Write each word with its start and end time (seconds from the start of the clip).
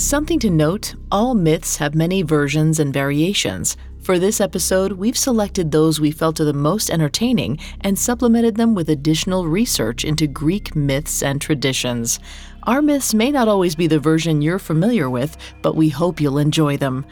Something 0.00 0.38
to 0.38 0.48
note 0.48 0.94
all 1.12 1.34
myths 1.34 1.76
have 1.76 1.94
many 1.94 2.22
versions 2.22 2.80
and 2.80 2.90
variations. 2.92 3.76
For 4.00 4.18
this 4.18 4.40
episode, 4.40 4.92
we've 4.92 5.16
selected 5.16 5.70
those 5.70 6.00
we 6.00 6.10
felt 6.10 6.40
are 6.40 6.46
the 6.46 6.54
most 6.54 6.88
entertaining 6.88 7.58
and 7.82 7.98
supplemented 7.98 8.56
them 8.56 8.74
with 8.74 8.88
additional 8.88 9.46
research 9.46 10.06
into 10.06 10.26
Greek 10.26 10.74
myths 10.74 11.22
and 11.22 11.38
traditions. 11.38 12.18
Our 12.62 12.80
myths 12.80 13.12
may 13.12 13.30
not 13.30 13.46
always 13.46 13.74
be 13.74 13.86
the 13.86 13.98
version 13.98 14.40
you're 14.40 14.58
familiar 14.58 15.10
with, 15.10 15.36
but 15.60 15.76
we 15.76 15.90
hope 15.90 16.18
you'll 16.18 16.38
enjoy 16.38 16.78
them. 16.78 17.04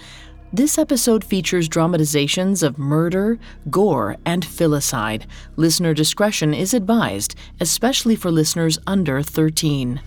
This 0.50 0.78
episode 0.78 1.22
features 1.22 1.68
dramatizations 1.68 2.62
of 2.62 2.78
murder, 2.78 3.38
gore, 3.68 4.16
and 4.24 4.46
filicide. 4.46 5.26
Listener 5.56 5.92
discretion 5.92 6.54
is 6.54 6.72
advised, 6.72 7.34
especially 7.60 8.16
for 8.16 8.30
listeners 8.30 8.78
under 8.86 9.22
13. 9.22 10.00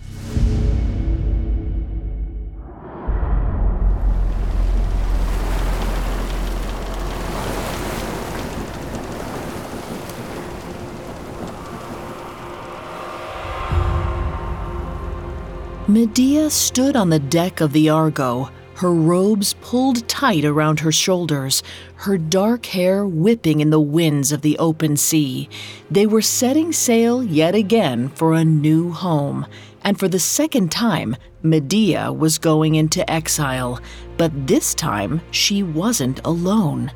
Medea 15.92 16.48
stood 16.48 16.96
on 16.96 17.10
the 17.10 17.18
deck 17.18 17.60
of 17.60 17.74
the 17.74 17.90
Argo, 17.90 18.48
her 18.76 18.94
robes 18.94 19.54
pulled 19.60 20.08
tight 20.08 20.42
around 20.42 20.80
her 20.80 20.90
shoulders, 20.90 21.62
her 21.96 22.16
dark 22.16 22.64
hair 22.64 23.06
whipping 23.06 23.60
in 23.60 23.68
the 23.68 23.78
winds 23.78 24.32
of 24.32 24.40
the 24.40 24.58
open 24.58 24.96
sea. 24.96 25.50
They 25.90 26.06
were 26.06 26.22
setting 26.22 26.72
sail 26.72 27.22
yet 27.22 27.54
again 27.54 28.08
for 28.08 28.32
a 28.32 28.42
new 28.42 28.90
home, 28.90 29.44
and 29.84 29.98
for 29.98 30.08
the 30.08 30.18
second 30.18 30.72
time, 30.72 31.14
Medea 31.42 32.10
was 32.10 32.38
going 32.38 32.74
into 32.74 33.08
exile. 33.10 33.78
But 34.16 34.46
this 34.46 34.74
time, 34.74 35.20
she 35.30 35.62
wasn't 35.62 36.24
alone. 36.24 36.90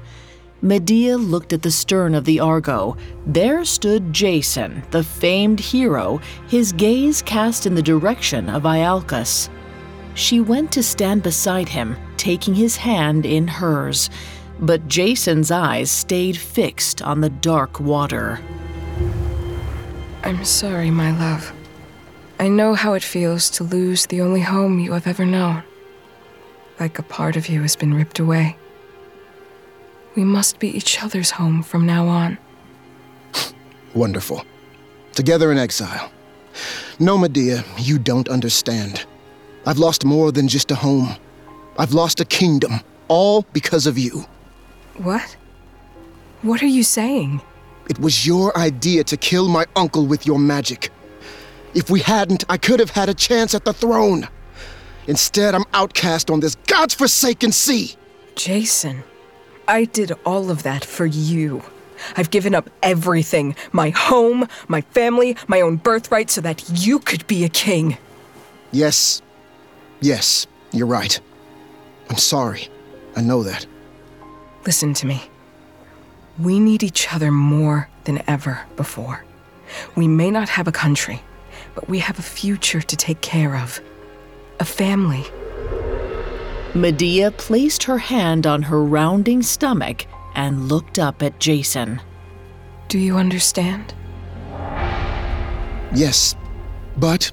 Medea 0.62 1.16
looked 1.16 1.52
at 1.52 1.62
the 1.62 1.70
stern 1.70 2.14
of 2.14 2.24
the 2.24 2.40
Argo. 2.40 2.96
There 3.26 3.64
stood 3.64 4.12
Jason, 4.12 4.82
the 4.90 5.04
famed 5.04 5.60
hero, 5.60 6.20
his 6.48 6.72
gaze 6.72 7.22
cast 7.22 7.66
in 7.66 7.74
the 7.74 7.82
direction 7.82 8.48
of 8.48 8.62
Iolcus. 8.62 9.50
She 10.14 10.40
went 10.40 10.72
to 10.72 10.82
stand 10.82 11.22
beside 11.22 11.68
him, 11.68 11.96
taking 12.16 12.54
his 12.54 12.76
hand 12.76 13.26
in 13.26 13.46
hers, 13.46 14.08
but 14.58 14.88
Jason's 14.88 15.50
eyes 15.50 15.90
stayed 15.90 16.38
fixed 16.38 17.02
on 17.02 17.20
the 17.20 17.28
dark 17.28 17.78
water. 17.78 18.40
I'm 20.24 20.44
sorry, 20.44 20.90
my 20.90 21.16
love. 21.18 21.52
I 22.40 22.48
know 22.48 22.74
how 22.74 22.94
it 22.94 23.02
feels 23.02 23.50
to 23.50 23.64
lose 23.64 24.06
the 24.06 24.22
only 24.22 24.40
home 24.40 24.78
you 24.78 24.92
have 24.92 25.06
ever 25.06 25.26
known. 25.26 25.62
Like 26.80 26.98
a 26.98 27.02
part 27.02 27.36
of 27.36 27.48
you 27.48 27.62
has 27.62 27.76
been 27.76 27.94
ripped 27.94 28.18
away. 28.18 28.56
We 30.16 30.24
must 30.24 30.58
be 30.58 30.68
each 30.68 31.02
other's 31.02 31.30
home 31.30 31.62
from 31.62 31.84
now 31.84 32.08
on. 32.08 32.38
Wonderful. 33.94 34.44
Together 35.12 35.52
in 35.52 35.58
exile. 35.58 36.10
No, 36.98 37.18
Medea, 37.18 37.64
you 37.78 37.98
don't 37.98 38.28
understand. 38.28 39.04
I've 39.66 39.78
lost 39.78 40.04
more 40.04 40.32
than 40.32 40.48
just 40.48 40.70
a 40.70 40.74
home. 40.74 41.14
I've 41.78 41.92
lost 41.92 42.20
a 42.20 42.24
kingdom, 42.24 42.80
all 43.08 43.42
because 43.52 43.86
of 43.86 43.98
you. 43.98 44.24
What? 44.96 45.36
What 46.40 46.62
are 46.62 46.66
you 46.66 46.82
saying? 46.82 47.42
It 47.90 47.98
was 47.98 48.26
your 48.26 48.56
idea 48.56 49.04
to 49.04 49.16
kill 49.18 49.48
my 49.48 49.66
uncle 49.76 50.06
with 50.06 50.26
your 50.26 50.38
magic. 50.38 50.90
If 51.74 51.90
we 51.90 52.00
hadn't, 52.00 52.44
I 52.48 52.56
could 52.56 52.80
have 52.80 52.90
had 52.90 53.10
a 53.10 53.14
chance 53.14 53.54
at 53.54 53.66
the 53.66 53.74
throne. 53.74 54.28
Instead, 55.06 55.54
I'm 55.54 55.64
outcast 55.74 56.30
on 56.30 56.40
this 56.40 56.54
God's 56.66 56.94
forsaken 56.94 57.52
sea. 57.52 57.96
Jason. 58.34 59.04
I 59.68 59.84
did 59.84 60.12
all 60.24 60.50
of 60.50 60.62
that 60.62 60.84
for 60.84 61.06
you. 61.06 61.62
I've 62.16 62.30
given 62.30 62.54
up 62.54 62.70
everything 62.82 63.56
my 63.72 63.90
home, 63.90 64.46
my 64.68 64.82
family, 64.82 65.36
my 65.48 65.60
own 65.60 65.76
birthright 65.76 66.30
so 66.30 66.40
that 66.42 66.86
you 66.86 66.98
could 66.98 67.26
be 67.26 67.44
a 67.44 67.48
king. 67.48 67.96
Yes. 68.70 69.22
Yes, 70.00 70.46
you're 70.72 70.86
right. 70.86 71.18
I'm 72.10 72.16
sorry. 72.16 72.68
I 73.16 73.22
know 73.22 73.42
that. 73.42 73.66
Listen 74.66 74.94
to 74.94 75.06
me. 75.06 75.22
We 76.38 76.60
need 76.60 76.82
each 76.82 77.12
other 77.12 77.30
more 77.32 77.88
than 78.04 78.22
ever 78.28 78.60
before. 78.76 79.24
We 79.94 80.06
may 80.06 80.30
not 80.30 80.50
have 80.50 80.68
a 80.68 80.72
country, 80.72 81.22
but 81.74 81.88
we 81.88 81.98
have 82.00 82.18
a 82.18 82.22
future 82.22 82.82
to 82.82 82.96
take 82.96 83.20
care 83.20 83.56
of. 83.56 83.80
A 84.60 84.64
family. 84.64 85.24
Medea 86.76 87.30
placed 87.30 87.84
her 87.84 87.98
hand 87.98 88.46
on 88.46 88.62
her 88.62 88.84
rounding 88.84 89.42
stomach 89.42 90.06
and 90.34 90.68
looked 90.68 90.98
up 90.98 91.22
at 91.22 91.40
Jason. 91.40 92.00
Do 92.88 92.98
you 92.98 93.16
understand? 93.16 93.94
Yes, 95.94 96.34
but 96.96 97.32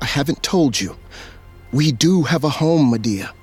I 0.00 0.06
haven't 0.06 0.42
told 0.42 0.80
you. 0.80 0.96
We 1.72 1.92
do 1.92 2.22
have 2.22 2.44
a 2.44 2.48
home, 2.48 2.90
Medea. 2.90 3.34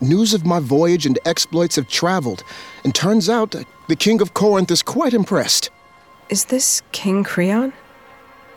News 0.00 0.34
of 0.34 0.46
my 0.46 0.58
voyage 0.58 1.06
and 1.06 1.18
exploits 1.24 1.76
have 1.76 1.86
traveled, 1.86 2.42
and 2.82 2.94
turns 2.94 3.28
out 3.28 3.54
the 3.88 3.96
King 3.96 4.20
of 4.20 4.34
Corinth 4.34 4.70
is 4.70 4.82
quite 4.82 5.14
impressed. 5.14 5.70
Is 6.28 6.46
this 6.46 6.82
King 6.92 7.22
Creon? 7.22 7.72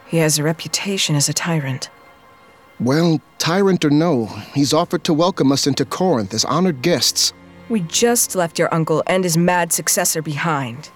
He 0.07 0.17
has 0.17 0.39
a 0.39 0.43
reputation 0.43 1.15
as 1.15 1.29
a 1.29 1.33
tyrant. 1.33 1.89
Well, 2.79 3.21
tyrant 3.37 3.85
or 3.85 3.89
no, 3.89 4.25
he's 4.53 4.73
offered 4.73 5.05
to 5.05 5.13
welcome 5.13 5.51
us 5.53 5.65
into 5.65 5.85
Corinth 5.85 6.33
as 6.33 6.43
honored 6.43 6.81
guests. 6.81 7.31
We 7.69 7.79
just 7.81 8.35
left 8.35 8.59
your 8.59 8.73
uncle 8.73 9.01
and 9.07 9.23
his 9.23 9.37
mad 9.37 9.71
successor 9.71 10.21
behind. 10.21 10.89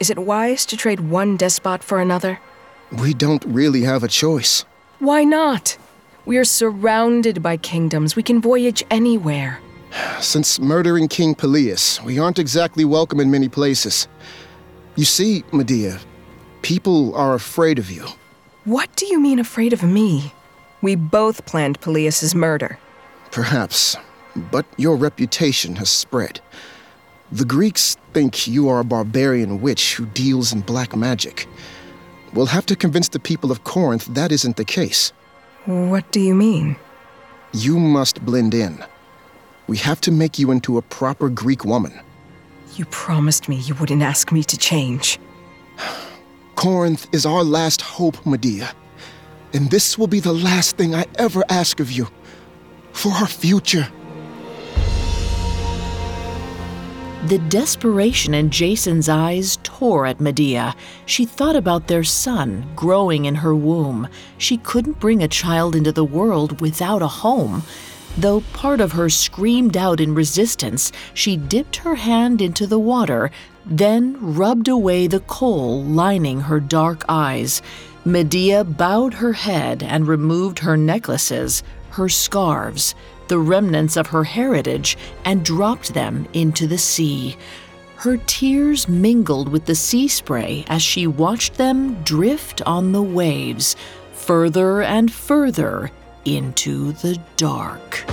Is 0.00 0.10
it 0.10 0.18
wise 0.18 0.66
to 0.66 0.76
trade 0.76 1.00
one 1.00 1.38
despot 1.38 1.82
for 1.82 1.98
another? 1.98 2.38
We 3.02 3.14
don't 3.14 3.42
really 3.46 3.82
have 3.82 4.04
a 4.04 4.08
choice. 4.08 4.66
Why 4.98 5.24
not? 5.24 5.78
We 6.26 6.36
are 6.36 6.44
surrounded 6.44 7.42
by 7.42 7.56
kingdoms. 7.56 8.14
We 8.14 8.22
can 8.22 8.42
voyage 8.42 8.84
anywhere. 8.90 9.60
Since 10.20 10.60
murdering 10.60 11.08
King 11.08 11.34
Pelias, 11.34 12.02
we 12.04 12.18
aren't 12.18 12.38
exactly 12.38 12.84
welcome 12.84 13.18
in 13.18 13.30
many 13.30 13.48
places. 13.48 14.08
You 14.94 15.06
see, 15.06 15.42
Medea, 15.52 16.00
people 16.60 17.14
are 17.14 17.34
afraid 17.34 17.78
of 17.78 17.90
you. 17.90 18.04
What 18.64 18.94
do 18.94 19.06
you 19.06 19.18
mean 19.18 19.38
afraid 19.38 19.72
of 19.72 19.82
me? 19.82 20.34
We 20.80 20.94
both 20.94 21.44
planned 21.46 21.80
Pelias's 21.80 22.34
murder. 22.34 22.78
Perhaps, 23.30 23.96
but 24.50 24.66
your 24.76 24.96
reputation 24.96 25.76
has 25.76 25.90
spread. 25.90 26.40
The 27.32 27.44
Greeks 27.44 27.96
think 28.14 28.46
you 28.46 28.68
are 28.68 28.80
a 28.80 28.84
barbarian 28.84 29.60
witch 29.60 29.94
who 29.94 30.06
deals 30.06 30.52
in 30.52 30.60
black 30.60 30.96
magic. 30.96 31.46
We'll 32.32 32.46
have 32.46 32.66
to 32.66 32.76
convince 32.76 33.08
the 33.08 33.18
people 33.18 33.50
of 33.50 33.64
Corinth 33.64 34.06
that 34.14 34.32
isn't 34.32 34.56
the 34.56 34.64
case. 34.64 35.12
What 35.66 36.10
do 36.12 36.20
you 36.20 36.34
mean? 36.34 36.76
You 37.52 37.78
must 37.78 38.24
blend 38.24 38.54
in. 38.54 38.82
We 39.66 39.76
have 39.78 40.00
to 40.02 40.10
make 40.10 40.38
you 40.38 40.50
into 40.50 40.78
a 40.78 40.82
proper 40.82 41.28
Greek 41.28 41.64
woman. 41.64 42.00
You 42.76 42.84
promised 42.86 43.48
me 43.48 43.56
you 43.56 43.74
wouldn't 43.74 44.02
ask 44.02 44.32
me 44.32 44.42
to 44.44 44.56
change. 44.56 45.18
Corinth 46.54 47.06
is 47.12 47.26
our 47.26 47.44
last 47.44 47.80
hope, 47.80 48.24
Medea. 48.24 48.70
And 49.52 49.70
this 49.70 49.96
will 49.96 50.06
be 50.06 50.20
the 50.20 50.32
last 50.32 50.76
thing 50.76 50.94
I 50.94 51.06
ever 51.16 51.42
ask 51.48 51.80
of 51.80 51.90
you. 51.90 52.08
For 52.92 53.12
our 53.12 53.26
future. 53.26 53.88
The 57.26 57.38
desperation 57.38 58.32
in 58.32 58.50
Jason's 58.50 59.08
eyes 59.08 59.58
tore 59.62 60.06
at 60.06 60.20
Medea. 60.20 60.74
She 61.04 61.24
thought 61.24 61.56
about 61.56 61.88
their 61.88 62.04
son 62.04 62.66
growing 62.76 63.24
in 63.24 63.36
her 63.36 63.54
womb. 63.54 64.08
She 64.38 64.56
couldn't 64.56 65.00
bring 65.00 65.22
a 65.22 65.28
child 65.28 65.74
into 65.74 65.92
the 65.92 66.04
world 66.04 66.60
without 66.60 67.02
a 67.02 67.08
home. 67.08 67.64
Though 68.16 68.40
part 68.52 68.80
of 68.80 68.92
her 68.92 69.10
screamed 69.10 69.76
out 69.76 70.00
in 70.00 70.14
resistance, 70.14 70.90
she 71.12 71.36
dipped 71.36 71.76
her 71.76 71.96
hand 71.96 72.40
into 72.40 72.66
the 72.66 72.78
water, 72.78 73.30
then 73.66 74.16
rubbed 74.34 74.68
away 74.68 75.06
the 75.06 75.20
kohl 75.20 75.84
lining 75.84 76.40
her 76.40 76.60
dark 76.60 77.04
eyes. 77.08 77.62
Medea 78.08 78.64
bowed 78.64 79.12
her 79.12 79.34
head 79.34 79.82
and 79.82 80.08
removed 80.08 80.60
her 80.60 80.78
necklaces, 80.78 81.62
her 81.90 82.08
scarves, 82.08 82.94
the 83.28 83.38
remnants 83.38 83.98
of 83.98 84.06
her 84.06 84.24
heritage, 84.24 84.96
and 85.26 85.44
dropped 85.44 85.92
them 85.92 86.26
into 86.32 86.66
the 86.66 86.78
sea. 86.78 87.36
Her 87.96 88.16
tears 88.16 88.88
mingled 88.88 89.50
with 89.50 89.66
the 89.66 89.74
sea 89.74 90.08
spray 90.08 90.64
as 90.68 90.80
she 90.80 91.06
watched 91.06 91.54
them 91.54 92.02
drift 92.02 92.62
on 92.62 92.92
the 92.92 93.02
waves, 93.02 93.76
further 94.12 94.80
and 94.80 95.12
further 95.12 95.90
into 96.24 96.92
the 96.92 97.20
dark. 97.36 98.06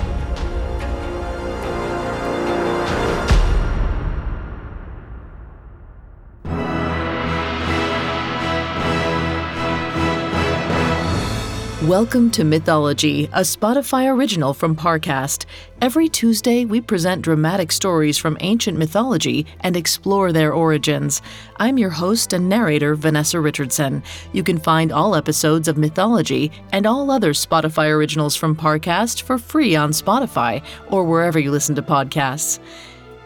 Welcome 11.87 12.31
to 12.31 12.43
Mythology, 12.43 13.25
a 13.25 13.41
Spotify 13.41 14.11
original 14.11 14.55
from 14.55 14.75
Parcast. 14.75 15.45
Every 15.81 16.09
Tuesday, 16.09 16.65
we 16.65 16.81
present 16.81 17.21
dramatic 17.21 17.71
stories 17.71 18.17
from 18.17 18.37
ancient 18.39 18.79
mythology 18.79 19.45
and 19.59 19.77
explore 19.77 20.31
their 20.31 20.51
origins. 20.51 21.21
I'm 21.57 21.77
your 21.77 21.91
host 21.91 22.33
and 22.33 22.49
narrator, 22.49 22.95
Vanessa 22.95 23.39
Richardson. 23.39 24.01
You 24.33 24.41
can 24.41 24.57
find 24.57 24.91
all 24.91 25.15
episodes 25.15 25.67
of 25.67 25.77
Mythology 25.77 26.51
and 26.71 26.87
all 26.87 27.11
other 27.11 27.33
Spotify 27.33 27.91
originals 27.91 28.35
from 28.35 28.55
Parcast 28.55 29.21
for 29.21 29.37
free 29.37 29.75
on 29.75 29.91
Spotify 29.91 30.63
or 30.89 31.03
wherever 31.03 31.37
you 31.37 31.51
listen 31.51 31.75
to 31.75 31.83
podcasts. 31.83 32.57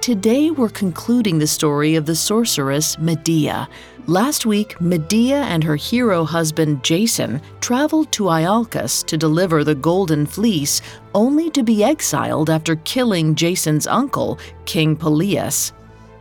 Today, 0.01 0.51
we're 0.51 0.67
concluding 0.67 1.39
the 1.39 1.47
story 1.47 1.95
of 1.95 2.05
the 2.05 2.15
sorceress 2.15 2.97
Medea. 2.99 3.69
Last 4.09 4.47
week, 4.47 4.81
Medea 4.81 5.43
and 5.43 5.63
her 5.63 5.75
hero 5.75 6.23
husband 6.23 6.83
Jason 6.83 7.39
traveled 7.61 8.11
to 8.13 8.23
Iolcus 8.23 9.05
to 9.05 9.17
deliver 9.17 9.63
the 9.63 9.75
Golden 9.75 10.25
Fleece, 10.25 10.81
only 11.13 11.51
to 11.51 11.61
be 11.61 11.83
exiled 11.83 12.49
after 12.49 12.77
killing 12.77 13.35
Jason's 13.35 13.85
uncle, 13.85 14.39
King 14.65 14.95
Pelias. 14.95 15.73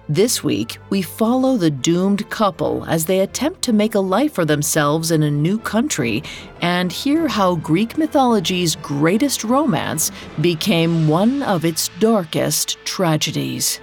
This 0.07 0.45
week, 0.45 0.77
we 0.91 1.01
follow 1.01 1.57
the 1.57 1.71
doomed 1.71 2.29
couple 2.29 2.85
as 2.85 3.07
they 3.07 3.21
attempt 3.21 3.63
to 3.63 3.73
make 3.73 3.95
a 3.95 4.01
life 4.01 4.35
for 4.35 4.45
themselves 4.45 5.11
in 5.11 5.23
a 5.23 5.31
new 5.31 5.59
country 5.59 6.23
and 6.61 6.93
hear 6.93 7.27
how 7.27 7.55
Greek 7.57 7.97
mythology's 7.97 8.77
greatest 8.77 9.45
romance 9.45 10.13
became 10.43 11.09
one 11.09 11.43
of 11.43 11.65
its 11.65 11.89
darkest 12.01 12.77
tragedies. 12.85 13.81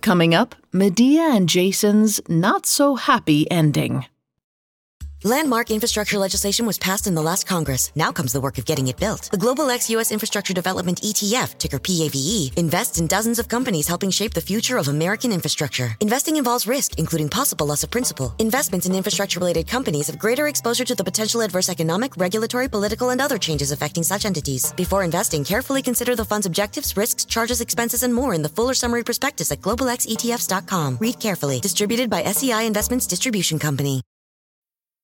Coming 0.00 0.34
up, 0.34 0.54
Medea 0.72 1.30
and 1.34 1.48
Jason's 1.48 2.20
not 2.28 2.66
so 2.66 2.94
happy 2.94 3.50
ending. 3.50 4.06
Landmark 5.24 5.72
infrastructure 5.72 6.16
legislation 6.16 6.64
was 6.64 6.78
passed 6.78 7.08
in 7.08 7.14
the 7.16 7.22
last 7.22 7.44
Congress. 7.44 7.90
Now 7.96 8.12
comes 8.12 8.32
the 8.32 8.40
work 8.40 8.56
of 8.56 8.64
getting 8.64 8.86
it 8.86 8.96
built. 8.96 9.28
The 9.32 9.36
Global 9.36 9.68
X 9.68 9.90
U.S. 9.90 10.12
Infrastructure 10.12 10.54
Development 10.54 11.00
ETF, 11.00 11.58
ticker 11.58 11.80
PAVE, 11.80 12.52
invests 12.56 13.00
in 13.00 13.08
dozens 13.08 13.40
of 13.40 13.48
companies 13.48 13.88
helping 13.88 14.10
shape 14.10 14.32
the 14.32 14.40
future 14.40 14.76
of 14.76 14.86
American 14.86 15.32
infrastructure. 15.32 15.96
Investing 15.98 16.36
involves 16.36 16.68
risk, 16.68 17.00
including 17.00 17.28
possible 17.28 17.66
loss 17.66 17.82
of 17.82 17.90
principal. 17.90 18.32
Investments 18.38 18.86
in 18.86 18.94
infrastructure 18.94 19.40
related 19.40 19.66
companies 19.66 20.06
have 20.06 20.20
greater 20.20 20.46
exposure 20.46 20.84
to 20.84 20.94
the 20.94 21.02
potential 21.02 21.40
adverse 21.40 21.68
economic, 21.68 22.16
regulatory, 22.16 22.68
political, 22.68 23.10
and 23.10 23.20
other 23.20 23.38
changes 23.38 23.72
affecting 23.72 24.04
such 24.04 24.24
entities. 24.24 24.72
Before 24.74 25.02
investing, 25.02 25.42
carefully 25.42 25.82
consider 25.82 26.14
the 26.14 26.24
fund's 26.24 26.46
objectives, 26.46 26.96
risks, 26.96 27.24
charges, 27.24 27.60
expenses, 27.60 28.04
and 28.04 28.14
more 28.14 28.34
in 28.34 28.42
the 28.42 28.50
fuller 28.50 28.74
summary 28.74 29.02
prospectus 29.02 29.50
at 29.50 29.62
globalxetfs.com. 29.62 30.98
Read 31.00 31.18
carefully. 31.18 31.58
Distributed 31.58 32.08
by 32.08 32.22
SEI 32.22 32.68
Investments 32.68 33.08
Distribution 33.08 33.58
Company. 33.58 34.00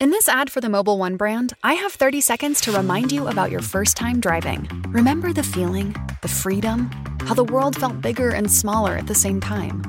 In 0.00 0.10
this 0.10 0.28
ad 0.28 0.48
for 0.48 0.60
the 0.60 0.68
Mobil 0.68 0.96
One 0.96 1.16
brand, 1.16 1.54
I 1.64 1.74
have 1.74 1.92
30 1.92 2.20
seconds 2.20 2.60
to 2.60 2.70
remind 2.70 3.10
you 3.10 3.26
about 3.26 3.50
your 3.50 3.60
first 3.60 3.96
time 3.96 4.20
driving. 4.20 4.68
Remember 4.90 5.32
the 5.32 5.42
feeling, 5.42 5.92
the 6.22 6.28
freedom, 6.28 6.88
how 7.22 7.34
the 7.34 7.42
world 7.42 7.74
felt 7.74 8.00
bigger 8.00 8.30
and 8.30 8.48
smaller 8.48 8.96
at 8.96 9.08
the 9.08 9.14
same 9.16 9.40
time? 9.40 9.82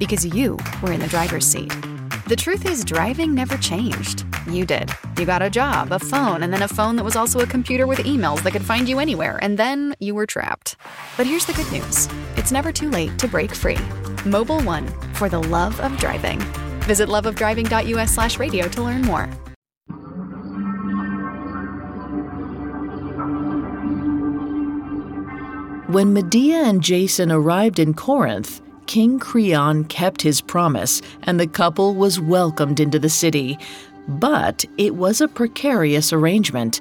Because 0.00 0.26
you 0.26 0.58
were 0.82 0.90
in 0.90 0.98
the 0.98 1.06
driver's 1.06 1.46
seat. 1.46 1.72
The 2.26 2.34
truth 2.34 2.66
is, 2.66 2.84
driving 2.84 3.36
never 3.36 3.56
changed. 3.56 4.24
You 4.50 4.66
did. 4.66 4.90
You 5.16 5.26
got 5.26 5.42
a 5.42 5.50
job, 5.50 5.92
a 5.92 6.00
phone, 6.00 6.42
and 6.42 6.52
then 6.52 6.62
a 6.62 6.68
phone 6.68 6.96
that 6.96 7.04
was 7.04 7.14
also 7.14 7.38
a 7.38 7.46
computer 7.46 7.86
with 7.86 8.00
emails 8.00 8.42
that 8.42 8.50
could 8.50 8.64
find 8.64 8.88
you 8.88 8.98
anywhere, 8.98 9.38
and 9.42 9.56
then 9.56 9.94
you 10.00 10.16
were 10.16 10.26
trapped. 10.26 10.74
But 11.16 11.26
here's 11.26 11.46
the 11.46 11.52
good 11.52 11.70
news 11.70 12.08
it's 12.36 12.50
never 12.50 12.72
too 12.72 12.90
late 12.90 13.16
to 13.20 13.28
break 13.28 13.54
free. 13.54 13.76
Mobil 14.26 14.64
One, 14.64 14.88
for 15.14 15.28
the 15.28 15.40
love 15.40 15.78
of 15.78 15.96
driving. 15.98 16.40
Visit 16.82 17.08
loveofdriving.us 17.08 18.10
slash 18.10 18.40
radio 18.40 18.66
to 18.66 18.82
learn 18.82 19.02
more. 19.02 19.30
When 25.92 26.14
Medea 26.14 26.62
and 26.62 26.82
Jason 26.82 27.30
arrived 27.30 27.78
in 27.78 27.92
Corinth, 27.92 28.62
King 28.86 29.18
Creon 29.18 29.84
kept 29.84 30.22
his 30.22 30.40
promise 30.40 31.02
and 31.24 31.38
the 31.38 31.46
couple 31.46 31.94
was 31.94 32.18
welcomed 32.18 32.80
into 32.80 32.98
the 32.98 33.10
city. 33.10 33.58
But 34.08 34.64
it 34.78 34.94
was 34.94 35.20
a 35.20 35.28
precarious 35.28 36.10
arrangement. 36.10 36.80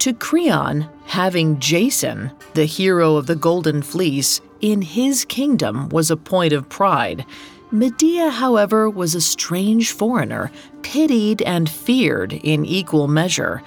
To 0.00 0.12
Creon, 0.12 0.88
having 1.06 1.60
Jason, 1.60 2.32
the 2.54 2.64
hero 2.64 3.14
of 3.14 3.28
the 3.28 3.36
Golden 3.36 3.80
Fleece, 3.80 4.40
in 4.60 4.82
his 4.82 5.24
kingdom 5.24 5.88
was 5.90 6.10
a 6.10 6.16
point 6.16 6.52
of 6.52 6.68
pride. 6.68 7.24
Medea, 7.70 8.28
however, 8.28 8.90
was 8.90 9.14
a 9.14 9.20
strange 9.20 9.92
foreigner, 9.92 10.50
pitied 10.82 11.42
and 11.42 11.70
feared 11.70 12.32
in 12.32 12.64
equal 12.64 13.06
measure. 13.06 13.62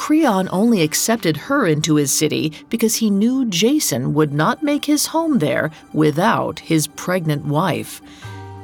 Creon 0.00 0.48
only 0.50 0.80
accepted 0.80 1.36
her 1.36 1.66
into 1.66 1.96
his 1.96 2.10
city 2.10 2.54
because 2.70 2.96
he 2.96 3.10
knew 3.10 3.44
Jason 3.44 4.14
would 4.14 4.32
not 4.32 4.62
make 4.62 4.86
his 4.86 5.04
home 5.04 5.40
there 5.40 5.70
without 5.92 6.58
his 6.58 6.86
pregnant 6.86 7.44
wife. 7.44 8.00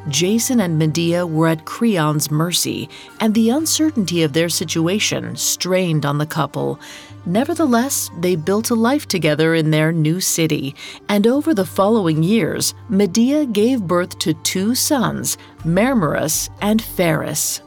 Jason 0.09 0.61
and 0.61 0.79
Medea 0.79 1.27
were 1.27 1.49
at 1.49 1.67
Creon's 1.67 2.31
mercy, 2.31 2.89
and 3.21 3.35
the 3.35 3.51
uncertainty 3.51 4.23
of 4.23 4.33
their 4.33 4.49
situation 4.49 5.37
strained 5.37 6.07
on 6.07 6.17
the 6.17 6.25
couple. 6.25 6.81
Nevertheless, 7.27 8.11
they 8.19 8.35
built 8.35 8.71
a 8.71 8.75
life 8.75 9.07
together 9.07 9.55
in 9.55 9.71
their 9.71 9.93
new 9.93 10.23
city, 10.23 10.75
and 11.11 11.27
over 11.27 11.53
the 11.53 11.67
following 11.67 12.23
years, 12.23 12.73
Medea 12.89 13.45
gave 13.45 13.83
birth 13.83 14.19
to 14.21 14.33
two 14.33 14.75
sons, 14.75 15.37
Mermerus 15.67 16.49
and 16.63 16.81
Pheres. 16.81 17.61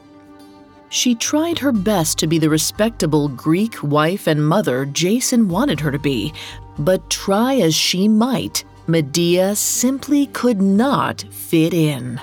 She 0.90 1.14
tried 1.14 1.60
her 1.60 1.72
best 1.72 2.18
to 2.18 2.28
be 2.28 2.40
the 2.40 2.50
respectable 2.50 3.28
Greek 3.30 3.82
wife 3.84 4.26
and 4.28 4.48
mother 4.48 4.86
Jason 4.86 5.48
wanted 5.48 5.80
her 5.80 5.92
to 5.92 6.00
be, 6.00 6.34
but 6.80 7.10
try 7.12 7.56
as 7.56 7.76
she 7.76 8.08
might, 8.08 8.64
Medea 8.88 9.56
simply 9.56 10.26
could 10.28 10.62
not 10.62 11.24
fit 11.30 11.76
in. 11.76 12.20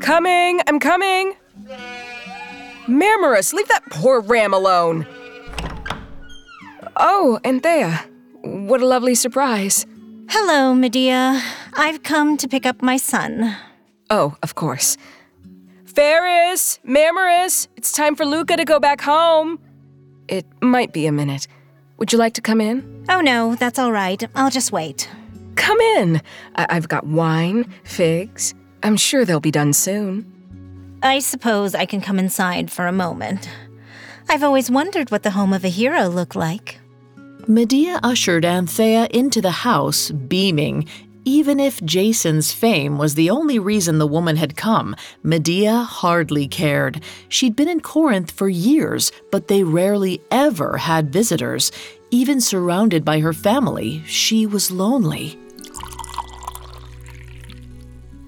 Coming! 0.00 0.60
I'm 0.66 0.80
coming! 0.80 1.34
Mermerus, 2.86 3.52
leave 3.52 3.68
that 3.68 3.82
poor 3.90 4.20
ram 4.20 4.54
alone! 4.54 5.06
Oh, 6.96 7.38
Anthea. 7.44 8.06
What 8.42 8.80
a 8.80 8.86
lovely 8.86 9.14
surprise. 9.14 9.84
Hello, 10.30 10.74
Medea. 10.74 11.42
I've 11.76 12.02
come 12.02 12.36
to 12.38 12.48
pick 12.48 12.64
up 12.66 12.82
my 12.82 12.96
son. 12.96 13.54
Oh, 14.08 14.36
of 14.42 14.54
course. 14.54 14.96
Pheres! 15.84 16.80
Mermerus! 16.86 17.68
It's 17.76 17.92
time 17.92 18.16
for 18.16 18.24
Luca 18.24 18.56
to 18.56 18.64
go 18.64 18.80
back 18.80 19.00
home! 19.00 19.58
It 20.28 20.46
might 20.60 20.92
be 20.92 21.06
a 21.06 21.12
minute. 21.12 21.46
Would 21.98 22.12
you 22.12 22.18
like 22.18 22.34
to 22.34 22.40
come 22.40 22.60
in? 22.60 23.04
Oh 23.08 23.20
no, 23.20 23.54
that's 23.56 23.78
all 23.78 23.92
right. 23.92 24.22
I'll 24.34 24.50
just 24.50 24.72
wait. 24.72 25.08
Come 25.54 25.78
in! 25.80 26.22
I- 26.56 26.66
I've 26.70 26.88
got 26.88 27.06
wine, 27.06 27.72
figs. 27.84 28.54
I'm 28.82 28.96
sure 28.96 29.24
they'll 29.24 29.40
be 29.40 29.50
done 29.50 29.72
soon. 29.72 30.32
I 31.02 31.18
suppose 31.18 31.74
I 31.74 31.86
can 31.86 32.00
come 32.00 32.18
inside 32.18 32.70
for 32.70 32.86
a 32.86 32.92
moment. 32.92 33.48
I've 34.28 34.42
always 34.42 34.70
wondered 34.70 35.10
what 35.10 35.22
the 35.22 35.30
home 35.30 35.52
of 35.52 35.64
a 35.64 35.68
hero 35.68 36.08
looked 36.08 36.36
like. 36.36 36.78
Medea 37.46 38.00
ushered 38.02 38.44
Anthea 38.44 39.06
into 39.12 39.40
the 39.40 39.52
house, 39.52 40.10
beaming. 40.10 40.88
Even 41.28 41.58
if 41.58 41.82
Jason's 41.84 42.52
fame 42.52 42.98
was 42.98 43.16
the 43.16 43.30
only 43.30 43.58
reason 43.58 43.98
the 43.98 44.06
woman 44.06 44.36
had 44.36 44.56
come, 44.56 44.94
Medea 45.24 45.78
hardly 45.78 46.46
cared. 46.46 47.02
She'd 47.28 47.56
been 47.56 47.68
in 47.68 47.80
Corinth 47.80 48.30
for 48.30 48.48
years, 48.48 49.10
but 49.32 49.48
they 49.48 49.64
rarely 49.64 50.22
ever 50.30 50.76
had 50.76 51.12
visitors. 51.12 51.72
Even 52.12 52.40
surrounded 52.40 53.04
by 53.04 53.18
her 53.18 53.32
family, 53.32 54.04
she 54.06 54.46
was 54.46 54.70
lonely. 54.70 55.36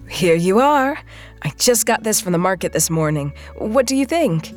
Here 0.08 0.34
you 0.34 0.58
are. 0.58 0.98
I 1.42 1.50
just 1.50 1.86
got 1.86 2.02
this 2.02 2.20
from 2.20 2.32
the 2.32 2.38
market 2.38 2.72
this 2.72 2.90
morning. 2.90 3.32
What 3.58 3.86
do 3.86 3.94
you 3.94 4.06
think? 4.06 4.52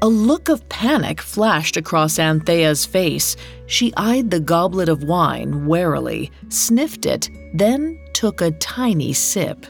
A 0.00 0.06
look 0.06 0.48
of 0.48 0.68
panic 0.68 1.20
flashed 1.20 1.76
across 1.76 2.20
Anthea's 2.20 2.86
face. 2.86 3.34
She 3.66 3.92
eyed 3.96 4.30
the 4.30 4.38
goblet 4.38 4.88
of 4.88 5.02
wine 5.02 5.66
warily, 5.66 6.30
sniffed 6.50 7.04
it, 7.04 7.28
then 7.52 7.98
took 8.12 8.40
a 8.40 8.52
tiny 8.52 9.12
sip. 9.12 9.66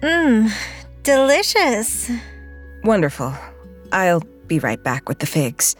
Mmm, 0.00 0.52
delicious. 1.02 2.08
Wonderful. 2.84 3.34
I'll 3.90 4.22
be 4.46 4.60
right 4.60 4.82
back 4.82 5.08
with 5.08 5.18
the 5.18 5.26
figs. 5.26 5.74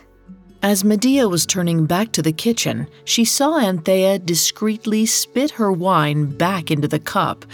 As 0.60 0.82
Medea 0.82 1.28
was 1.28 1.46
turning 1.46 1.86
back 1.86 2.10
to 2.12 2.22
the 2.22 2.32
kitchen, 2.32 2.88
she 3.04 3.24
saw 3.24 3.60
Anthea 3.60 4.18
discreetly 4.18 5.06
spit 5.06 5.52
her 5.52 5.70
wine 5.70 6.26
back 6.36 6.72
into 6.72 6.88
the 6.88 6.98
cup. 6.98 7.44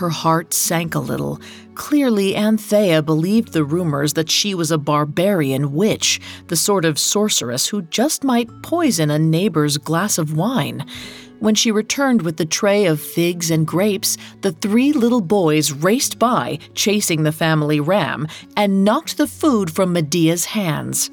Her 0.00 0.08
heart 0.08 0.54
sank 0.54 0.94
a 0.94 0.98
little. 0.98 1.38
Clearly, 1.74 2.34
Anthea 2.34 3.02
believed 3.02 3.52
the 3.52 3.64
rumors 3.64 4.14
that 4.14 4.30
she 4.30 4.54
was 4.54 4.70
a 4.70 4.78
barbarian 4.78 5.74
witch, 5.74 6.22
the 6.46 6.56
sort 6.56 6.86
of 6.86 6.98
sorceress 6.98 7.66
who 7.66 7.82
just 7.82 8.24
might 8.24 8.48
poison 8.62 9.10
a 9.10 9.18
neighbor's 9.18 9.76
glass 9.76 10.16
of 10.16 10.34
wine. 10.34 10.86
When 11.40 11.54
she 11.54 11.70
returned 11.70 12.22
with 12.22 12.38
the 12.38 12.46
tray 12.46 12.86
of 12.86 12.98
figs 12.98 13.50
and 13.50 13.66
grapes, 13.66 14.16
the 14.40 14.52
three 14.52 14.94
little 14.94 15.20
boys 15.20 15.70
raced 15.70 16.18
by, 16.18 16.60
chasing 16.74 17.24
the 17.24 17.30
family 17.30 17.78
ram, 17.78 18.26
and 18.56 18.86
knocked 18.86 19.18
the 19.18 19.26
food 19.26 19.70
from 19.70 19.92
Medea's 19.92 20.46
hands. 20.46 21.10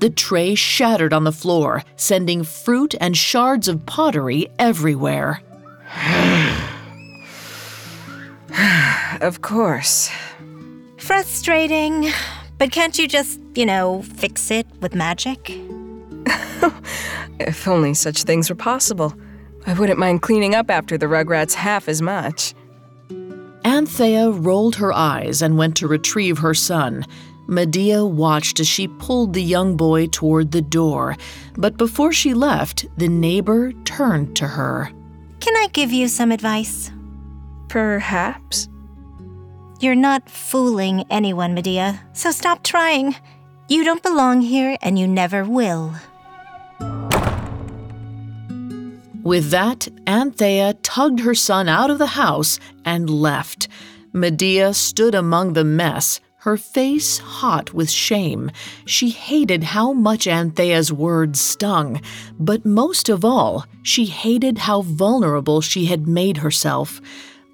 The 0.00 0.08
tray 0.08 0.54
shattered 0.54 1.12
on 1.12 1.24
the 1.24 1.32
floor, 1.32 1.84
sending 1.96 2.42
fruit 2.42 2.94
and 3.02 3.14
shards 3.14 3.68
of 3.68 3.84
pottery 3.84 4.48
everywhere. 4.58 5.42
of 9.20 9.42
course. 9.42 10.10
Frustrating. 10.96 12.08
But 12.56 12.72
can't 12.72 12.98
you 12.98 13.06
just, 13.06 13.40
you 13.54 13.66
know, 13.66 14.00
fix 14.00 14.50
it 14.50 14.66
with 14.80 14.94
magic? 14.94 15.50
if 17.38 17.68
only 17.68 17.92
such 17.92 18.22
things 18.22 18.48
were 18.48 18.56
possible. 18.56 19.12
I 19.66 19.74
wouldn't 19.74 19.98
mind 19.98 20.22
cleaning 20.22 20.54
up 20.54 20.70
after 20.70 20.96
the 20.96 21.06
Rugrats 21.06 21.52
half 21.52 21.90
as 21.90 22.00
much. 22.00 22.54
Anthea 23.66 24.30
rolled 24.30 24.76
her 24.76 24.94
eyes 24.94 25.42
and 25.42 25.58
went 25.58 25.76
to 25.76 25.86
retrieve 25.86 26.38
her 26.38 26.54
son. 26.54 27.04
Medea 27.50 28.06
watched 28.06 28.60
as 28.60 28.68
she 28.68 28.86
pulled 28.86 29.32
the 29.32 29.42
young 29.42 29.76
boy 29.76 30.06
toward 30.06 30.52
the 30.52 30.62
door, 30.62 31.16
but 31.56 31.76
before 31.76 32.12
she 32.12 32.32
left, 32.32 32.86
the 32.96 33.08
neighbor 33.08 33.72
turned 33.84 34.36
to 34.36 34.46
her. 34.46 34.88
Can 35.40 35.56
I 35.56 35.66
give 35.72 35.90
you 35.90 36.06
some 36.06 36.30
advice? 36.30 36.92
Perhaps. 37.68 38.68
You're 39.80 39.96
not 39.96 40.30
fooling 40.30 41.04
anyone, 41.10 41.54
Medea, 41.54 42.00
so 42.12 42.30
stop 42.30 42.62
trying. 42.62 43.16
You 43.68 43.82
don't 43.82 44.02
belong 44.02 44.42
here, 44.42 44.76
and 44.80 44.96
you 44.96 45.08
never 45.08 45.44
will. 45.44 45.92
With 49.24 49.50
that, 49.50 49.88
Anthea 50.06 50.74
tugged 50.82 51.20
her 51.20 51.34
son 51.34 51.68
out 51.68 51.90
of 51.90 51.98
the 51.98 52.14
house 52.14 52.60
and 52.84 53.10
left. 53.10 53.66
Medea 54.12 54.72
stood 54.72 55.14
among 55.14 55.54
the 55.54 55.64
mess, 55.64 56.20
her 56.40 56.56
face 56.56 57.18
hot 57.18 57.74
with 57.74 57.90
shame. 57.90 58.50
She 58.86 59.10
hated 59.10 59.62
how 59.62 59.92
much 59.92 60.26
Anthea's 60.26 60.90
words 60.90 61.40
stung, 61.40 62.00
but 62.38 62.64
most 62.64 63.08
of 63.08 63.24
all, 63.24 63.66
she 63.82 64.06
hated 64.06 64.58
how 64.58 64.82
vulnerable 64.82 65.60
she 65.60 65.86
had 65.86 66.08
made 66.08 66.38
herself. 66.38 67.00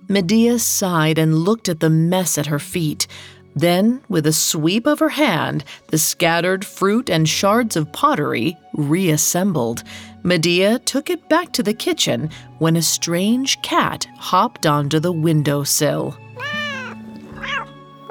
Medea 0.08 0.60
sighed 0.60 1.18
and 1.18 1.34
looked 1.34 1.68
at 1.68 1.80
the 1.80 1.90
mess 1.90 2.38
at 2.38 2.46
her 2.46 2.60
feet. 2.60 3.08
Then, 3.56 4.02
with 4.08 4.26
a 4.26 4.32
sweep 4.32 4.86
of 4.86 5.00
her 5.00 5.08
hand, 5.08 5.64
the 5.88 5.98
scattered 5.98 6.64
fruit 6.64 7.10
and 7.10 7.28
shards 7.28 7.74
of 7.74 7.90
pottery 7.92 8.56
reassembled. 8.74 9.82
Medea 10.22 10.78
took 10.78 11.10
it 11.10 11.28
back 11.28 11.52
to 11.52 11.62
the 11.62 11.74
kitchen 11.74 12.30
when 12.58 12.76
a 12.76 12.82
strange 12.82 13.60
cat 13.62 14.06
hopped 14.16 14.64
onto 14.64 15.00
the 15.00 15.10
windowsill. 15.12 16.16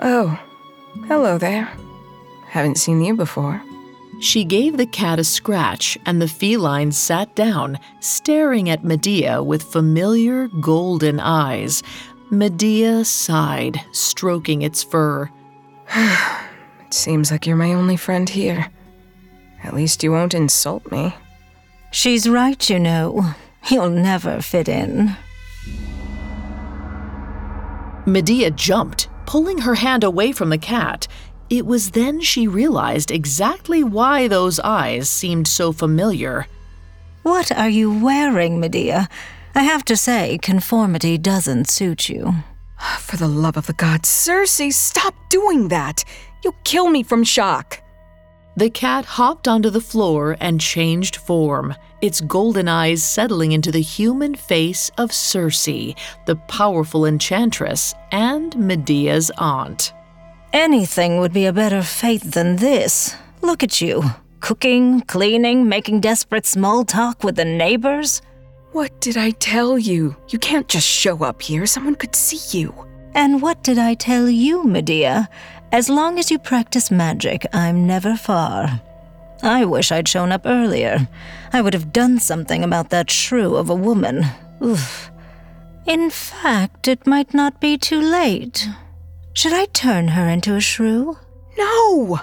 Oh, 0.02 0.38
Hello 1.04 1.38
there. 1.38 1.72
Haven't 2.48 2.78
seen 2.78 3.04
you 3.04 3.16
before. 3.16 3.62
She 4.22 4.44
gave 4.44 4.78
the 4.78 4.88
cat 4.88 5.20
a 5.20 5.24
scratch, 5.24 5.98
and 6.06 6.22
the 6.22 6.28
feline 6.28 6.92
sat 6.92 7.36
down, 7.36 7.78
staring 8.00 8.70
at 8.70 8.84
Medea 8.84 9.44
with 9.44 9.62
familiar 9.62 10.48
golden 10.48 11.20
eyes. 11.20 11.84
Medea 12.32 13.06
sighed, 13.06 13.80
stroking 13.92 14.62
its 14.62 14.84
fur. 14.84 15.30
it 15.96 16.94
seems 16.94 17.30
like 17.30 17.46
you're 17.46 17.56
my 17.56 17.74
only 17.74 17.98
friend 17.98 18.30
here. 18.30 18.72
At 19.64 19.76
least 19.76 20.04
you 20.04 20.12
won't 20.12 20.34
insult 20.34 20.92
me. 20.92 21.14
She's 21.92 22.28
right, 22.28 22.70
you 22.70 22.80
know. 22.80 23.36
You'll 23.70 23.90
never 23.90 24.42
fit 24.42 24.70
in. 24.70 25.16
Medea 28.06 28.52
jumped, 28.52 29.10
pulling 29.26 29.60
her 29.60 29.76
hand 29.76 30.04
away 30.04 30.32
from 30.32 30.50
the 30.50 30.58
cat. 30.58 31.08
It 31.50 31.66
was 31.66 31.92
then 31.92 32.22
she 32.22 32.48
realized 32.48 33.12
exactly 33.12 33.84
why 33.84 34.28
those 34.28 34.60
eyes 34.60 35.10
seemed 35.10 35.48
so 35.48 35.72
familiar. 35.72 36.48
What 37.24 37.52
are 37.52 37.70
you 37.70 37.92
wearing, 38.04 38.60
Medea? 38.60 39.10
I 39.54 39.64
have 39.64 39.86
to 39.86 39.96
say, 39.96 40.38
conformity 40.42 41.18
doesn't 41.18 41.70
suit 41.70 42.10
you. 42.10 42.34
For 43.00 43.18
the 43.18 43.28
love 43.28 43.58
of 43.58 43.68
the 43.68 43.74
gods, 43.74 44.10
Circe, 44.10 44.76
stop 44.76 45.16
doing 45.30 45.70
that! 45.70 46.04
You'll 46.44 46.56
kill 46.64 46.90
me 46.90 47.04
from 47.04 47.24
shock! 47.24 47.82
The 48.58 48.70
cat 48.70 49.06
hopped 49.06 49.48
onto 49.48 49.70
the 49.70 49.82
floor 49.82 50.38
and 50.40 50.62
changed 50.62 51.16
form, 51.16 51.76
its 52.06 52.22
golden 52.22 52.68
eyes 52.68 53.04
settling 53.04 53.52
into 53.52 53.72
the 53.72 53.82
human 53.82 54.36
face 54.36 54.92
of 54.98 55.12
Circe, 55.12 55.96
the 56.26 56.36
powerful 56.48 57.06
enchantress 57.06 57.94
and 58.12 58.56
Medea's 58.56 59.32
aunt. 59.38 59.94
Anything 60.54 61.20
would 61.20 61.34
be 61.34 61.46
a 61.46 61.54
better 61.54 61.82
fate 61.82 62.24
than 62.24 62.56
this. 62.58 63.16
Look 63.42 63.64
at 63.64 63.82
you. 63.82 64.04
Cooking, 64.40 65.02
cleaning, 65.02 65.68
making 65.68 66.02
desperate 66.02 66.46
small 66.46 66.86
talk 66.86 67.24
with 67.24 67.36
the 67.36 67.46
neighbors. 67.46 68.22
What 68.72 69.02
did 69.02 69.18
I 69.18 69.32
tell 69.32 69.78
you? 69.78 70.16
You 70.30 70.40
can't 70.40 70.68
just 70.68 70.88
show 70.88 71.24
up 71.24 71.42
here. 71.42 71.66
Someone 71.66 71.96
could 71.96 72.16
see 72.16 72.60
you. 72.60 72.74
And 73.14 73.42
what 73.42 73.64
did 73.64 73.78
I 73.78 73.94
tell 73.96 74.30
you, 74.30 74.64
Medea? 74.64 75.30
As 75.72 75.90
long 75.90 76.20
as 76.20 76.30
you 76.30 76.38
practice 76.38 76.92
magic, 76.92 77.46
I'm 77.54 77.88
never 77.88 78.16
far. 78.16 78.82
I 79.44 79.66
wish 79.66 79.92
I'd 79.92 80.08
shown 80.08 80.32
up 80.32 80.44
earlier. 80.46 81.08
I 81.54 81.62
would 81.62 81.74
have 81.74 81.94
done 81.94 82.20
something 82.20 82.64
about 82.64 82.90
that 82.90 83.12
shrew 83.12 83.56
of 83.56 83.70
a 83.70 83.76
woman. 83.76 84.26
Oof. 84.64 85.12
In 85.86 86.10
fact, 86.10 86.88
it 86.88 87.06
might 87.06 87.34
not 87.34 87.62
be 87.62 87.78
too 87.78 88.02
late. 88.02 88.68
Should 89.34 89.54
I 89.54 89.66
turn 89.66 90.10
her 90.10 90.28
into 90.28 90.56
a 90.56 90.62
shrew? 90.62 91.18
No! 91.58 92.20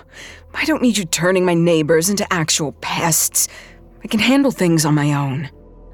I 0.55 0.65
don't 0.65 0.83
need 0.83 0.99
you 0.99 1.05
turning 1.05 1.45
my 1.45 1.55
neighbors 1.55 2.11
into 2.11 2.31
actual 2.33 2.73
pests. 2.73 3.49
I 4.03 4.09
can 4.09 4.21
handle 4.21 4.51
things 4.51 4.85
on 4.85 4.95
my 4.95 5.13
own. 5.13 5.51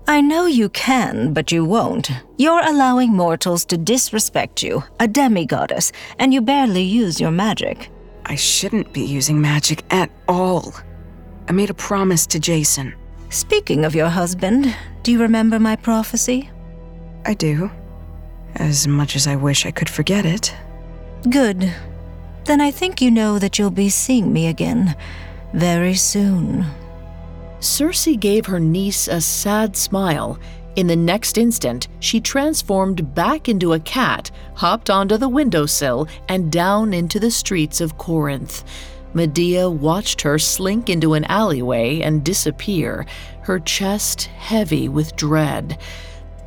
I 0.06 0.22
know 0.22 0.46
you 0.46 0.70
can, 0.70 1.34
but 1.34 1.52
you 1.52 1.64
won't. 1.64 2.10
You're 2.38 2.66
allowing 2.66 3.12
mortals 3.12 3.66
to 3.66 3.76
disrespect 3.76 4.62
you, 4.62 4.82
a 4.98 5.06
demigoddess, 5.06 5.92
and 6.18 6.32
you 6.32 6.40
barely 6.40 6.82
use 6.82 7.20
your 7.20 7.30
magic. 7.30 7.90
I 8.24 8.34
shouldn't 8.34 8.92
be 8.94 9.02
using 9.02 9.40
magic 9.40 9.84
at 9.92 10.10
all. 10.26 10.74
I 11.48 11.52
made 11.52 11.70
a 11.70 11.74
promise 11.74 12.26
to 12.26 12.38
Jason. 12.38 12.94
Speaking 13.30 13.86
of 13.86 13.94
your 13.94 14.08
husband, 14.08 14.76
do 15.02 15.10
you 15.10 15.18
remember 15.18 15.58
my 15.58 15.76
prophecy? 15.76 16.50
I 17.24 17.32
do. 17.32 17.70
As 18.56 18.86
much 18.86 19.16
as 19.16 19.26
I 19.26 19.36
wish 19.36 19.64
I 19.64 19.70
could 19.70 19.88
forget 19.88 20.26
it. 20.26 20.54
Good. 21.30 21.72
Then 22.44 22.60
I 22.60 22.70
think 22.70 23.00
you 23.00 23.10
know 23.10 23.38
that 23.38 23.58
you'll 23.58 23.70
be 23.70 23.88
seeing 23.88 24.30
me 24.30 24.48
again 24.48 24.94
very 25.54 25.94
soon. 25.94 26.66
Circe 27.60 28.08
gave 28.18 28.46
her 28.46 28.60
niece 28.60 29.08
a 29.08 29.20
sad 29.20 29.74
smile. 29.74 30.38
In 30.76 30.86
the 30.86 30.96
next 30.96 31.38
instant, 31.38 31.88
she 32.00 32.20
transformed 32.20 33.14
back 33.14 33.48
into 33.48 33.72
a 33.72 33.80
cat, 33.80 34.30
hopped 34.54 34.90
onto 34.90 35.16
the 35.16 35.28
windowsill, 35.28 36.08
and 36.28 36.52
down 36.52 36.92
into 36.92 37.18
the 37.18 37.30
streets 37.30 37.80
of 37.80 37.96
Corinth. 37.96 38.64
Medea 39.14 39.68
watched 39.68 40.20
her 40.20 40.38
slink 40.38 40.88
into 40.88 41.14
an 41.14 41.24
alleyway 41.24 42.00
and 42.00 42.24
disappear, 42.24 43.06
her 43.42 43.58
chest 43.58 44.24
heavy 44.24 44.88
with 44.88 45.16
dread. 45.16 45.78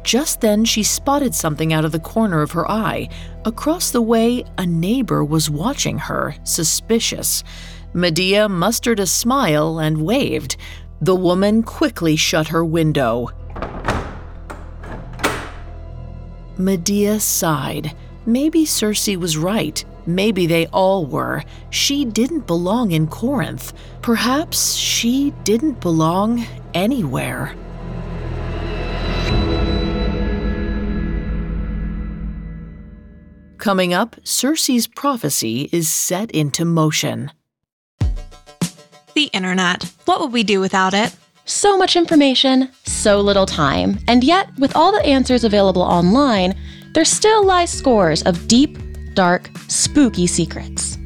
Just 0.03 0.41
then, 0.41 0.65
she 0.65 0.84
spotted 0.84 1.36
something 1.36 1.74
out 1.74 1.86
of 1.86 1.91
the 1.91 2.00
corner 2.00 2.41
of 2.41 2.51
her 2.51 2.70
eye. 2.70 3.10
Across 3.46 3.91
the 3.91 4.01
way, 4.01 4.44
a 4.58 4.65
neighbor 4.65 5.24
was 5.24 5.50
watching 5.50 5.98
her, 5.98 6.36
suspicious. 6.44 7.44
Medea 7.94 8.50
mustered 8.50 9.00
a 9.00 9.06
smile 9.06 9.80
and 9.80 10.01
waved. 10.01 10.58
The 11.01 11.15
woman 11.15 11.62
quickly 11.63 12.15
shut 12.15 12.48
her 12.48 12.63
window. 12.63 13.30
Medea 16.58 17.20
sighed. 17.20 17.96
Maybe 18.25 18.65
Circe 18.65 19.08
was 19.18 19.38
right. 19.38 19.84
Maybe 20.05 20.48
they 20.48 20.67
all 20.67 21.05
were. 21.05 21.43
She 21.70 22.05
didn't 22.05 22.48
belong 22.48 22.91
in 22.91 23.08
Corinth. 23.08 23.74
Perhaps 24.01 24.74
she 24.74 25.31
didn't 25.43 25.79
belong 25.79 26.46
anywhere. 26.74 27.55
Coming 33.58 33.93
up, 33.93 34.15
Circe's 34.24 34.88
prophecy 34.88 35.70
is 35.72 35.88
set 35.88 36.31
into 36.31 36.65
motion. 36.65 37.31
The 39.13 39.29
internet. 39.34 39.93
What 40.05 40.20
would 40.20 40.31
we 40.31 40.41
do 40.41 40.60
without 40.60 40.96
it? 40.96 41.15
So 41.46 41.77
much 41.77 41.96
information, 41.96 42.70
so 42.86 43.22
little 43.22 43.46
time, 43.46 44.00
and 44.08 44.24
yet, 44.24 44.50
with 44.58 44.75
all 44.75 44.91
the 44.91 45.05
answers 45.05 45.43
available 45.43 45.81
online, 45.81 46.58
there 46.93 47.05
still 47.05 47.46
lie 47.46 47.65
scores 47.65 48.24
of 48.24 48.48
deep, 48.48 48.77
dark, 49.13 49.50
spooky 49.68 50.27
secrets. 50.27 50.98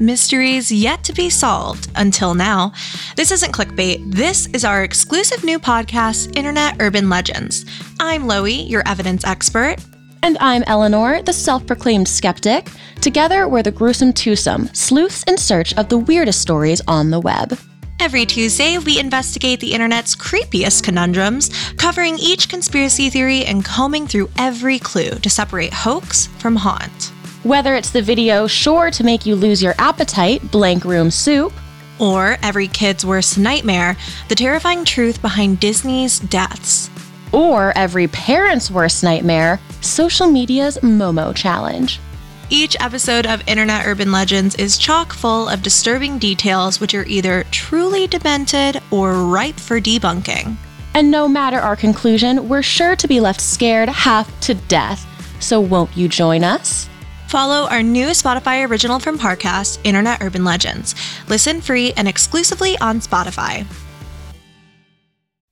Mysteries 0.00 0.72
yet 0.72 1.04
to 1.04 1.12
be 1.12 1.30
solved 1.30 1.88
until 1.94 2.34
now. 2.34 2.72
This 3.16 3.30
isn't 3.30 3.52
clickbait. 3.52 4.02
This 4.12 4.46
is 4.48 4.64
our 4.64 4.82
exclusive 4.82 5.44
new 5.44 5.58
podcast, 5.58 6.36
Internet 6.36 6.76
Urban 6.80 7.08
Legends. 7.08 7.64
I'm 8.00 8.26
Loie, 8.26 8.68
your 8.68 8.82
evidence 8.86 9.24
expert. 9.24 9.76
And 10.22 10.36
I'm 10.40 10.64
Eleanor, 10.66 11.22
the 11.22 11.32
self 11.32 11.66
proclaimed 11.66 12.08
skeptic. 12.08 12.70
Together, 13.00 13.48
we're 13.48 13.62
the 13.62 13.70
gruesome 13.70 14.12
twosome, 14.12 14.68
sleuths 14.74 15.22
in 15.24 15.38
search 15.38 15.76
of 15.76 15.88
the 15.88 15.98
weirdest 15.98 16.40
stories 16.40 16.80
on 16.88 17.10
the 17.10 17.20
web. 17.20 17.58
Every 18.00 18.26
Tuesday, 18.26 18.76
we 18.78 18.98
investigate 18.98 19.60
the 19.60 19.72
internet's 19.72 20.16
creepiest 20.16 20.82
conundrums, 20.82 21.50
covering 21.76 22.18
each 22.18 22.48
conspiracy 22.48 23.08
theory 23.10 23.44
and 23.44 23.64
combing 23.64 24.06
through 24.06 24.28
every 24.36 24.78
clue 24.78 25.10
to 25.10 25.30
separate 25.30 25.72
hoax 25.72 26.26
from 26.38 26.56
haunt. 26.56 27.13
Whether 27.44 27.74
it's 27.74 27.90
the 27.90 28.00
video 28.00 28.46
sure 28.46 28.90
to 28.90 29.04
make 29.04 29.26
you 29.26 29.36
lose 29.36 29.62
your 29.62 29.74
appetite, 29.76 30.50
Blank 30.50 30.86
Room 30.86 31.10
Soup, 31.10 31.52
or 31.98 32.38
every 32.42 32.68
kid's 32.68 33.04
worst 33.04 33.36
nightmare, 33.36 33.98
the 34.30 34.34
terrifying 34.34 34.82
truth 34.86 35.20
behind 35.20 35.60
Disney's 35.60 36.20
deaths. 36.20 36.88
Or 37.32 37.76
every 37.76 38.08
parent's 38.08 38.70
worst 38.70 39.04
nightmare, 39.04 39.60
social 39.82 40.30
media's 40.30 40.78
Momo 40.78 41.36
challenge. 41.36 42.00
Each 42.48 42.80
episode 42.80 43.26
of 43.26 43.46
Internet 43.46 43.84
Urban 43.86 44.10
Legends 44.10 44.54
is 44.54 44.78
chock 44.78 45.12
full 45.12 45.46
of 45.46 45.60
disturbing 45.62 46.18
details 46.18 46.80
which 46.80 46.94
are 46.94 47.04
either 47.04 47.44
truly 47.50 48.06
demented 48.06 48.80
or 48.90 49.22
ripe 49.22 49.56
for 49.56 49.82
debunking. 49.82 50.56
And 50.94 51.10
no 51.10 51.28
matter 51.28 51.58
our 51.58 51.76
conclusion, 51.76 52.48
we're 52.48 52.62
sure 52.62 52.96
to 52.96 53.06
be 53.06 53.20
left 53.20 53.42
scared 53.42 53.90
half 53.90 54.40
to 54.40 54.54
death. 54.54 55.06
So 55.40 55.60
won't 55.60 55.94
you 55.94 56.08
join 56.08 56.42
us? 56.42 56.88
Follow 57.34 57.66
our 57.66 57.82
new 57.82 58.10
Spotify 58.10 58.64
original 58.64 59.00
from 59.00 59.18
Parcast, 59.18 59.80
Internet 59.82 60.22
Urban 60.22 60.44
Legends. 60.44 60.94
Listen 61.28 61.60
free 61.60 61.92
and 61.96 62.06
exclusively 62.06 62.78
on 62.78 63.00
Spotify. 63.00 63.66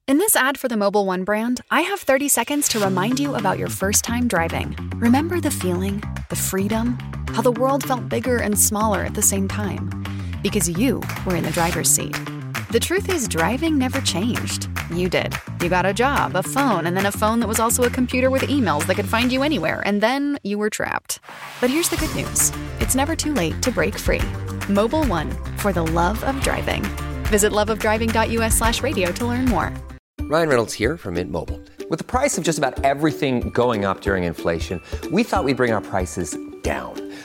In 0.06 0.18
this 0.18 0.36
ad 0.36 0.58
for 0.58 0.68
the 0.68 0.76
Mobil 0.76 1.04
One 1.04 1.24
brand, 1.24 1.60
I 1.72 1.80
have 1.80 1.98
30 1.98 2.28
seconds 2.28 2.68
to 2.68 2.78
remind 2.78 3.18
you 3.18 3.34
about 3.34 3.58
your 3.58 3.68
first 3.68 4.04
time 4.04 4.28
driving. 4.28 4.76
Remember 4.98 5.40
the 5.40 5.50
feeling, 5.50 6.00
the 6.30 6.36
freedom, 6.36 6.96
how 7.30 7.42
the 7.42 7.50
world 7.50 7.82
felt 7.82 8.08
bigger 8.08 8.36
and 8.36 8.56
smaller 8.56 9.00
at 9.00 9.14
the 9.14 9.20
same 9.22 9.48
time? 9.48 9.90
Because 10.40 10.68
you 10.68 11.02
were 11.26 11.34
in 11.34 11.42
the 11.42 11.50
driver's 11.50 11.90
seat. 11.90 12.16
The 12.72 12.80
truth 12.80 13.10
is, 13.10 13.28
driving 13.28 13.76
never 13.76 14.00
changed. 14.00 14.70
You 14.94 15.10
did. 15.10 15.34
You 15.60 15.68
got 15.68 15.84
a 15.84 15.92
job, 15.92 16.34
a 16.34 16.42
phone, 16.42 16.86
and 16.86 16.96
then 16.96 17.04
a 17.04 17.12
phone 17.12 17.38
that 17.40 17.46
was 17.46 17.60
also 17.60 17.82
a 17.82 17.90
computer 17.90 18.30
with 18.30 18.44
emails 18.44 18.86
that 18.86 18.96
could 18.96 19.04
find 19.04 19.30
you 19.30 19.42
anywhere, 19.42 19.82
and 19.84 20.00
then 20.00 20.38
you 20.42 20.56
were 20.56 20.70
trapped. 20.70 21.20
But 21.60 21.68
here's 21.68 21.90
the 21.90 21.98
good 21.98 22.16
news 22.16 22.50
it's 22.80 22.94
never 22.94 23.14
too 23.14 23.34
late 23.34 23.60
to 23.60 23.70
break 23.70 23.98
free. 23.98 24.24
Mobil 24.72 25.06
One, 25.06 25.30
for 25.58 25.74
the 25.74 25.82
love 25.82 26.24
of 26.24 26.40
driving. 26.40 26.82
Visit 27.28 27.52
loveofdriving.us 27.52 28.54
slash 28.56 28.82
radio 28.82 29.12
to 29.12 29.26
learn 29.26 29.44
more. 29.44 29.70
Ryan 30.22 30.48
Reynolds 30.48 30.72
here 30.72 30.96
from 30.96 31.16
Mint 31.16 31.30
Mobile. 31.30 31.60
With 31.90 31.98
the 31.98 32.06
price 32.06 32.38
of 32.38 32.44
just 32.44 32.56
about 32.56 32.82
everything 32.86 33.50
going 33.50 33.84
up 33.84 34.00
during 34.00 34.24
inflation, 34.24 34.80
we 35.10 35.24
thought 35.24 35.44
we'd 35.44 35.58
bring 35.58 35.74
our 35.74 35.82
prices 35.82 36.38
down. 36.62 37.11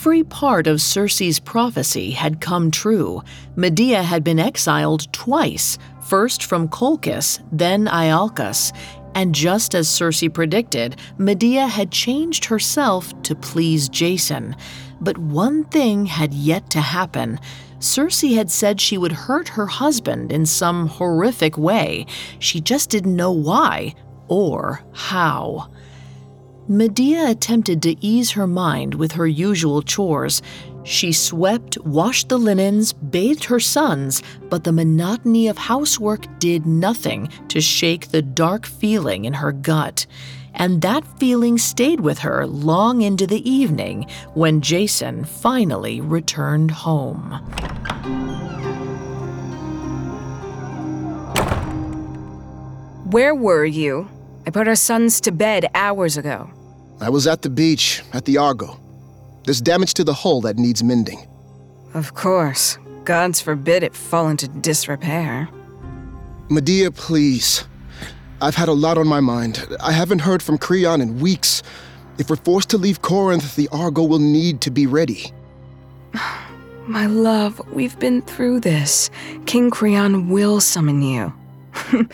Every 0.00 0.24
part 0.24 0.66
of 0.66 0.80
Circe's 0.80 1.38
prophecy 1.38 2.12
had 2.12 2.40
come 2.40 2.70
true. 2.70 3.22
Medea 3.54 4.02
had 4.02 4.24
been 4.24 4.38
exiled 4.38 5.12
twice, 5.12 5.76
first 6.00 6.42
from 6.42 6.70
Colchis, 6.70 7.38
then 7.52 7.84
Iolcus. 7.86 8.72
And 9.14 9.34
just 9.34 9.74
as 9.74 9.90
Circe 9.90 10.24
predicted, 10.32 10.96
Medea 11.18 11.66
had 11.66 11.90
changed 11.92 12.46
herself 12.46 13.12
to 13.24 13.34
please 13.34 13.90
Jason. 13.90 14.56
But 15.02 15.18
one 15.18 15.64
thing 15.64 16.06
had 16.06 16.32
yet 16.32 16.70
to 16.70 16.80
happen. 16.80 17.38
Circe 17.78 18.22
had 18.22 18.50
said 18.50 18.80
she 18.80 18.96
would 18.96 19.12
hurt 19.12 19.48
her 19.48 19.66
husband 19.66 20.32
in 20.32 20.46
some 20.46 20.86
horrific 20.86 21.58
way. 21.58 22.06
She 22.38 22.62
just 22.62 22.88
didn't 22.88 23.16
know 23.16 23.32
why 23.32 23.94
or 24.28 24.82
how. 24.94 25.68
Medea 26.70 27.28
attempted 27.28 27.82
to 27.82 27.96
ease 28.00 28.30
her 28.30 28.46
mind 28.46 28.94
with 28.94 29.10
her 29.10 29.26
usual 29.26 29.82
chores. 29.82 30.40
She 30.84 31.10
swept, 31.12 31.76
washed 31.78 32.28
the 32.28 32.38
linens, 32.38 32.92
bathed 32.92 33.42
her 33.46 33.58
sons, 33.58 34.22
but 34.42 34.62
the 34.62 34.70
monotony 34.70 35.48
of 35.48 35.58
housework 35.58 36.26
did 36.38 36.66
nothing 36.66 37.28
to 37.48 37.60
shake 37.60 38.12
the 38.12 38.22
dark 38.22 38.66
feeling 38.66 39.24
in 39.24 39.32
her 39.32 39.50
gut. 39.50 40.06
And 40.54 40.80
that 40.82 41.02
feeling 41.18 41.58
stayed 41.58 41.98
with 41.98 42.20
her 42.20 42.46
long 42.46 43.02
into 43.02 43.26
the 43.26 43.50
evening 43.50 44.06
when 44.34 44.60
Jason 44.60 45.24
finally 45.24 46.00
returned 46.00 46.70
home. 46.70 47.32
Where 53.10 53.34
were 53.34 53.64
you? 53.64 54.08
I 54.46 54.50
put 54.50 54.68
our 54.68 54.76
sons 54.76 55.20
to 55.22 55.32
bed 55.32 55.68
hours 55.74 56.16
ago. 56.16 56.48
I 57.00 57.08
was 57.08 57.26
at 57.26 57.42
the 57.42 57.50
beach, 57.50 58.02
at 58.12 58.26
the 58.26 58.36
Argo. 58.36 58.78
There's 59.44 59.60
damage 59.60 59.94
to 59.94 60.04
the 60.04 60.12
hull 60.12 60.42
that 60.42 60.58
needs 60.58 60.82
mending. 60.82 61.26
Of 61.94 62.14
course. 62.14 62.78
Gods 63.04 63.40
forbid 63.40 63.82
it 63.82 63.94
fall 63.94 64.28
into 64.28 64.48
disrepair. 64.48 65.48
Medea, 66.50 66.90
please. 66.90 67.64
I've 68.42 68.54
had 68.54 68.68
a 68.68 68.72
lot 68.72 68.98
on 68.98 69.08
my 69.08 69.20
mind. 69.20 69.66
I 69.80 69.92
haven't 69.92 70.20
heard 70.20 70.42
from 70.42 70.58
Creon 70.58 71.00
in 71.00 71.20
weeks. 71.20 71.62
If 72.18 72.28
we're 72.28 72.36
forced 72.36 72.68
to 72.70 72.78
leave 72.78 73.00
Corinth, 73.00 73.56
the 73.56 73.68
Argo 73.72 74.02
will 74.02 74.18
need 74.18 74.60
to 74.62 74.70
be 74.70 74.86
ready. 74.86 75.32
My 76.86 77.06
love, 77.06 77.60
we've 77.72 77.98
been 77.98 78.22
through 78.22 78.60
this. 78.60 79.10
King 79.46 79.70
Creon 79.70 80.28
will 80.28 80.60
summon 80.60 81.02
you. 81.02 81.32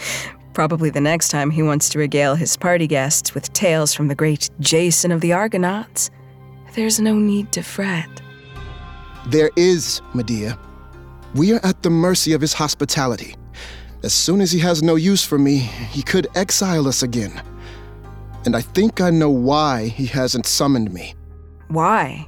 Probably 0.56 0.88
the 0.88 1.02
next 1.02 1.28
time 1.28 1.50
he 1.50 1.62
wants 1.62 1.90
to 1.90 1.98
regale 1.98 2.34
his 2.34 2.56
party 2.56 2.86
guests 2.86 3.34
with 3.34 3.52
tales 3.52 3.92
from 3.92 4.08
the 4.08 4.14
great 4.14 4.48
Jason 4.58 5.12
of 5.12 5.20
the 5.20 5.34
Argonauts. 5.34 6.10
There's 6.72 6.98
no 6.98 7.12
need 7.12 7.52
to 7.52 7.62
fret. 7.62 8.08
There 9.26 9.50
is, 9.54 10.00
Medea. 10.14 10.58
We 11.34 11.52
are 11.52 11.60
at 11.62 11.82
the 11.82 11.90
mercy 11.90 12.32
of 12.32 12.40
his 12.40 12.54
hospitality. 12.54 13.34
As 14.02 14.14
soon 14.14 14.40
as 14.40 14.50
he 14.50 14.58
has 14.60 14.82
no 14.82 14.94
use 14.94 15.22
for 15.22 15.36
me, 15.36 15.58
he 15.58 16.02
could 16.02 16.26
exile 16.34 16.88
us 16.88 17.02
again. 17.02 17.42
And 18.46 18.56
I 18.56 18.62
think 18.62 19.02
I 19.02 19.10
know 19.10 19.28
why 19.28 19.88
he 19.88 20.06
hasn't 20.06 20.46
summoned 20.46 20.90
me. 20.90 21.14
Why? 21.68 22.26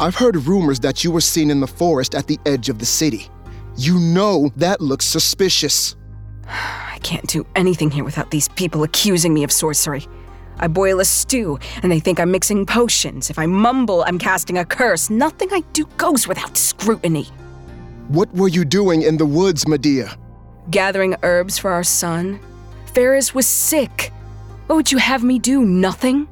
I've 0.00 0.14
heard 0.14 0.36
rumors 0.36 0.80
that 0.80 1.04
you 1.04 1.10
were 1.10 1.20
seen 1.20 1.50
in 1.50 1.60
the 1.60 1.66
forest 1.66 2.14
at 2.14 2.28
the 2.28 2.38
edge 2.46 2.70
of 2.70 2.78
the 2.78 2.86
city. 2.86 3.28
You 3.76 3.98
know 3.98 4.50
that 4.56 4.80
looks 4.80 5.04
suspicious. 5.04 5.97
I 6.94 6.98
can't 7.02 7.26
do 7.26 7.46
anything 7.54 7.90
here 7.90 8.04
without 8.04 8.30
these 8.30 8.48
people 8.48 8.82
accusing 8.82 9.34
me 9.34 9.44
of 9.44 9.52
sorcery. 9.52 10.06
I 10.60 10.66
boil 10.66 10.98
a 11.00 11.04
stew, 11.04 11.58
and 11.82 11.92
they 11.92 12.00
think 12.00 12.18
I'm 12.18 12.32
mixing 12.32 12.66
potions. 12.66 13.30
If 13.30 13.38
I 13.38 13.46
mumble, 13.46 14.02
I'm 14.02 14.18
casting 14.18 14.58
a 14.58 14.64
curse. 14.64 15.08
Nothing 15.08 15.48
I 15.52 15.60
do 15.72 15.84
goes 15.96 16.26
without 16.26 16.56
scrutiny. 16.56 17.26
What 18.08 18.32
were 18.34 18.48
you 18.48 18.64
doing 18.64 19.02
in 19.02 19.18
the 19.18 19.26
woods, 19.26 19.68
Medea? 19.68 20.16
Gathering 20.70 21.14
herbs 21.22 21.58
for 21.58 21.70
our 21.70 21.84
son. 21.84 22.40
Pheres 22.86 23.34
was 23.34 23.46
sick. 23.46 24.12
What 24.66 24.76
would 24.76 24.92
you 24.92 24.98
have 24.98 25.22
me 25.22 25.38
do? 25.38 25.64
Nothing? 25.64 26.26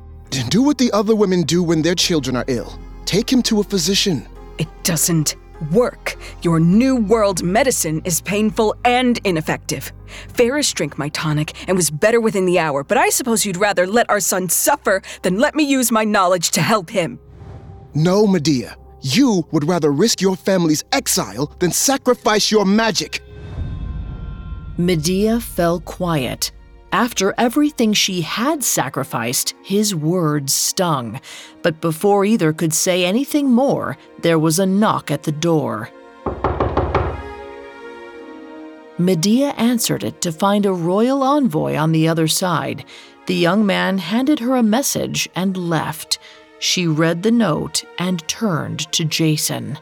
Do 0.48 0.62
what 0.62 0.78
the 0.78 0.90
other 0.92 1.14
women 1.14 1.42
do 1.42 1.62
when 1.62 1.82
their 1.82 1.94
children 1.94 2.34
are 2.36 2.44
ill. 2.48 2.78
Take 3.04 3.32
him 3.32 3.42
to 3.42 3.60
a 3.60 3.64
physician. 3.64 4.26
It 4.58 4.68
doesn't 4.82 5.36
Work. 5.72 6.16
Your 6.42 6.60
new 6.60 6.96
world 6.96 7.42
medicine 7.42 8.02
is 8.04 8.20
painful 8.20 8.74
and 8.84 9.18
ineffective. 9.24 9.92
Pheres 10.34 10.72
drank 10.72 10.98
my 10.98 11.08
tonic 11.10 11.68
and 11.68 11.76
was 11.76 11.90
better 11.90 12.20
within 12.20 12.46
the 12.46 12.58
hour, 12.58 12.84
but 12.84 12.98
I 12.98 13.08
suppose 13.08 13.44
you'd 13.44 13.56
rather 13.56 13.86
let 13.86 14.08
our 14.10 14.20
son 14.20 14.48
suffer 14.48 15.02
than 15.22 15.38
let 15.38 15.54
me 15.54 15.64
use 15.64 15.90
my 15.90 16.04
knowledge 16.04 16.50
to 16.52 16.60
help 16.60 16.90
him. 16.90 17.18
No, 17.94 18.26
Medea. 18.26 18.76
You 19.00 19.46
would 19.52 19.68
rather 19.68 19.92
risk 19.92 20.20
your 20.20 20.36
family's 20.36 20.84
exile 20.92 21.54
than 21.58 21.70
sacrifice 21.70 22.50
your 22.50 22.64
magic. 22.64 23.20
Medea 24.78 25.40
fell 25.40 25.80
quiet. 25.80 26.52
After 26.96 27.34
everything 27.36 27.92
she 27.92 28.22
had 28.22 28.64
sacrificed, 28.64 29.52
his 29.62 29.94
words 29.94 30.54
stung. 30.54 31.20
But 31.60 31.82
before 31.82 32.24
either 32.24 32.54
could 32.54 32.72
say 32.72 33.04
anything 33.04 33.52
more, 33.52 33.98
there 34.22 34.38
was 34.38 34.58
a 34.58 34.64
knock 34.64 35.10
at 35.10 35.24
the 35.24 35.30
door. 35.30 35.90
Medea 38.96 39.48
answered 39.58 40.04
it 40.04 40.22
to 40.22 40.32
find 40.32 40.64
a 40.64 40.72
royal 40.72 41.22
envoy 41.22 41.76
on 41.76 41.92
the 41.92 42.08
other 42.08 42.26
side. 42.26 42.86
The 43.26 43.34
young 43.34 43.66
man 43.66 43.98
handed 43.98 44.38
her 44.38 44.56
a 44.56 44.62
message 44.62 45.28
and 45.36 45.54
left. 45.54 46.18
She 46.60 46.86
read 46.86 47.22
the 47.22 47.30
note 47.30 47.84
and 47.98 48.26
turned 48.26 48.90
to 48.92 49.04
Jason. 49.04 49.78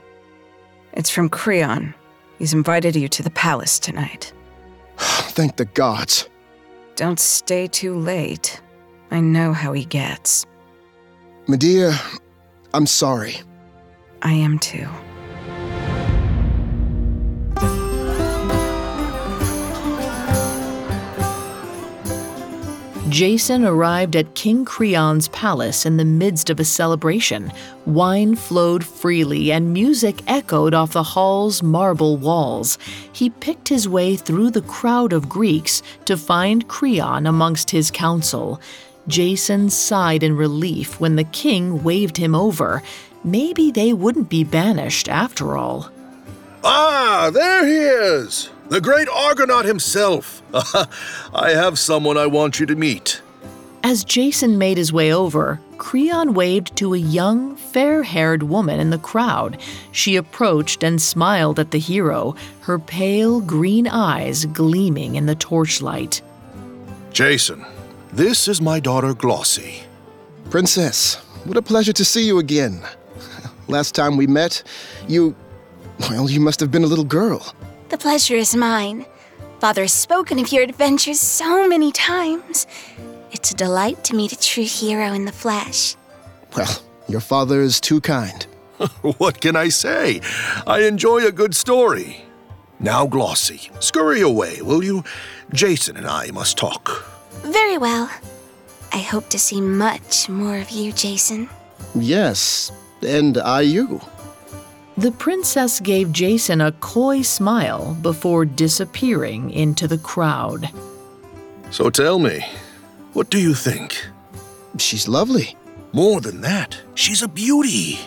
It's 0.93 1.11
from 1.11 1.29
Creon. 1.29 1.95
He's 2.41 2.55
invited 2.55 2.97
you 2.97 3.07
to 3.07 3.23
the 3.23 3.31
palace 3.31 3.79
tonight. 3.79 4.33
Thank 4.99 5.55
the 5.55 5.67
gods. 5.67 6.29
Don't 6.97 7.19
stay 7.19 7.67
too 7.67 7.99
late. 7.99 8.61
I 9.11 9.21
know 9.21 9.53
how 9.53 9.73
he 9.73 9.85
gets. 9.85 10.47
Medea, 11.49 11.93
I'm 12.73 12.87
sorry. 12.87 13.37
I 14.23 14.33
am 14.33 14.59
too. 14.59 14.89
Jason 23.11 23.67
arrived 23.67 24.17
at 24.17 24.35
King 24.35 24.65
Creon's 24.65 25.29
palace 25.29 25.85
in 25.85 25.99
the 25.99 26.07
midst 26.07 26.49
of 26.49 26.59
a 26.59 26.65
celebration. 26.65 27.53
Wine 27.85 28.35
flowed 28.35 28.83
freely 28.83 29.53
and 29.53 29.75
music 29.75 30.23
echoed 30.27 30.73
off 30.73 30.93
the 30.93 31.03
hall's 31.03 31.63
marble 31.63 32.17
walls. 32.17 32.79
He 33.13 33.29
picked 33.29 33.69
his 33.69 33.87
way 33.87 34.17
through 34.17 34.51
the 34.51 34.63
crowd 34.63 35.13
of 35.13 35.29
Greeks 35.29 35.83
to 36.07 36.17
find 36.17 36.67
Creon 36.67 37.27
amongst 37.27 37.71
his 37.71 37.91
council. 37.91 38.59
Jason 39.07 39.69
sighed 39.69 40.23
in 40.23 40.35
relief 40.35 40.99
when 40.99 41.17
the 41.17 41.25
king 41.25 41.83
waved 41.83 42.17
him 42.17 42.35
over. 42.35 42.83
Maybe 43.23 43.71
they 43.71 43.93
wouldn't 43.93 44.31
be 44.31 44.45
banished 44.45 45.11
after 45.11 45.59
all. 45.59 45.91
Ah, 46.65 47.31
there 47.33 47.67
he 47.67 47.77
is! 47.77 48.49
The 48.69 48.81
great 48.81 49.09
Argonaut 49.09 49.67
himself. 49.67 50.43
I 51.35 51.51
have 51.51 51.79
someone 51.79 52.17
I 52.17 52.27
want 52.27 52.59
you 52.59 52.67
to 52.67 52.75
meet. 52.75 53.21
As 53.83 54.03
Jason 54.03 54.57
made 54.57 54.79
his 54.79 54.91
way 54.91 55.13
over, 55.13 55.61
Creon 55.77 56.33
waved 56.33 56.75
to 56.77 56.95
a 56.95 56.99
young, 56.99 57.57
fair 57.57 58.03
haired 58.03 58.43
woman 58.43 58.81
in 58.81 58.89
the 58.89 58.99
crowd. 58.99 59.61
She 59.93 60.17
approached 60.17 60.83
and 60.83 61.03
smiled 61.03 61.59
at 61.59 61.71
the 61.71 61.79
hero, 61.79 62.35
her 62.61 62.79
pale 62.79 63.43
green 63.43 63.87
eyes 63.87 64.47
gleaming 64.47 65.17
in 65.17 65.27
the 65.27 65.35
torchlight. 65.35 66.23
Jason, 67.13 67.63
this 68.15 68.49
is 68.49 68.63
my 68.63 68.81
daughter 68.81 69.13
Glauce. 69.13 69.85
Princess, 70.49 71.17
what 71.45 71.59
a 71.59 71.63
pleasure 71.63 71.93
to 71.93 72.05
see 72.05 72.25
you 72.27 72.39
again. 72.39 72.81
Last 73.69 73.95
time 73.95 74.17
we 74.17 74.27
met, 74.27 74.63
you. 75.07 75.37
Well, 76.09 76.31
you 76.31 76.41
must 76.41 76.59
have 76.61 76.71
been 76.71 76.85
a 76.85 76.89
little 76.89 77.05
girl. 77.05 77.55
The 77.95 77.99
pleasure 77.99 78.35
is 78.35 78.57
mine. 78.57 79.07
Father 79.61 79.83
has 79.83 79.93
spoken 79.93 80.41
of 80.41 80.51
your 80.51 80.65
adventures 80.65 81.21
so 81.21 81.69
many 81.69 81.93
times. 81.93 82.67
It's 83.31 83.53
a 83.53 83.55
delight 83.55 84.03
to 84.03 84.17
meet 84.17 84.33
a 84.33 84.37
true 84.37 84.65
hero 84.65 85.13
in 85.13 85.27
the 85.27 85.31
flesh. 85.31 85.95
Well, 86.57 86.83
your 87.07 87.21
father 87.21 87.61
is 87.61 87.81
too 87.81 88.01
kind. 88.01 88.45
what 89.19 89.41
can 89.41 89.55
I 89.55 89.69
say? 89.69 90.21
I 90.67 90.81
enjoy 90.81 91.25
a 91.25 91.31
good 91.31 91.55
story. 91.55 92.25
Now, 92.81 93.07
Glauce, 93.07 93.71
scurry 93.79 94.23
away, 94.23 94.61
will 94.61 94.83
you? 94.83 95.05
Jason 95.53 95.97
and 95.97 96.09
I 96.09 96.33
must 96.33 96.59
talk. 96.59 97.07
Very 97.45 97.79
well. 97.79 98.11
I 98.93 98.99
hope 98.99 99.29
to 99.29 99.39
see 99.39 99.61
much 99.61 100.29
more 100.29 100.59
of 100.59 100.71
you, 100.71 100.91
Jason. 100.91 101.49
Yes, 101.95 102.73
and 103.03 103.39
I 103.39 103.61
you. 103.61 104.01
The 104.97 105.11
princess 105.11 105.81
gave 105.81 106.13
Jason 106.13 106.61
a 106.61 106.71
coy 106.71 107.23
smile 107.23 107.95
before 108.01 108.45
disappearing 108.45 109.51
into 109.51 109.89
the 109.89 109.99
crowd. 109.99 110.71
So 111.73 111.91
tell 111.91 112.21
me, 112.21 112.47
what 113.13 113.29
do 113.29 113.41
you 113.41 113.55
think? 113.55 114.07
She's 114.79 115.09
lovely. 115.09 115.57
More 115.93 116.21
than 116.21 116.43
that, 116.43 116.81
she's 116.95 117.23
a 117.23 117.29
beauty. 117.29 117.99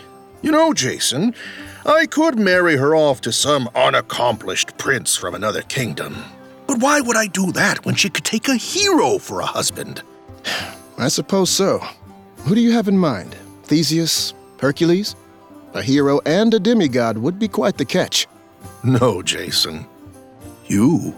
You 0.41 0.51
know, 0.51 0.73
Jason, 0.73 1.35
I 1.85 2.05
could 2.05 2.39
marry 2.39 2.77
her 2.77 2.95
off 2.95 3.19
to 3.21 3.33
some 3.33 3.69
unaccomplished 3.75 4.77
prince 4.77 5.17
from 5.17 5.35
another 5.35 5.63
kingdom. 5.63 6.15
But 6.67 6.79
why 6.79 7.01
would 7.01 7.17
I 7.17 7.27
do 7.27 7.51
that 7.53 7.85
when 7.85 7.95
she 7.95 8.09
could 8.09 8.23
take 8.23 8.47
a 8.47 8.55
hero 8.55 9.17
for 9.17 9.41
a 9.41 9.45
husband? 9.45 10.03
I 10.97 11.09
suppose 11.09 11.49
so. 11.49 11.85
Who 12.45 12.55
do 12.55 12.61
you 12.61 12.71
have 12.71 12.87
in 12.87 12.97
mind? 12.97 13.35
Theseus? 13.63 14.33
Hercules? 14.59 15.15
A 15.77 15.83
hero 15.83 16.19
and 16.25 16.51
a 16.55 16.59
demigod 16.59 17.19
would 17.19 17.37
be 17.37 17.47
quite 17.47 17.77
the 17.77 17.85
catch. 17.85 18.25
No, 18.83 19.21
Jason. 19.21 19.85
You. 20.65 21.15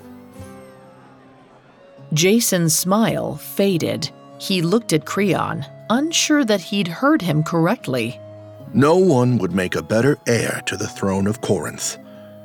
Jason's 2.12 2.76
smile 2.76 3.38
faded. 3.38 4.12
He 4.38 4.62
looked 4.62 4.92
at 4.92 5.06
Creon, 5.06 5.66
unsure 5.90 6.44
that 6.44 6.60
he'd 6.60 6.90
heard 6.90 7.22
him 7.22 7.42
correctly. 7.42 8.20
No 8.74 8.98
one 8.98 9.38
would 9.38 9.54
make 9.54 9.76
a 9.76 9.82
better 9.82 10.18
heir 10.28 10.62
to 10.66 10.76
the 10.76 10.90
throne 10.90 11.26
of 11.26 11.40
Corinth. 11.40 11.98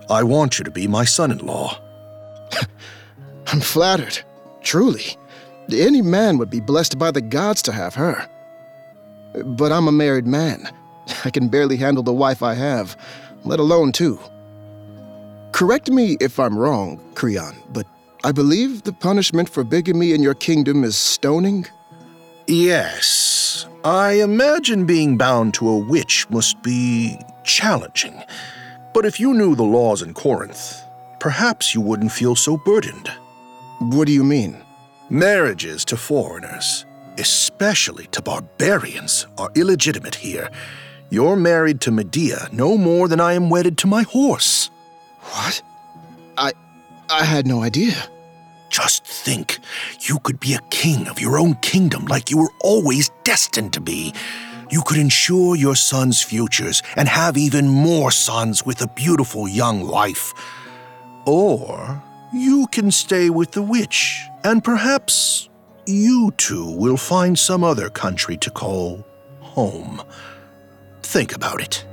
I 0.09 0.23
want 0.23 0.61
you 0.61 0.65
to 0.65 0.71
be 0.71 0.87
my 0.87 1.05
son 1.05 1.33
in 1.33 1.39
law. 1.39 1.81
I'm 3.49 3.61
flattered. 3.61 4.21
Truly. 4.63 5.17
Any 5.69 6.01
man 6.01 6.39
would 6.39 6.49
be 6.49 6.61
blessed 6.61 6.97
by 6.97 7.11
the 7.11 7.21
gods 7.21 7.61
to 7.63 7.73
have 7.73 7.97
her. 7.97 8.25
But 9.45 9.73
I'm 9.73 9.89
a 9.89 9.93
married 9.93 10.29
man. 10.29 10.69
I 11.25 11.31
can 11.31 11.49
barely 11.49 11.77
handle 11.77 12.03
the 12.03 12.13
wife 12.13 12.43
I 12.43 12.55
have, 12.55 12.97
let 13.45 13.61
alone 13.61 13.93
two. 13.93 14.19
Correct 15.53 15.91
me 15.91 16.17
if 16.21 16.41
I'm 16.41 16.59
wrong, 16.59 17.01
Creon, 17.15 17.55
but 17.73 17.87
I 18.25 18.33
believe 18.33 18.83
the 18.83 18.93
punishment 18.93 19.49
for 19.49 19.63
bigamy 19.65 20.13
in 20.13 20.23
your 20.23 20.35
kingdom 20.35 20.83
is 20.83 20.97
stoning? 20.97 21.67
Yes. 22.47 23.67
I 23.85 24.13
imagine 24.13 24.87
being 24.87 25.19
bound 25.19 25.55
to 25.55 25.69
a 25.69 25.79
witch 25.79 26.29
must 26.31 26.63
be 26.63 27.19
challenging. 27.45 28.23
But 28.95 29.05
if 29.05 29.21
you 29.21 29.35
knew 29.35 29.55
the 29.55 29.63
laws 29.63 30.03
in 30.03 30.15
Corinth, 30.15 30.83
perhaps 31.21 31.75
you 31.75 31.81
wouldn't 31.81 32.13
feel 32.13 32.35
so 32.35 32.57
burdened. 32.57 33.11
What 33.81 34.07
do 34.07 34.13
you 34.13 34.25
mean? 34.25 34.57
Marriages 35.11 35.85
to 35.85 35.97
foreigners, 35.97 36.87
especially 37.19 38.07
to 38.09 38.23
barbarians, 38.23 39.27
are 39.37 39.51
illegitimate 39.55 40.15
here. 40.15 40.49
You're 41.11 41.37
married 41.37 41.81
to 41.83 41.91
Medea 41.91 42.49
no 42.53 42.77
more 42.77 43.09
than 43.09 43.21
I 43.21 43.35
am 43.35 43.51
wedded 43.51 43.79
to 43.79 43.87
my 43.87 44.03
horse. 44.03 44.71
What? 45.21 45.63
I. 46.37 46.53
I 47.09 47.25
had 47.25 47.47
no 47.47 47.63
idea. 47.63 48.09
Just 48.71 49.05
think, 49.05 49.61
you 50.01 50.19
could 50.19 50.41
be 50.41 50.55
a 50.55 50.61
king 50.71 51.07
of 51.07 51.21
your 51.21 51.39
own 51.39 51.55
kingdom 51.57 52.07
like 52.07 52.31
you 52.31 52.39
were 52.39 52.53
always 52.61 53.11
destined 53.23 53.73
to 53.75 53.81
be. 53.81 54.13
You 54.71 54.83
could 54.85 54.99
ensure 54.99 55.55
your 55.55 55.77
sons' 55.77 56.23
futures 56.23 56.83
and 56.97 57.09
have 57.09 57.37
even 57.37 57.69
more 57.69 58.11
sons 58.11 58.67
with 58.67 58.81
a 58.83 58.89
beautiful 58.89 59.47
young 59.47 59.87
wife. 59.87 60.35
Or 61.27 62.03
you 62.33 62.67
can 62.73 62.91
stay 62.91 63.31
with 63.31 63.53
the 63.53 63.63
witch, 63.63 64.21
and 64.43 64.65
perhaps 64.65 65.49
you 65.87 66.33
two 66.37 66.69
will 66.77 66.97
find 66.97 67.39
some 67.39 67.63
other 67.63 67.89
country 67.91 68.37
to 68.39 68.51
call 68.51 69.07
home. 69.41 70.03
Think 71.15 71.37
about 71.37 71.61
it. 71.61 71.85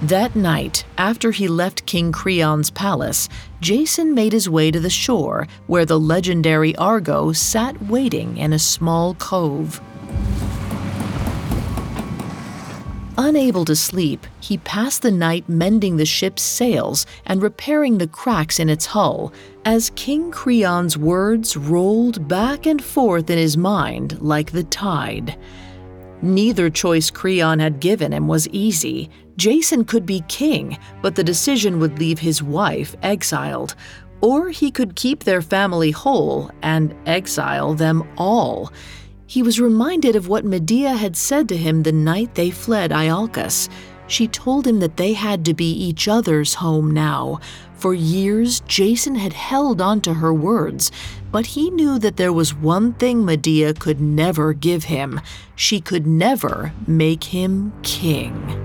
That 0.00 0.34
night, 0.34 0.86
after 0.96 1.32
he 1.32 1.48
left 1.48 1.84
King 1.84 2.12
Creon's 2.12 2.70
palace, 2.70 3.28
Jason 3.60 4.14
made 4.14 4.32
his 4.32 4.48
way 4.48 4.70
to 4.70 4.80
the 4.80 4.88
shore 4.88 5.46
where 5.66 5.84
the 5.84 6.00
legendary 6.00 6.74
Argo 6.76 7.32
sat 7.32 7.82
waiting 7.82 8.38
in 8.38 8.54
a 8.54 8.58
small 8.58 9.12
cove. 9.16 9.82
Unable 13.18 13.64
to 13.64 13.74
sleep, 13.74 14.26
he 14.40 14.58
passed 14.58 15.00
the 15.00 15.10
night 15.10 15.48
mending 15.48 15.96
the 15.96 16.04
ship's 16.04 16.42
sails 16.42 17.06
and 17.24 17.42
repairing 17.42 17.96
the 17.96 18.06
cracks 18.06 18.60
in 18.60 18.68
its 18.68 18.84
hull 18.84 19.32
as 19.64 19.90
King 19.96 20.30
Creon's 20.30 20.98
words 20.98 21.56
rolled 21.56 22.28
back 22.28 22.66
and 22.66 22.82
forth 22.84 23.30
in 23.30 23.38
his 23.38 23.56
mind 23.56 24.20
like 24.20 24.52
the 24.52 24.64
tide. 24.64 25.38
Neither 26.20 26.68
choice 26.68 27.10
Creon 27.10 27.58
had 27.58 27.80
given 27.80 28.12
him 28.12 28.28
was 28.28 28.48
easy. 28.48 29.08
Jason 29.36 29.84
could 29.84 30.04
be 30.04 30.22
king, 30.28 30.78
but 31.00 31.14
the 31.14 31.24
decision 31.24 31.78
would 31.80 31.98
leave 31.98 32.18
his 32.18 32.42
wife 32.42 32.96
exiled. 33.02 33.74
Or 34.20 34.50
he 34.50 34.70
could 34.70 34.96
keep 34.96 35.24
their 35.24 35.42
family 35.42 35.90
whole 35.90 36.50
and 36.62 36.94
exile 37.06 37.74
them 37.74 38.06
all. 38.16 38.72
He 39.26 39.42
was 39.42 39.60
reminded 39.60 40.14
of 40.14 40.28
what 40.28 40.44
Medea 40.44 40.94
had 40.94 41.16
said 41.16 41.48
to 41.48 41.56
him 41.56 41.82
the 41.82 41.92
night 41.92 42.36
they 42.36 42.50
fled 42.50 42.92
Iolcus. 42.92 43.68
She 44.06 44.28
told 44.28 44.66
him 44.66 44.78
that 44.78 44.96
they 44.96 45.14
had 45.14 45.44
to 45.46 45.54
be 45.54 45.70
each 45.72 46.06
other's 46.06 46.54
home 46.54 46.92
now. 46.92 47.40
For 47.74 47.92
years, 47.92 48.60
Jason 48.60 49.16
had 49.16 49.32
held 49.32 49.80
on 49.80 50.00
to 50.02 50.14
her 50.14 50.32
words, 50.32 50.92
but 51.32 51.46
he 51.46 51.70
knew 51.70 51.98
that 51.98 52.16
there 52.16 52.32
was 52.32 52.54
one 52.54 52.92
thing 52.94 53.24
Medea 53.24 53.74
could 53.74 54.00
never 54.00 54.52
give 54.52 54.84
him 54.84 55.20
she 55.56 55.80
could 55.80 56.06
never 56.06 56.72
make 56.86 57.24
him 57.24 57.72
king. 57.82 58.62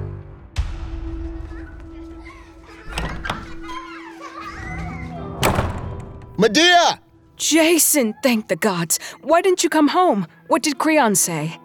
Medea! 6.37 7.01
Jason, 7.41 8.13
thank 8.21 8.49
the 8.49 8.55
gods. 8.55 8.99
Why 9.23 9.41
didn't 9.41 9.63
you 9.63 9.69
come 9.69 9.87
home? 9.87 10.27
What 10.45 10.61
did 10.61 10.77
Creon 10.77 11.15
say? 11.15 11.59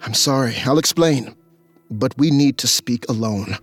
I'm 0.00 0.14
sorry, 0.14 0.56
I'll 0.64 0.78
explain. 0.78 1.34
But 1.90 2.16
we 2.16 2.30
need 2.30 2.56
to 2.58 2.66
speak 2.66 3.06
alone. 3.10 3.58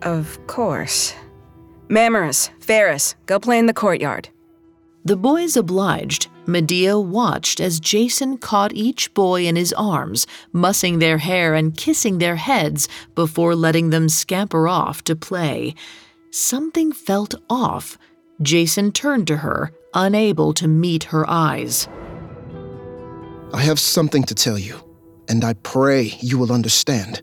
Of 0.00 0.38
course. 0.46 1.14
Mermerus, 1.88 2.48
Pheres, 2.60 3.16
go 3.26 3.38
play 3.38 3.58
in 3.58 3.66
the 3.66 3.74
courtyard. 3.74 4.30
The 5.04 5.16
boys 5.16 5.58
obliged. 5.58 6.28
Medea 6.46 6.98
watched 6.98 7.60
as 7.60 7.80
Jason 7.80 8.38
caught 8.38 8.72
each 8.72 9.12
boy 9.12 9.44
in 9.44 9.56
his 9.56 9.74
arms, 9.74 10.26
mussing 10.54 11.00
their 11.00 11.18
hair 11.18 11.54
and 11.54 11.76
kissing 11.76 12.16
their 12.16 12.36
heads 12.36 12.88
before 13.14 13.54
letting 13.54 13.90
them 13.90 14.08
scamper 14.08 14.66
off 14.68 15.04
to 15.04 15.14
play. 15.14 15.74
Something 16.30 16.92
felt 16.92 17.34
off. 17.50 17.98
Jason 18.40 18.90
turned 18.90 19.26
to 19.26 19.36
her, 19.38 19.70
unable 19.94 20.52
to 20.54 20.68
meet 20.68 21.04
her 21.04 21.28
eyes. 21.28 21.88
I 23.52 23.62
have 23.62 23.78
something 23.78 24.24
to 24.24 24.34
tell 24.34 24.58
you, 24.58 24.82
and 25.28 25.44
I 25.44 25.54
pray 25.54 26.14
you 26.20 26.38
will 26.38 26.52
understand. 26.52 27.22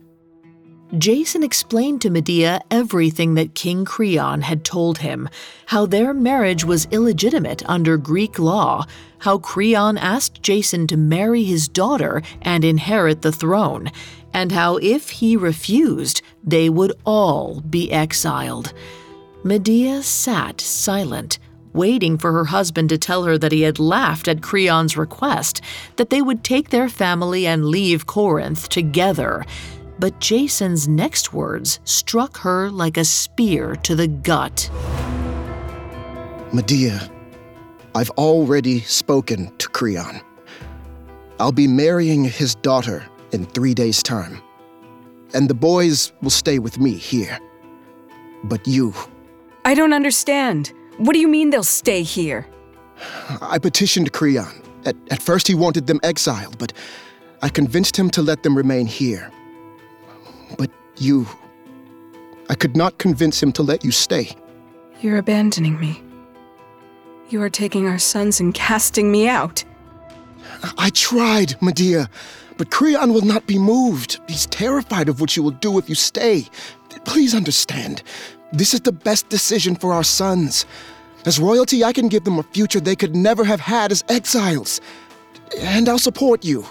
Jason 0.98 1.42
explained 1.42 2.02
to 2.02 2.10
Medea 2.10 2.60
everything 2.70 3.36
that 3.36 3.56
King 3.56 3.86
Creon 3.86 4.42
had 4.42 4.66
told 4.66 4.98
him 4.98 5.30
how 5.68 5.86
their 5.86 6.14
marriage 6.14 6.66
was 6.66 6.88
illegitimate 6.92 7.64
under 7.70 7.96
Greek 7.96 8.38
law, 8.38 8.86
how 9.20 9.38
Creon 9.38 9.98
asked 9.98 10.44
Jason 10.44 10.88
to 10.88 10.98
marry 10.98 11.44
his 11.44 11.70
daughter 11.70 12.22
and 12.42 12.66
inherit 12.66 13.22
the 13.22 13.32
throne, 13.32 13.90
and 14.34 14.52
how 14.52 14.78
if 14.78 15.12
he 15.12 15.38
refused, 15.38 16.22
they 16.44 16.70
would 16.70 16.92
all 17.06 17.62
be 17.62 17.90
exiled. 17.92 18.74
Medea 19.46 20.04
sat 20.04 20.60
silent, 20.60 21.40
waiting 21.74 22.18
for 22.18 22.32
her 22.32 22.46
husband 22.46 22.90
to 22.90 22.98
tell 22.98 23.24
her 23.24 23.38
that 23.38 23.52
he 23.52 23.62
had 23.62 23.80
laughed 23.80 24.28
at 24.28 24.42
Creon's 24.42 24.98
request, 24.98 25.62
that 25.96 26.10
they 26.10 26.22
would 26.22 26.44
take 26.44 26.70
their 26.70 26.90
family 26.90 27.46
and 27.48 27.66
leave 27.66 28.06
Corinth 28.06 28.70
together. 28.70 29.46
But 30.00 30.20
Jason's 30.20 30.88
next 30.88 31.34
words 31.34 31.80
struck 31.84 32.38
her 32.38 32.70
like 32.70 32.98
a 32.98 33.06
spear 33.06 33.76
to 33.84 33.96
the 33.96 34.08
gut. 34.08 34.70
Medea, 36.54 37.10
I've 37.94 38.10
already 38.12 38.80
spoken 38.82 39.56
to 39.58 39.70
Creon. 39.70 40.22
I'll 41.40 41.52
be 41.52 41.68
marrying 41.68 42.24
his 42.24 42.56
daughter 42.56 43.06
in 43.32 43.46
three 43.46 43.74
days' 43.74 44.04
time. 44.04 44.42
And 45.34 45.50
the 45.50 45.54
boys 45.54 46.12
will 46.22 46.30
stay 46.30 46.60
with 46.60 46.80
me 46.80 46.94
here. 46.94 47.40
But 48.44 48.68
you. 48.68 48.94
I 49.66 49.74
don't 49.74 49.94
understand. 49.94 50.74
What 51.02 51.14
do 51.14 51.20
you 51.20 51.28
mean 51.28 51.50
they'll 51.50 51.64
stay 51.64 52.04
here? 52.04 52.46
I 53.42 53.58
petitioned 53.58 54.14
Creon. 54.14 54.54
At, 54.86 54.96
at 55.10 55.20
first, 55.20 55.48
he 55.48 55.56
wanted 55.56 55.88
them 55.88 56.00
exiled, 56.04 56.60
but 56.60 56.74
I 57.42 57.50
convinced 57.50 57.98
him 57.98 58.12
to 58.12 58.22
let 58.22 58.44
them 58.44 58.56
remain 58.56 58.86
here. 58.86 59.32
But 60.60 60.70
you. 60.98 61.28
I 62.50 62.54
could 62.54 62.78
not 62.78 63.00
convince 63.00 63.42
him 63.42 63.52
to 63.54 63.64
let 63.64 63.84
you 63.84 63.90
stay. 63.90 64.38
You're 65.02 65.18
abandoning 65.18 65.80
me. 65.80 66.04
You 67.30 67.42
are 67.42 67.50
taking 67.50 67.88
our 67.88 67.98
sons 67.98 68.40
and 68.40 68.54
casting 68.54 69.12
me 69.12 69.28
out. 69.28 69.64
I 70.78 70.92
tried, 70.92 71.60
Medea, 71.64 72.12
but 72.58 72.70
Creon 72.70 73.12
will 73.12 73.26
not 73.26 73.48
be 73.48 73.58
moved. 73.58 74.20
He's 74.28 74.46
terrified 74.46 75.10
of 75.10 75.20
what 75.20 75.36
you 75.36 75.42
will 75.42 75.50
do 75.50 75.80
if 75.80 75.90
you 75.90 75.96
stay. 75.96 76.46
Please 77.06 77.34
understand. 77.34 78.04
This 78.54 78.74
is 78.74 78.82
the 78.82 78.92
best 78.92 79.30
decision 79.30 79.76
for 79.76 79.94
our 79.94 80.04
sons. 80.04 80.66
As 81.26 81.40
royalty, 81.40 81.84
I 81.84 81.94
can 81.94 82.10
give 82.10 82.26
them 82.26 82.38
a 82.38 82.44
future 82.44 82.82
they 82.82 82.98
could 82.98 83.16
never 83.16 83.46
have 83.46 83.62
had 83.62 83.92
as 83.92 84.04
exiles. 84.10 84.82
And 85.58 85.88
I'll 85.88 86.00
support 86.00 86.44
you. 86.44 86.66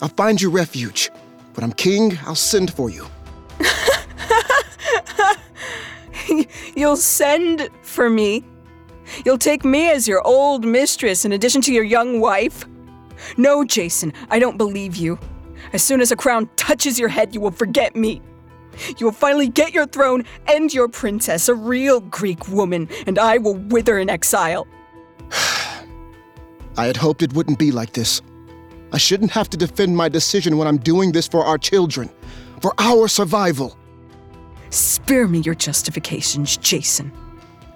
I'll 0.00 0.08
find 0.08 0.40
you 0.40 0.50
refuge. 0.50 1.10
When 1.54 1.64
I'm 1.64 1.72
king, 1.72 2.18
I'll 2.24 2.34
send 2.34 2.72
for 2.72 2.88
you. 2.88 3.06
You'll 6.76 6.96
send 6.96 7.68
for 7.82 8.08
me? 8.08 8.44
You'll 9.24 9.38
take 9.38 9.64
me 9.64 9.90
as 9.90 10.06
your 10.06 10.24
old 10.26 10.64
mistress 10.64 11.24
in 11.24 11.32
addition 11.32 11.60
to 11.62 11.72
your 11.72 11.84
young 11.84 12.20
wife? 12.20 12.64
No, 13.36 13.64
Jason, 13.64 14.12
I 14.30 14.38
don't 14.38 14.56
believe 14.56 14.96
you. 14.96 15.18
As 15.72 15.82
soon 15.82 16.00
as 16.00 16.12
a 16.12 16.16
crown 16.16 16.48
touches 16.56 16.98
your 16.98 17.08
head, 17.08 17.34
you 17.34 17.40
will 17.40 17.50
forget 17.50 17.96
me. 17.96 18.22
You 18.98 19.06
will 19.06 19.12
finally 19.12 19.48
get 19.48 19.74
your 19.74 19.86
throne 19.86 20.24
and 20.46 20.72
your 20.72 20.88
princess, 20.88 21.48
a 21.48 21.54
real 21.54 22.00
Greek 22.00 22.48
woman, 22.48 22.88
and 23.06 23.18
I 23.18 23.38
will 23.38 23.54
wither 23.54 23.98
in 23.98 24.10
exile. 24.10 24.66
I 26.76 26.86
had 26.86 26.96
hoped 26.96 27.22
it 27.22 27.32
wouldn't 27.32 27.58
be 27.58 27.72
like 27.72 27.92
this. 27.92 28.22
I 28.92 28.98
shouldn't 28.98 29.32
have 29.32 29.50
to 29.50 29.56
defend 29.56 29.96
my 29.96 30.08
decision 30.08 30.56
when 30.56 30.66
I'm 30.66 30.78
doing 30.78 31.12
this 31.12 31.28
for 31.28 31.44
our 31.44 31.58
children, 31.58 32.08
for 32.60 32.72
our 32.78 33.08
survival. 33.08 33.76
Spare 34.70 35.28
me 35.28 35.40
your 35.40 35.54
justifications, 35.54 36.56
Jason. 36.56 37.12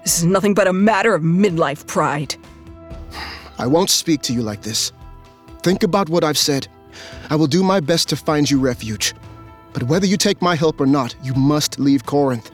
This 0.05 0.19
is 0.19 0.25
nothing 0.25 0.55
but 0.55 0.67
a 0.67 0.73
matter 0.73 1.15
of 1.15 1.23
midlife 1.23 1.87
pride. 1.87 2.35
I 3.59 3.67
won't 3.67 3.91
speak 3.91 4.23
to 4.23 4.33
you 4.33 4.43
like 4.43 4.62
this. 4.62 4.93
Think 5.62 5.83
about 5.83 6.09
what 6.09 6.25
I've 6.25 6.38
said. 6.38 6.67
I 7.31 7.37
will 7.37 7.47
do 7.47 7.62
my 7.62 7.81
best 7.81 8.09
to 8.11 8.17
find 8.17 8.51
you 8.51 8.59
refuge. 8.59 9.15
But 9.72 9.85
whether 9.85 10.06
you 10.06 10.16
take 10.16 10.42
my 10.42 10.54
help 10.54 10.80
or 10.80 10.87
not, 10.87 11.14
you 11.22 11.35
must 11.35 11.78
leave 11.78 12.04
Corinth. 12.06 12.50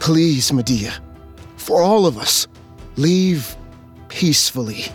Please, 0.00 0.52
Medea, 0.52 0.92
for 1.56 1.82
all 1.82 2.06
of 2.06 2.18
us, 2.18 2.46
leave 2.96 3.56
peacefully. 4.08 4.86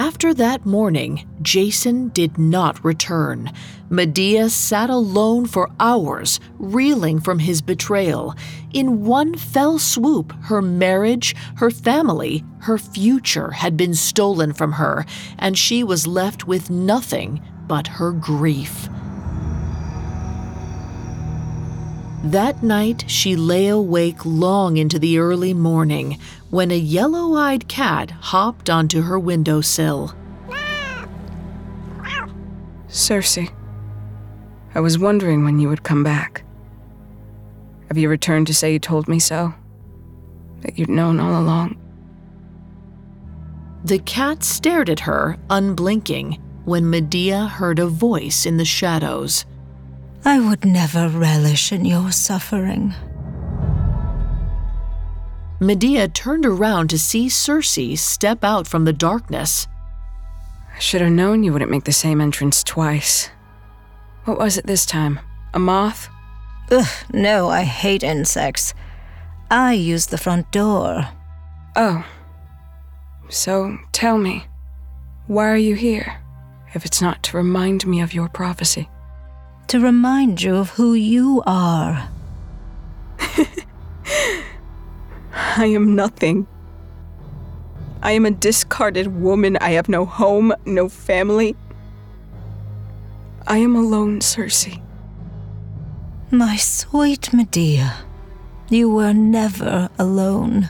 After 0.00 0.32
that 0.32 0.64
morning, 0.64 1.28
Jason 1.42 2.08
did 2.08 2.38
not 2.38 2.82
return. 2.82 3.52
Medea 3.90 4.48
sat 4.48 4.88
alone 4.88 5.44
for 5.44 5.68
hours, 5.78 6.40
reeling 6.58 7.20
from 7.20 7.38
his 7.38 7.60
betrayal. 7.60 8.34
In 8.72 9.04
one 9.04 9.34
fell 9.34 9.78
swoop, 9.78 10.32
her 10.44 10.62
marriage, 10.62 11.36
her 11.56 11.70
family, 11.70 12.42
her 12.60 12.78
future 12.78 13.50
had 13.50 13.76
been 13.76 13.92
stolen 13.92 14.54
from 14.54 14.72
her, 14.72 15.04
and 15.38 15.58
she 15.58 15.84
was 15.84 16.06
left 16.06 16.46
with 16.46 16.70
nothing 16.70 17.42
but 17.68 17.86
her 17.86 18.10
grief. 18.10 18.88
That 22.24 22.62
night, 22.62 23.04
she 23.06 23.36
lay 23.36 23.68
awake 23.68 24.24
long 24.24 24.78
into 24.78 24.98
the 24.98 25.18
early 25.18 25.52
morning 25.52 26.18
when 26.50 26.72
a 26.72 26.76
yellow 26.76 27.34
eyed 27.34 27.68
cat 27.68 28.10
hopped 28.10 28.68
onto 28.68 29.02
her 29.02 29.18
windowsill. 29.18 30.14
Circe, 32.88 33.38
I 34.74 34.80
was 34.80 34.98
wondering 34.98 35.44
when 35.44 35.60
you 35.60 35.68
would 35.68 35.84
come 35.84 36.02
back. 36.02 36.44
Have 37.88 37.98
you 37.98 38.08
returned 38.08 38.48
to 38.48 38.54
say 38.54 38.72
you 38.72 38.78
told 38.80 39.08
me 39.08 39.20
so? 39.20 39.54
That 40.62 40.78
you'd 40.78 40.88
known 40.88 41.20
all 41.20 41.40
along? 41.40 41.76
The 43.84 44.00
cat 44.00 44.42
stared 44.42 44.90
at 44.90 45.00
her, 45.00 45.38
unblinking, 45.48 46.38
when 46.64 46.90
Medea 46.90 47.46
heard 47.46 47.78
a 47.78 47.86
voice 47.86 48.44
in 48.44 48.56
the 48.58 48.64
shadows. 48.64 49.46
I 50.24 50.38
would 50.38 50.64
never 50.64 51.08
relish 51.08 51.72
in 51.72 51.84
your 51.84 52.12
suffering. 52.12 52.94
Medea 55.62 56.08
turned 56.08 56.46
around 56.46 56.88
to 56.88 56.98
see 56.98 57.28
Circe 57.28 58.00
step 58.00 58.42
out 58.42 58.66
from 58.66 58.86
the 58.86 58.94
darkness. 58.94 59.68
I 60.74 60.78
should 60.78 61.02
have 61.02 61.12
known 61.12 61.44
you 61.44 61.52
wouldn't 61.52 61.70
make 61.70 61.84
the 61.84 61.92
same 61.92 62.18
entrance 62.18 62.64
twice. 62.64 63.28
What 64.24 64.38
was 64.38 64.56
it 64.56 64.66
this 64.66 64.86
time? 64.86 65.20
A 65.52 65.58
moth? 65.58 66.08
Ugh, 66.70 66.88
no, 67.12 67.50
I 67.50 67.64
hate 67.64 68.02
insects. 68.02 68.72
I 69.50 69.74
use 69.74 70.06
the 70.06 70.16
front 70.16 70.50
door. 70.50 71.08
Oh. 71.76 72.06
So 73.28 73.78
tell 73.92 74.16
me, 74.16 74.46
why 75.26 75.46
are 75.48 75.56
you 75.56 75.74
here, 75.74 76.22
if 76.74 76.86
it's 76.86 77.02
not 77.02 77.22
to 77.24 77.36
remind 77.36 77.86
me 77.86 78.00
of 78.00 78.14
your 78.14 78.30
prophecy? 78.30 78.88
To 79.68 79.78
remind 79.78 80.40
you 80.40 80.56
of 80.56 80.70
who 80.70 80.94
you 80.94 81.42
are. 81.46 82.08
I 85.32 85.66
am 85.66 85.94
nothing. 85.94 86.46
I 88.02 88.12
am 88.12 88.26
a 88.26 88.30
discarded 88.30 89.20
woman. 89.20 89.56
I 89.58 89.70
have 89.70 89.88
no 89.88 90.04
home, 90.04 90.54
no 90.64 90.88
family. 90.88 91.56
I 93.46 93.58
am 93.58 93.76
alone, 93.76 94.20
Circe. 94.20 94.68
My 96.30 96.56
sweet 96.56 97.32
Medea, 97.32 97.96
you 98.68 98.90
were 98.90 99.12
never 99.12 99.90
alone. 99.98 100.68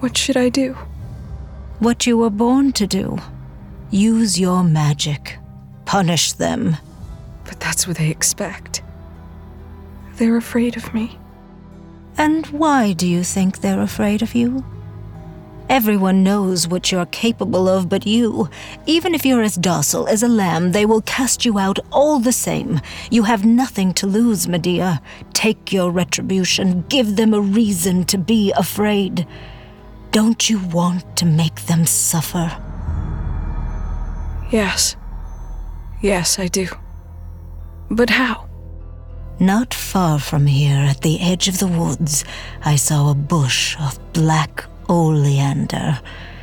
What 0.00 0.16
should 0.16 0.36
I 0.36 0.48
do? 0.48 0.74
What 1.78 2.06
you 2.06 2.18
were 2.18 2.30
born 2.30 2.72
to 2.72 2.86
do. 2.86 3.18
Use 3.90 4.38
your 4.38 4.62
magic. 4.62 5.38
Punish 5.86 6.32
them. 6.34 6.76
But 7.44 7.58
that's 7.60 7.86
what 7.86 7.96
they 7.96 8.10
expect. 8.10 8.82
They're 10.16 10.36
afraid 10.36 10.76
of 10.76 10.92
me. 10.92 11.17
And 12.18 12.46
why 12.48 12.92
do 12.94 13.06
you 13.06 13.22
think 13.22 13.60
they're 13.60 13.80
afraid 13.80 14.22
of 14.22 14.34
you? 14.34 14.64
Everyone 15.68 16.24
knows 16.24 16.66
what 16.66 16.90
you're 16.90 17.06
capable 17.06 17.68
of 17.68 17.88
but 17.88 18.06
you. 18.06 18.48
Even 18.86 19.14
if 19.14 19.24
you're 19.24 19.42
as 19.42 19.54
docile 19.54 20.08
as 20.08 20.22
a 20.22 20.28
lamb, 20.28 20.72
they 20.72 20.84
will 20.84 21.02
cast 21.02 21.44
you 21.44 21.58
out 21.58 21.78
all 21.92 22.18
the 22.18 22.32
same. 22.32 22.80
You 23.10 23.22
have 23.22 23.44
nothing 23.44 23.94
to 23.94 24.06
lose, 24.06 24.48
Medea. 24.48 25.00
Take 25.32 25.72
your 25.72 25.92
retribution. 25.92 26.84
Give 26.88 27.14
them 27.14 27.32
a 27.34 27.40
reason 27.40 28.04
to 28.06 28.18
be 28.18 28.50
afraid. 28.56 29.26
Don't 30.10 30.50
you 30.50 30.58
want 30.58 31.16
to 31.18 31.26
make 31.26 31.66
them 31.66 31.86
suffer? 31.86 32.50
Yes. 34.50 34.96
Yes, 36.00 36.38
I 36.38 36.48
do. 36.48 36.66
But 37.90 38.10
how? 38.10 38.47
Not 39.40 39.72
far 39.72 40.18
from 40.18 40.46
here, 40.46 40.78
at 40.78 41.02
the 41.02 41.20
edge 41.20 41.46
of 41.46 41.60
the 41.60 41.68
woods, 41.68 42.24
I 42.64 42.74
saw 42.74 43.10
a 43.10 43.14
bush 43.14 43.76
of 43.78 44.12
black 44.12 44.64
oleander. 44.88 46.00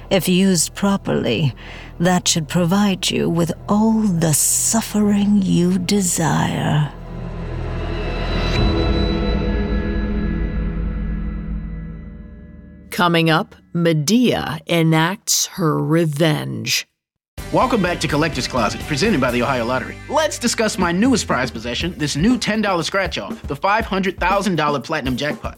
If 0.09 0.29
used 0.29 0.75
properly, 0.75 1.53
that 1.99 2.25
should 2.25 2.47
provide 2.47 3.09
you 3.09 3.29
with 3.29 3.51
all 3.67 3.99
the 3.99 4.33
suffering 4.33 5.41
you 5.41 5.77
desire. 5.77 6.89
Coming 12.91 13.29
up, 13.29 13.55
Medea 13.73 14.59
enacts 14.67 15.47
her 15.47 15.83
revenge. 15.83 16.87
Welcome 17.55 17.81
back 17.81 18.01
to 18.01 18.09
Collector's 18.09 18.49
Closet, 18.49 18.81
presented 18.81 19.21
by 19.21 19.31
the 19.31 19.41
Ohio 19.41 19.63
Lottery. 19.63 19.95
Let's 20.09 20.37
discuss 20.37 20.77
my 20.77 20.91
newest 20.91 21.25
prize 21.25 21.49
possession, 21.49 21.97
this 21.97 22.17
new 22.17 22.37
$10 22.37 22.83
scratch 22.83 23.17
off, 23.17 23.41
the 23.43 23.55
$500,000 23.55 24.83
Platinum 24.83 25.15
Jackpot. 25.15 25.57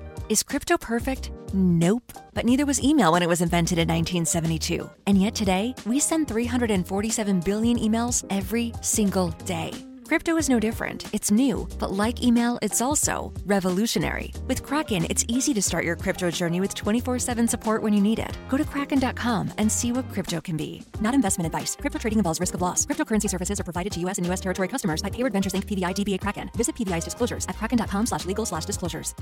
Is 0.31 0.43
crypto 0.43 0.77
perfect? 0.77 1.29
Nope. 1.53 2.13
But 2.33 2.45
neither 2.45 2.65
was 2.65 2.81
email 2.81 3.11
when 3.11 3.21
it 3.21 3.27
was 3.27 3.41
invented 3.41 3.77
in 3.77 3.89
1972. 3.89 4.89
And 5.05 5.21
yet 5.21 5.35
today, 5.35 5.75
we 5.85 5.99
send 5.99 6.29
347 6.29 7.41
billion 7.41 7.77
emails 7.77 8.23
every 8.29 8.71
single 8.79 9.31
day. 9.43 9.73
Crypto 10.05 10.37
is 10.37 10.47
no 10.47 10.57
different. 10.57 11.13
It's 11.13 11.31
new, 11.31 11.67
but 11.79 11.91
like 11.91 12.23
email, 12.23 12.57
it's 12.61 12.79
also 12.79 13.33
revolutionary. 13.45 14.31
With 14.47 14.63
Kraken, 14.63 15.05
it's 15.09 15.25
easy 15.27 15.53
to 15.53 15.61
start 15.61 15.83
your 15.83 15.97
crypto 15.97 16.31
journey 16.31 16.61
with 16.61 16.75
24 16.75 17.19
7 17.19 17.45
support 17.45 17.83
when 17.83 17.91
you 17.91 17.99
need 17.99 18.19
it. 18.19 18.37
Go 18.47 18.55
to 18.55 18.63
kraken.com 18.63 19.51
and 19.57 19.69
see 19.69 19.91
what 19.91 20.09
crypto 20.13 20.39
can 20.39 20.55
be. 20.55 20.81
Not 21.01 21.13
investment 21.13 21.53
advice. 21.53 21.75
Crypto 21.75 21.99
trading 21.99 22.19
involves 22.19 22.39
risk 22.39 22.53
of 22.53 22.61
loss. 22.61 22.85
Cryptocurrency 22.85 23.29
services 23.29 23.59
are 23.59 23.65
provided 23.65 23.91
to 23.91 23.99
U.S. 24.01 24.17
and 24.17 24.25
U.S. 24.27 24.39
territory 24.39 24.69
customers 24.69 25.01
by 25.01 25.09
Payward 25.09 25.33
Ventures 25.33 25.51
Inc. 25.51 25.65
PVI 25.65 25.93
DBA 25.93 26.21
Kraken. 26.21 26.49
Visit 26.55 26.75
PVI's 26.75 27.03
disclosures 27.03 27.45
at 27.47 27.57
kraken.com 27.57 28.05
slash 28.05 28.25
legal 28.25 28.45
slash 28.45 28.63
disclosures. 28.63 29.13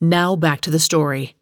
Now 0.00 0.36
back 0.36 0.60
to 0.60 0.70
the 0.70 0.78
story. 0.78 1.36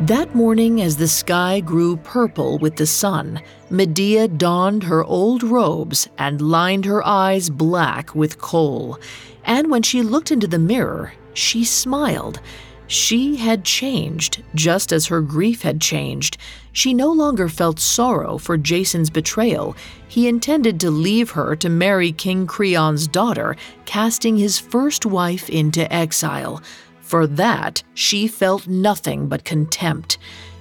That 0.00 0.34
morning, 0.34 0.82
as 0.82 0.96
the 0.96 1.06
sky 1.06 1.60
grew 1.60 1.96
purple 1.98 2.58
with 2.58 2.74
the 2.74 2.86
sun, 2.86 3.40
Medea 3.70 4.26
donned 4.26 4.82
her 4.82 5.04
old 5.04 5.44
robes 5.44 6.08
and 6.18 6.42
lined 6.42 6.84
her 6.84 7.06
eyes 7.06 7.48
black 7.48 8.12
with 8.12 8.38
kohl. 8.38 8.98
And 9.44 9.70
when 9.70 9.82
she 9.82 10.02
looked 10.02 10.32
into 10.32 10.48
the 10.48 10.58
mirror, 10.58 11.12
she 11.32 11.64
smiled. 11.64 12.40
She 12.86 13.36
had 13.36 13.64
changed, 13.64 14.42
just 14.54 14.92
as 14.92 15.06
her 15.06 15.20
grief 15.20 15.62
had 15.62 15.80
changed. 15.80 16.36
She 16.72 16.92
no 16.92 17.10
longer 17.10 17.48
felt 17.48 17.80
sorrow 17.80 18.36
for 18.36 18.56
Jason's 18.56 19.10
betrayal. 19.10 19.74
He 20.06 20.28
intended 20.28 20.78
to 20.80 20.90
leave 20.90 21.30
her 21.30 21.56
to 21.56 21.68
marry 21.68 22.12
King 22.12 22.46
Creon's 22.46 23.06
daughter, 23.06 23.56
casting 23.86 24.36
his 24.36 24.58
first 24.58 25.06
wife 25.06 25.48
into 25.48 25.90
exile. 25.92 26.62
For 27.00 27.26
that, 27.26 27.82
she 27.94 28.28
felt 28.28 28.66
nothing 28.66 29.28
but 29.28 29.44
contempt. 29.44 30.18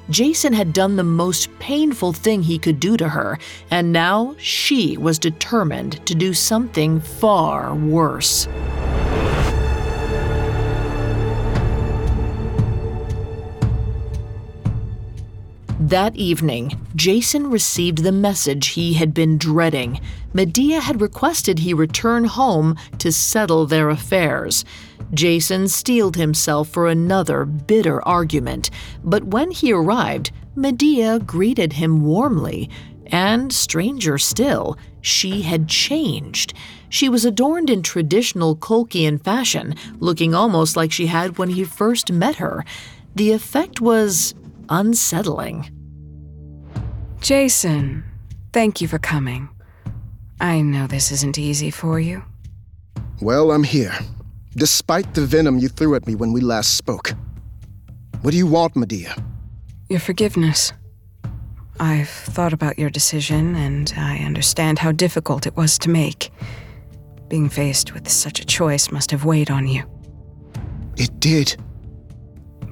Jason 0.09 0.53
had 0.53 0.73
done 0.73 0.95
the 0.95 1.03
most 1.03 1.47
painful 1.59 2.13
thing 2.13 2.43
he 2.43 2.59
could 2.59 2.79
do 2.79 2.97
to 2.97 3.09
her, 3.09 3.39
and 3.71 3.93
now 3.93 4.35
she 4.37 4.97
was 4.97 5.17
determined 5.17 6.05
to 6.05 6.13
do 6.13 6.33
something 6.33 6.99
far 6.99 7.73
worse. 7.73 8.47
That 15.83 16.15
evening, 16.15 16.79
Jason 16.95 17.49
received 17.49 18.03
the 18.03 18.13
message 18.13 18.67
he 18.67 18.93
had 18.93 19.13
been 19.13 19.37
dreading. 19.37 19.99
Medea 20.31 20.79
had 20.79 21.01
requested 21.01 21.59
he 21.59 21.73
return 21.73 22.23
home 22.23 22.77
to 22.99 23.11
settle 23.11 23.65
their 23.65 23.89
affairs. 23.89 24.63
Jason 25.13 25.67
steeled 25.67 26.15
himself 26.15 26.69
for 26.69 26.87
another 26.87 27.43
bitter 27.43 28.01
argument, 28.07 28.69
but 29.03 29.25
when 29.25 29.51
he 29.51 29.73
arrived, 29.73 30.31
Medea 30.55 31.19
greeted 31.19 31.73
him 31.73 32.05
warmly. 32.05 32.69
And, 33.07 33.51
stranger 33.51 34.17
still, 34.17 34.77
she 35.01 35.41
had 35.41 35.67
changed. 35.67 36.53
She 36.87 37.09
was 37.09 37.25
adorned 37.25 37.69
in 37.69 37.83
traditional 37.83 38.55
Colchian 38.55 39.17
fashion, 39.17 39.75
looking 39.99 40.33
almost 40.33 40.77
like 40.77 40.93
she 40.93 41.07
had 41.07 41.37
when 41.37 41.49
he 41.49 41.65
first 41.65 42.09
met 42.09 42.35
her. 42.35 42.63
The 43.15 43.33
effect 43.33 43.81
was 43.81 44.33
unsettling. 44.69 45.69
Jason, 47.21 48.03
thank 48.51 48.81
you 48.81 48.87
for 48.87 48.99
coming. 48.99 49.49
I 50.39 50.61
know 50.61 50.87
this 50.87 51.11
isn't 51.11 51.37
easy 51.37 51.71
for 51.71 51.99
you. 51.99 52.23
Well, 53.21 53.51
I'm 53.51 53.63
here, 53.63 53.93
despite 54.55 55.13
the 55.13 55.25
venom 55.25 55.57
you 55.57 55.69
threw 55.69 55.95
at 55.95 56.05
me 56.05 56.15
when 56.15 56.33
we 56.33 56.41
last 56.41 56.75
spoke. 56.75 57.13
What 58.21 58.31
do 58.31 58.37
you 58.37 58.47
want, 58.47 58.75
Medea? 58.75 59.15
Your 59.89 59.99
forgiveness. 59.99 60.73
I've 61.79 62.09
thought 62.09 62.53
about 62.53 62.77
your 62.77 62.89
decision, 62.89 63.55
and 63.55 63.93
I 63.97 64.17
understand 64.19 64.79
how 64.79 64.91
difficult 64.91 65.47
it 65.47 65.55
was 65.55 65.77
to 65.79 65.89
make. 65.89 66.31
Being 67.29 67.49
faced 67.49 67.93
with 67.93 68.09
such 68.09 68.39
a 68.39 68.45
choice 68.45 68.91
must 68.91 69.11
have 69.11 69.25
weighed 69.25 69.49
on 69.49 69.67
you. 69.67 69.83
It 70.97 71.19
did. 71.19 71.55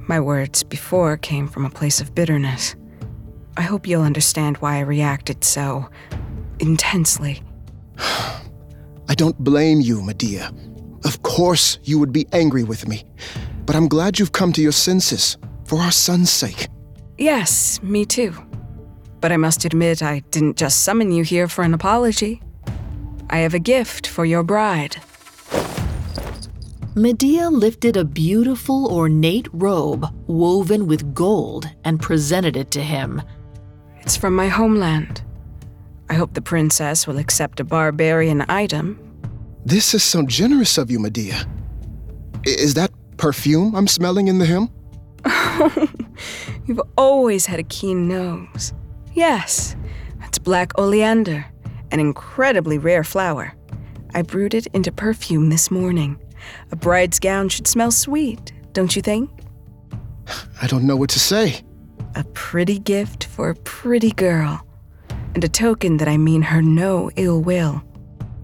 My 0.08 0.18
words 0.18 0.62
before 0.62 1.16
came 1.16 1.48
from 1.48 1.64
a 1.64 1.70
place 1.70 2.00
of 2.00 2.14
bitterness. 2.14 2.74
I 3.56 3.62
hope 3.62 3.86
you'll 3.86 4.02
understand 4.02 4.56
why 4.58 4.76
I 4.76 4.80
reacted 4.80 5.44
so 5.44 5.88
intensely. 6.58 7.42
I 7.98 9.14
don't 9.14 9.38
blame 9.38 9.80
you, 9.80 10.02
Medea. 10.02 10.52
Of 11.04 11.22
course, 11.22 11.78
you 11.82 11.98
would 11.98 12.12
be 12.12 12.26
angry 12.32 12.64
with 12.64 12.88
me, 12.88 13.04
but 13.66 13.76
I'm 13.76 13.88
glad 13.88 14.18
you've 14.18 14.32
come 14.32 14.52
to 14.54 14.62
your 14.62 14.72
senses 14.72 15.36
for 15.64 15.78
our 15.80 15.92
son's 15.92 16.30
sake. 16.30 16.68
Yes, 17.18 17.82
me 17.82 18.04
too. 18.04 18.34
But 19.20 19.32
I 19.32 19.36
must 19.36 19.64
admit, 19.64 20.02
I 20.02 20.20
didn't 20.30 20.56
just 20.56 20.82
summon 20.82 21.12
you 21.12 21.22
here 21.22 21.46
for 21.46 21.62
an 21.62 21.74
apology. 21.74 22.42
I 23.30 23.38
have 23.38 23.54
a 23.54 23.58
gift 23.58 24.06
for 24.06 24.24
your 24.24 24.42
bride. 24.42 24.96
Medea 26.94 27.48
lifted 27.48 27.96
a 27.96 28.04
beautiful 28.04 28.92
ornate 28.92 29.48
robe 29.54 30.04
woven 30.26 30.86
with 30.86 31.14
gold 31.14 31.66
and 31.84 31.98
presented 31.98 32.54
it 32.54 32.70
to 32.72 32.82
him. 32.82 33.22
It's 34.00 34.14
from 34.14 34.36
my 34.36 34.48
homeland. 34.48 35.22
I 36.10 36.14
hope 36.14 36.34
the 36.34 36.42
princess 36.42 37.06
will 37.06 37.16
accept 37.16 37.60
a 37.60 37.64
barbarian 37.64 38.44
item. 38.50 38.98
This 39.64 39.94
is 39.94 40.02
so 40.02 40.22
generous 40.22 40.76
of 40.76 40.90
you, 40.90 40.98
Medea. 40.98 41.46
Is 42.44 42.74
that 42.74 42.90
perfume 43.16 43.74
I'm 43.74 43.88
smelling 43.88 44.28
in 44.28 44.36
the 44.36 44.44
hymn? 44.44 44.68
You've 46.66 46.82
always 46.98 47.46
had 47.46 47.58
a 47.58 47.64
keen 47.64 48.06
nose. 48.06 48.74
Yes, 49.14 49.76
that's 50.20 50.38
black 50.38 50.78
oleander, 50.78 51.46
an 51.90 52.00
incredibly 52.00 52.76
rare 52.76 53.04
flower. 53.04 53.54
I 54.14 54.20
brewed 54.20 54.52
it 54.52 54.66
into 54.74 54.92
perfume 54.92 55.48
this 55.48 55.70
morning. 55.70 56.18
A 56.70 56.76
bride's 56.76 57.18
gown 57.18 57.48
should 57.48 57.66
smell 57.66 57.90
sweet, 57.90 58.52
don't 58.72 58.94
you 58.96 59.02
think? 59.02 59.30
I 60.60 60.66
don't 60.66 60.84
know 60.84 60.96
what 60.96 61.10
to 61.10 61.20
say. 61.20 61.60
A 62.14 62.24
pretty 62.34 62.78
gift 62.78 63.24
for 63.24 63.50
a 63.50 63.54
pretty 63.54 64.10
girl, 64.12 64.66
and 65.34 65.42
a 65.42 65.48
token 65.48 65.96
that 65.96 66.08
I 66.08 66.16
mean 66.16 66.42
her 66.42 66.62
no 66.62 67.10
ill 67.16 67.40
will. 67.40 67.82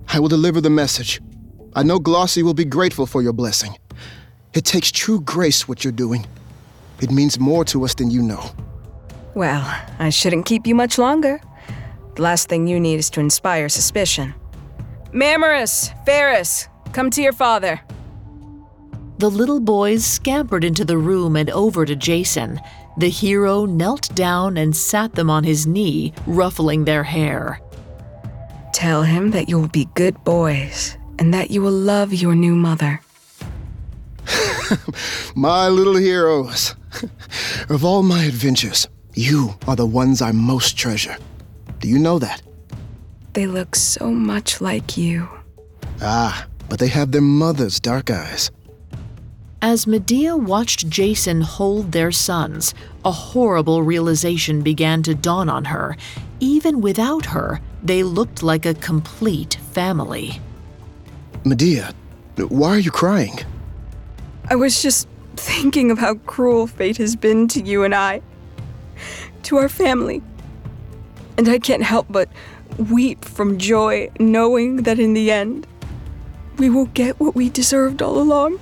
I 0.08 0.18
will 0.20 0.28
deliver 0.28 0.60
the 0.60 0.70
message. 0.70 1.20
I 1.74 1.82
know 1.82 1.98
Glauce 1.98 2.36
will 2.42 2.54
be 2.54 2.64
grateful 2.64 3.06
for 3.06 3.22
your 3.22 3.34
blessing. 3.34 3.76
It 4.54 4.64
takes 4.64 4.90
true 4.90 5.20
grace 5.20 5.68
what 5.68 5.84
you're 5.84 5.92
doing. 5.92 6.26
It 7.00 7.10
means 7.10 7.38
more 7.38 7.64
to 7.66 7.84
us 7.84 7.94
than 7.94 8.10
you 8.10 8.22
know. 8.22 8.50
Well, 9.34 9.62
I 9.98 10.08
shouldn't 10.10 10.46
keep 10.46 10.66
you 10.66 10.74
much 10.74 10.98
longer. 10.98 11.40
The 12.16 12.22
last 12.22 12.48
thing 12.48 12.66
you 12.66 12.80
need 12.80 12.98
is 12.98 13.10
to 13.10 13.20
inspire 13.20 13.68
suspicion. 13.68 14.34
Mermerus, 15.12 15.92
Pheres, 16.04 16.68
come 16.92 17.10
to 17.10 17.22
your 17.22 17.32
father. 17.32 17.80
The 19.18 19.30
little 19.30 19.60
boys 19.60 20.06
scampered 20.06 20.64
into 20.64 20.84
the 20.84 20.98
room 20.98 21.34
and 21.34 21.50
over 21.50 21.84
to 21.84 21.96
Jason. 21.96 22.60
The 22.98 23.08
hero 23.08 23.64
knelt 23.64 24.14
down 24.14 24.56
and 24.56 24.76
sat 24.76 25.14
them 25.14 25.28
on 25.28 25.44
his 25.44 25.66
knee, 25.66 26.12
ruffling 26.26 26.84
their 26.84 27.02
hair. 27.02 27.60
Tell 28.72 29.02
him 29.02 29.32
that 29.32 29.48
you 29.48 29.58
will 29.58 29.68
be 29.68 29.88
good 29.94 30.22
boys 30.22 30.96
and 31.18 31.34
that 31.34 31.50
you 31.50 31.62
will 31.62 31.72
love 31.72 32.12
your 32.14 32.34
new 32.34 32.54
mother. 32.54 33.00
My 35.34 35.68
little 35.68 35.96
heroes. 35.96 36.76
of 37.68 37.84
all 37.84 38.02
my 38.02 38.24
adventures, 38.24 38.88
you 39.14 39.54
are 39.66 39.76
the 39.76 39.86
ones 39.86 40.22
I 40.22 40.32
most 40.32 40.76
treasure. 40.76 41.16
Do 41.80 41.88
you 41.88 41.98
know 41.98 42.18
that? 42.18 42.42
They 43.34 43.46
look 43.46 43.76
so 43.76 44.10
much 44.10 44.60
like 44.60 44.96
you. 44.96 45.28
Ah, 46.00 46.46
but 46.68 46.78
they 46.78 46.88
have 46.88 47.12
their 47.12 47.22
mother's 47.22 47.80
dark 47.80 48.10
eyes. 48.10 48.50
As 49.60 49.88
Medea 49.88 50.36
watched 50.36 50.88
Jason 50.88 51.40
hold 51.40 51.90
their 51.90 52.12
sons, 52.12 52.74
a 53.04 53.10
horrible 53.10 53.82
realization 53.82 54.62
began 54.62 55.02
to 55.02 55.16
dawn 55.16 55.48
on 55.48 55.64
her. 55.64 55.96
Even 56.38 56.80
without 56.80 57.26
her, 57.26 57.60
they 57.82 58.04
looked 58.04 58.42
like 58.42 58.66
a 58.66 58.74
complete 58.74 59.54
family. 59.72 60.40
Medea, 61.44 61.92
why 62.36 62.68
are 62.68 62.78
you 62.78 62.92
crying? 62.92 63.38
I 64.48 64.54
was 64.54 64.80
just 64.80 65.08
thinking 65.34 65.90
of 65.90 65.98
how 65.98 66.14
cruel 66.14 66.66
fate 66.66 66.96
has 66.98 67.16
been 67.16 67.48
to 67.48 67.60
you 67.60 67.82
and 67.82 67.94
I, 67.94 68.22
to 69.44 69.56
our 69.56 69.68
family. 69.68 70.22
And 71.36 71.48
I 71.48 71.58
can't 71.58 71.82
help 71.82 72.06
but 72.10 72.28
weep 72.90 73.24
from 73.24 73.58
joy 73.58 74.10
knowing 74.20 74.76
that 74.78 75.00
in 75.00 75.14
the 75.14 75.30
end, 75.32 75.66
we 76.58 76.68
will 76.68 76.86
get 76.86 77.18
what 77.20 77.34
we 77.34 77.48
deserved 77.48 78.02
all 78.02 78.20
along. 78.20 78.58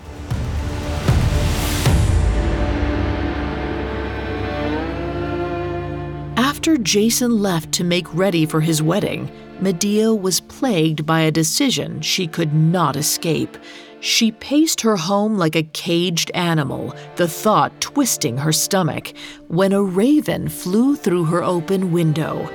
After 6.36 6.76
Jason 6.76 7.42
left 7.42 7.72
to 7.72 7.84
make 7.84 8.12
ready 8.12 8.44
for 8.44 8.60
his 8.60 8.82
wedding, 8.82 9.30
Medea 9.60 10.12
was 10.12 10.40
plagued 10.40 11.06
by 11.06 11.20
a 11.20 11.30
decision 11.30 12.00
she 12.00 12.26
could 12.26 12.52
not 12.52 12.96
escape. 12.96 13.56
She 14.00 14.32
paced 14.32 14.80
her 14.82 14.96
home 14.96 15.38
like 15.38 15.56
a 15.56 15.62
caged 15.62 16.30
animal, 16.34 16.94
the 17.16 17.28
thought 17.28 17.80
twisting 17.80 18.36
her 18.38 18.52
stomach, 18.52 19.12
when 19.48 19.72
a 19.72 19.82
raven 19.82 20.48
flew 20.48 20.96
through 20.96 21.24
her 21.24 21.42
open 21.42 21.92
window. 21.92 22.48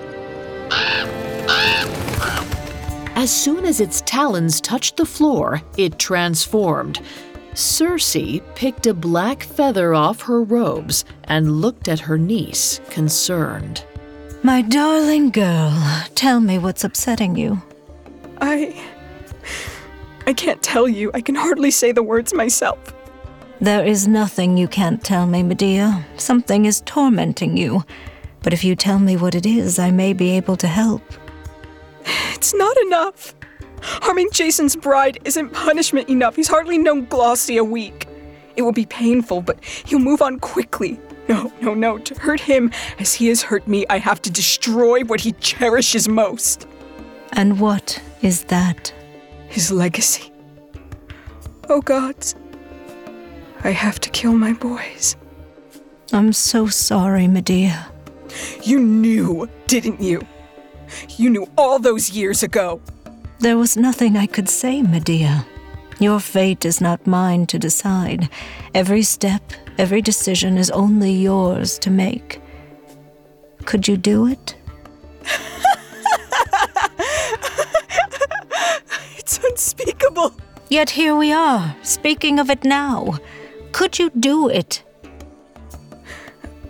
As 3.15 3.31
soon 3.31 3.65
as 3.65 3.79
its 3.79 4.01
talons 4.05 4.61
touched 4.61 4.97
the 4.97 5.05
floor, 5.05 5.61
it 5.77 5.99
transformed. 5.99 7.01
Circe 7.53 8.39
picked 8.55 8.87
a 8.87 8.93
black 8.93 9.43
feather 9.43 9.93
off 9.93 10.21
her 10.21 10.41
robes 10.41 11.03
and 11.25 11.61
looked 11.61 11.87
at 11.87 11.99
her 11.99 12.17
niece, 12.17 12.79
concerned. 12.89 13.83
My 14.43 14.61
darling 14.61 15.29
girl, 15.29 15.71
tell 16.15 16.39
me 16.39 16.57
what's 16.57 16.83
upsetting 16.83 17.35
you. 17.35 17.61
I. 18.39 18.81
I 20.25 20.33
can't 20.33 20.63
tell 20.63 20.87
you. 20.87 21.11
I 21.13 21.21
can 21.21 21.35
hardly 21.35 21.71
say 21.71 21.91
the 21.91 22.03
words 22.03 22.33
myself. 22.33 22.79
There 23.59 23.85
is 23.85 24.07
nothing 24.07 24.57
you 24.57 24.67
can't 24.67 25.03
tell 25.03 25.27
me, 25.27 25.43
Medea. 25.43 26.05
Something 26.17 26.65
is 26.65 26.81
tormenting 26.85 27.57
you. 27.57 27.83
But 28.41 28.53
if 28.53 28.63
you 28.63 28.75
tell 28.75 28.97
me 28.97 29.17
what 29.17 29.35
it 29.35 29.45
is, 29.45 29.77
I 29.77 29.91
may 29.91 30.13
be 30.13 30.31
able 30.31 30.55
to 30.57 30.67
help. 30.67 31.03
It's 32.05 32.53
not 32.53 32.75
enough. 32.77 33.35
Harming 33.81 34.29
Jason's 34.31 34.75
bride 34.75 35.17
isn't 35.25 35.51
punishment 35.53 36.09
enough. 36.09 36.35
He's 36.35 36.47
hardly 36.47 36.77
known 36.77 37.05
Glauce 37.05 37.49
a 37.49 37.61
week. 37.63 38.07
It 38.55 38.61
will 38.63 38.71
be 38.73 38.85
painful, 38.85 39.41
but 39.41 39.63
he'll 39.63 39.99
move 39.99 40.21
on 40.21 40.39
quickly. 40.39 40.99
No, 41.27 41.51
no, 41.61 41.73
no. 41.73 41.97
To 41.97 42.15
hurt 42.19 42.39
him 42.41 42.71
as 42.99 43.13
he 43.13 43.27
has 43.27 43.41
hurt 43.41 43.67
me, 43.67 43.85
I 43.89 43.97
have 43.97 44.21
to 44.23 44.31
destroy 44.31 45.03
what 45.03 45.21
he 45.21 45.31
cherishes 45.33 46.07
most 46.09 46.67
And 47.33 47.59
what 47.59 48.01
is 48.21 48.43
that? 48.45 48.93
his 49.47 49.69
legacy. 49.71 50.31
Oh, 51.69 51.81
gods. 51.81 52.35
I 53.63 53.71
have 53.71 53.99
to 53.99 54.09
kill 54.09 54.33
my 54.33 54.53
boys. 54.53 55.15
I'm 56.13 56.31
so 56.33 56.67
sorry, 56.67 57.27
Medea. 57.27 57.91
You 58.63 58.79
knew, 58.79 59.49
didn't 59.67 60.01
you? 60.01 60.21
You 61.17 61.29
knew 61.29 61.47
all 61.57 61.79
those 61.79 62.11
years 62.11 62.43
ago. 62.43 62.81
There 63.39 63.57
was 63.57 63.75
nothing 63.77 64.17
I 64.17 64.27
could 64.27 64.49
say, 64.49 64.81
Medea. 64.81 65.45
Your 65.99 66.19
fate 66.19 66.65
is 66.65 66.81
not 66.81 67.05
mine 67.07 67.45
to 67.47 67.59
decide. 67.59 68.29
Every 68.73 69.03
step, 69.03 69.41
every 69.77 70.01
decision 70.01 70.57
is 70.57 70.71
only 70.71 71.11
yours 71.11 71.77
to 71.79 71.89
make. 71.89 72.41
Could 73.65 73.87
you 73.87 73.97
do 73.97 74.27
it? 74.27 74.55
It's 79.17 79.37
unspeakable. 79.43 80.33
Yet 80.69 80.89
here 80.89 81.15
we 81.15 81.31
are, 81.31 81.75
speaking 81.83 82.37
of 82.39 82.49
it 82.49 82.63
now. 82.65 83.17
Could 83.71 83.97
you 83.97 84.09
do 84.09 84.49
it? 84.49 84.83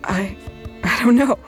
I. 0.03 0.35
I 0.83 0.99
don't 1.03 1.15
know. 1.15 1.39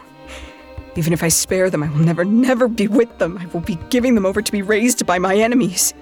Even 0.96 1.14
if 1.14 1.24
I 1.24 1.28
spare 1.28 1.70
them, 1.70 1.84
I 1.84 1.90
will 1.90 2.00
never, 2.00 2.24
never 2.24 2.68
be 2.68 2.88
with 2.88 3.18
them. 3.18 3.38
I 3.38 3.48
will 3.48 3.62
be 3.62 3.80
giving 3.90 4.16
them 4.16 4.26
over 4.26 4.42
to 4.42 4.52
be 4.52 4.62
raised 4.62 5.06
by 5.06 5.18
my 5.18 5.36
enemies. 5.36 5.94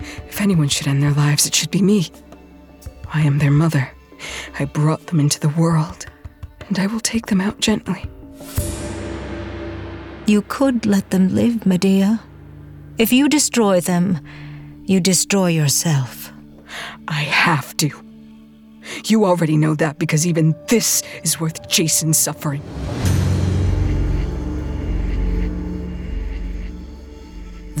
If 0.00 0.40
anyone 0.40 0.68
should 0.68 0.88
end 0.88 1.02
their 1.02 1.12
lives, 1.12 1.46
it 1.46 1.54
should 1.54 1.70
be 1.70 1.82
me. 1.82 2.10
I 3.12 3.22
am 3.22 3.38
their 3.38 3.50
mother. 3.50 3.90
I 4.58 4.64
brought 4.64 5.06
them 5.06 5.20
into 5.20 5.40
the 5.40 5.48
world, 5.50 6.06
and 6.68 6.78
I 6.78 6.86
will 6.86 7.00
take 7.00 7.26
them 7.26 7.40
out 7.40 7.60
gently. 7.60 8.04
You 10.26 10.42
could 10.42 10.86
let 10.86 11.10
them 11.10 11.34
live, 11.34 11.66
Medea. 11.66 12.20
If 12.98 13.12
you 13.12 13.28
destroy 13.28 13.80
them, 13.80 14.20
you 14.84 15.00
destroy 15.00 15.48
yourself. 15.48 16.32
I 17.08 17.22
have 17.22 17.76
to. 17.78 17.90
You 19.06 19.24
already 19.24 19.56
know 19.56 19.74
that 19.76 19.98
because 19.98 20.26
even 20.26 20.54
this 20.68 21.02
is 21.22 21.40
worth 21.40 21.68
Jason's 21.68 22.18
suffering. 22.18 22.62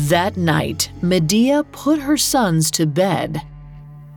That 0.08 0.36
night, 0.36 0.90
Medea 1.02 1.64
put 1.64 1.98
her 2.00 2.16
sons 2.16 2.70
to 2.72 2.86
bed. 2.86 3.40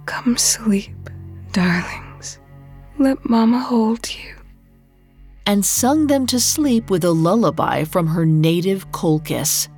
Come 0.06 0.38
sleep, 0.38 1.10
darlings. 1.54 2.40
Let 2.98 3.30
Mama 3.30 3.60
hold 3.60 4.10
you. 4.14 4.36
and 5.46 5.66
sung 5.66 6.08
them 6.08 6.26
to 6.28 6.40
sleep 6.42 6.90
with 6.90 7.06
a 7.06 7.12
lullaby 7.12 7.86
from 7.86 8.08
her 8.08 8.26
native 8.26 8.92
Colchis. 8.92 9.70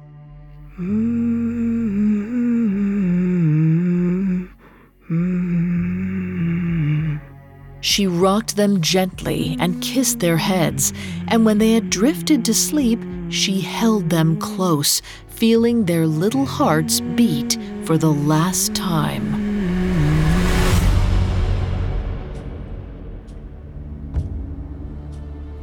She 7.82 8.07
rocked 8.07 8.55
them 8.55 8.82
gently 8.82 9.55
and 9.60 9.82
kissed 9.82 10.20
their 10.20 10.38
heads, 10.38 10.91
and 11.28 11.45
when 11.45 11.60
they 11.60 11.74
had 11.74 11.89
drifted 11.91 12.43
to 12.45 12.53
sleep, 12.53 12.99
she 13.30 13.62
held 13.62 14.10
them 14.10 14.38
close, 14.38 15.01
feeling 15.40 15.86
their 15.86 16.06
little 16.06 16.46
hearts 16.46 17.00
beat 17.00 17.58
for 17.86 17.98
the 17.98 18.12
last 18.12 18.76
time. 18.76 19.34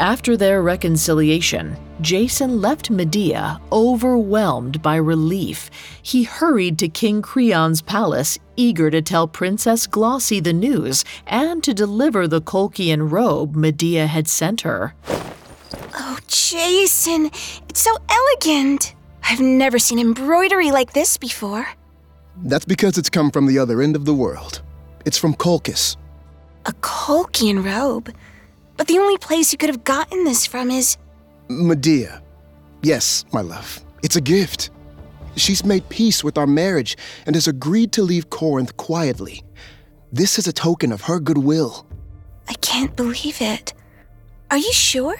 After 0.01 0.35
their 0.35 0.63
reconciliation, 0.63 1.77
Jason 2.01 2.63
left 2.63 2.91
Medea 2.91 3.61
overwhelmed 3.71 4.81
by 4.81 4.97
relief. 4.97 5.71
He 6.03 6.23
hurried 6.23 6.79
to 6.79 6.89
King 6.89 7.21
Creon's 7.21 7.83
palace, 7.83 8.39
eager 8.57 8.91
to 8.91 9.03
tell 9.03 9.29
Princess 9.29 9.87
Glauce 9.87 10.41
the 10.41 10.55
news 10.55 11.05
and 11.27 11.63
to 11.63 11.75
deliver 11.75 12.27
the 12.27 12.41
Colchian 12.41 13.11
robe 13.11 13.55
Medea 13.55 14.07
had 14.07 14.27
sent 14.27 14.63
her. 14.63 14.95
Oh, 15.95 16.19
Jason, 16.29 17.27
it's 17.69 17.81
so 17.81 17.95
elegant. 18.09 18.95
I've 19.29 19.41
never 19.41 19.79
seen 19.79 19.99
embroidery 19.99 20.71
like 20.71 20.93
this 20.93 21.17
before. 21.17 21.67
That's 22.45 22.65
because 22.65 22.97
it's 22.97 23.11
come 23.11 23.31
from 23.31 23.47
the 23.47 23.59
other 23.59 23.83
end 23.83 23.97
of 23.97 24.05
the 24.05 24.15
world. 24.15 24.63
It's 25.05 25.19
from 25.19 25.35
Colchis. 25.35 25.97
A 26.67 26.73
Colchian 26.75 27.63
robe? 27.63 28.15
But 28.77 28.87
the 28.87 28.99
only 28.99 29.19
place 29.19 29.53
you 29.53 29.59
could 29.59 29.71
have 29.71 29.85
gotten 29.85 30.25
this 30.25 30.47
from 30.47 30.71
is. 30.71 30.97
Medea. 31.49 32.23
Yes, 32.83 33.25
my 33.33 33.41
love. 33.41 33.85
It's 34.03 34.17
a 34.17 34.21
gift. 34.21 34.71
She's 35.35 35.65
made 35.65 35.89
peace 35.89 36.23
with 36.23 36.39
our 36.39 36.47
marriage 36.47 36.97
and 37.27 37.35
has 37.35 37.49
agreed 37.49 37.93
to 37.93 38.03
leave 38.03 38.31
Corinth 38.31 38.77
quietly. 38.77 39.43
This 40.13 40.39
is 40.39 40.47
a 40.47 40.53
token 40.53 40.93
of 40.93 41.03
her 41.03 41.19
goodwill. 41.19 41.87
I 42.49 42.55
can't 42.55 42.95
believe 42.95 43.41
it. 43.41 43.75
Are 44.51 44.59
you 44.59 44.73
sure? 44.73 45.17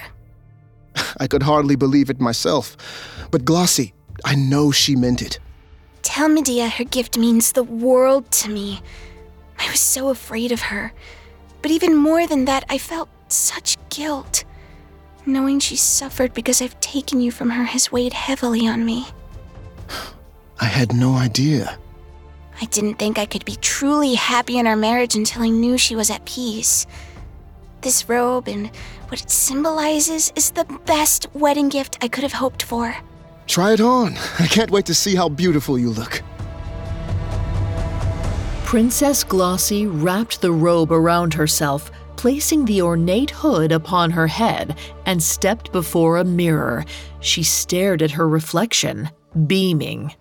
I 1.21 1.27
could 1.27 1.43
hardly 1.43 1.77
believe 1.77 2.09
it 2.09 2.21
myself. 2.21 2.77
But 3.31 3.45
Glauce, 3.45 3.93
I 4.27 4.35
know 4.35 4.73
she 4.73 4.97
meant 4.97 5.23
it. 5.23 5.39
Tell 6.03 6.29
Medea 6.29 6.69
her 6.69 6.85
gift 6.85 7.17
means 7.17 7.53
the 7.53 7.63
world 7.63 8.29
to 8.33 8.51
me. 8.51 8.83
I 9.57 9.71
was 9.71 9.79
so 9.79 10.09
afraid 10.09 10.51
of 10.51 10.63
her. 10.63 10.93
But 11.63 11.71
even 11.71 11.95
more 11.95 12.27
than 12.27 12.45
that, 12.47 12.65
I 12.69 12.77
felt 12.77 13.09
such 13.29 13.77
guilt. 13.89 14.45
Knowing 15.25 15.61
she 15.61 15.77
suffered 15.77 16.35
because 16.35 16.61
I've 16.61 16.79
taken 16.81 17.21
you 17.21 17.31
from 17.31 17.51
her 17.51 17.65
has 17.65 17.93
weighed 17.93 18.15
heavily 18.15 18.67
on 18.67 18.85
me. 18.85 19.07
I 20.61 20.65
had 20.65 20.93
no 20.93 21.15
idea. 21.15 21.79
I 22.61 22.65
didn't 22.65 22.95
think 22.95 23.19
I 23.19 23.27
could 23.27 23.45
be 23.45 23.57
truly 23.57 24.15
happy 24.15 24.59
in 24.59 24.67
our 24.67 24.77
marriage 24.77 25.15
until 25.15 25.43
I 25.43 25.51
knew 25.51 25.79
she 25.79 25.95
was 25.95 26.11
at 26.11 26.25
peace. 26.25 26.85
This 27.83 28.09
robe 28.09 28.49
and 28.49 28.71
what 29.09 29.23
it 29.23 29.31
symbolizes 29.31 30.33
is 30.35 30.51
the 30.51 30.65
best 30.85 31.29
wedding 31.33 31.69
gift 31.69 31.97
I 32.01 32.09
could 32.09 32.25
have 32.25 32.33
hoped 32.33 32.65
for. 32.65 32.97
Try 33.47 33.73
it 33.73 33.81
on. 33.81 34.17
I 34.39 34.47
can't 34.47 34.71
wait 34.71 34.87
to 34.87 34.95
see 34.95 35.15
how 35.15 35.29
beautiful 35.29 35.79
you 35.79 35.91
look. 35.91 36.23
Princess 38.65 39.23
Glauce 39.23 39.85
wrapped 39.87 40.41
the 40.41 40.51
robe 40.51 40.91
around 40.91 41.33
herself, 41.35 41.93
placing 42.17 42.65
the 42.65 42.83
ornate 42.83 43.31
hood 43.31 43.71
upon 43.71 44.11
her 44.11 44.27
head, 44.27 44.77
and 45.07 45.23
stepped 45.23 45.71
before 45.71 46.17
a 46.17 46.25
mirror. 46.25 46.85
She 47.21 47.45
stared 47.45 48.03
at 48.03 48.11
her 48.11 48.29
reflection, 48.29 49.09
beaming. 49.47 50.13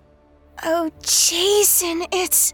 Oh, 0.63 0.91
Jason, 1.01 2.03
it's. 2.11 2.53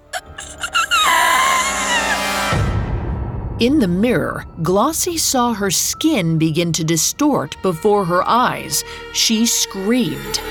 In 3.62 3.78
the 3.78 3.88
mirror, 3.88 4.48
Glauce 4.64 5.22
saw 5.22 5.54
her 5.54 5.70
skin 5.70 6.40
begin 6.40 6.74
to 6.74 6.84
distort 6.84 7.56
before 7.62 8.06
her 8.06 8.28
eyes. 8.28 8.84
She 9.14 9.46
screamed. 9.46 10.42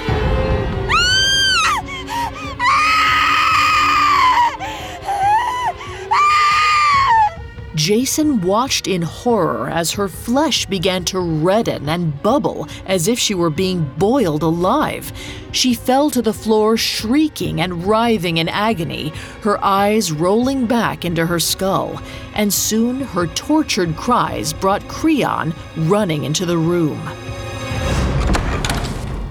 Jason 7.81 8.43
watched 8.43 8.87
in 8.87 9.01
horror 9.01 9.71
as 9.71 9.91
her 9.91 10.07
flesh 10.07 10.67
began 10.67 11.03
to 11.03 11.19
redden 11.19 11.89
and 11.89 12.23
bubble 12.23 12.69
as 12.85 13.09
if 13.09 13.19
she 13.19 13.33
were 13.33 13.49
being 13.49 13.85
boiled 13.97 14.43
alive. 14.43 15.11
She 15.53 15.73
fell 15.73 16.11
to 16.11 16.21
the 16.21 16.35
floor 16.35 16.77
shrieking 16.77 17.63
and 17.63 17.87
writhing 17.87 18.37
in 18.37 18.51
agony, 18.51 19.15
her 19.41 19.59
eyes 19.65 20.13
rolling 20.13 20.67
back 20.67 21.07
into 21.07 21.25
her 21.25 21.41
skull. 21.41 21.99
And 22.35 22.53
soon 22.53 23.01
her 23.01 23.27
tortured 23.29 23.97
cries 23.97 24.53
brought 24.53 24.87
Creon 24.87 25.55
running 25.75 26.25
into 26.25 26.45
the 26.45 26.59
room. 26.59 27.01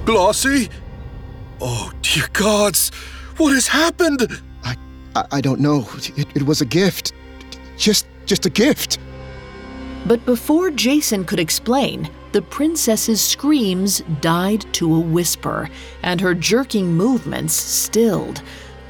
Glauce? 0.05 0.69
Oh, 1.61 1.91
dear 2.01 2.27
gods, 2.33 2.89
what 3.37 3.53
has 3.53 3.67
happened? 3.67 4.41
I, 4.63 4.75
I, 5.15 5.25
I 5.33 5.41
don't 5.41 5.59
know. 5.59 5.87
It, 6.17 6.25
it 6.33 6.43
was 6.47 6.61
a 6.61 6.65
gift. 6.65 7.13
Just 7.77 8.07
just 8.29 8.45
a 8.45 8.49
gift. 8.49 8.99
But 10.05 10.25
before 10.25 10.71
Jason 10.71 11.25
could 11.25 11.39
explain, 11.39 12.09
the 12.31 12.41
princess's 12.43 13.21
screams 13.21 14.01
died 14.21 14.71
to 14.73 14.95
a 14.95 14.99
whisper, 14.99 15.69
and 16.03 16.21
her 16.21 16.35
jerking 16.35 16.93
movements 16.93 17.53
stilled. 17.55 18.41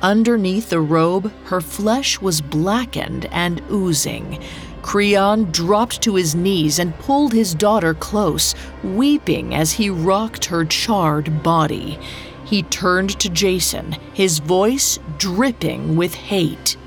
Underneath 0.02 0.70
the 0.70 0.82
robe, 0.82 1.32
her 1.46 1.62
flesh 1.62 2.22
was 2.22 2.42
blackened 2.42 3.26
and 3.32 3.62
oozing. 3.72 4.44
Creon 4.82 5.46
dropped 5.52 6.02
to 6.02 6.16
his 6.16 6.36
knees 6.36 6.80
and 6.80 6.98
pulled 7.00 7.34
his 7.34 7.56
daughter 7.56 7.94
close, 7.94 8.56
weeping 8.84 9.56
as 9.56 9.72
he 9.72 9.90
rocked 9.90 10.46
her 10.46 10.66
charred 10.66 11.44
body. 11.44 11.98
He 12.46 12.64
turned 12.64 13.18
to 13.20 13.30
Jason, 13.30 13.94
his 14.14 14.40
voice 14.40 15.00
dripping 15.18 15.96
with 15.96 16.14
hate. 16.14 16.78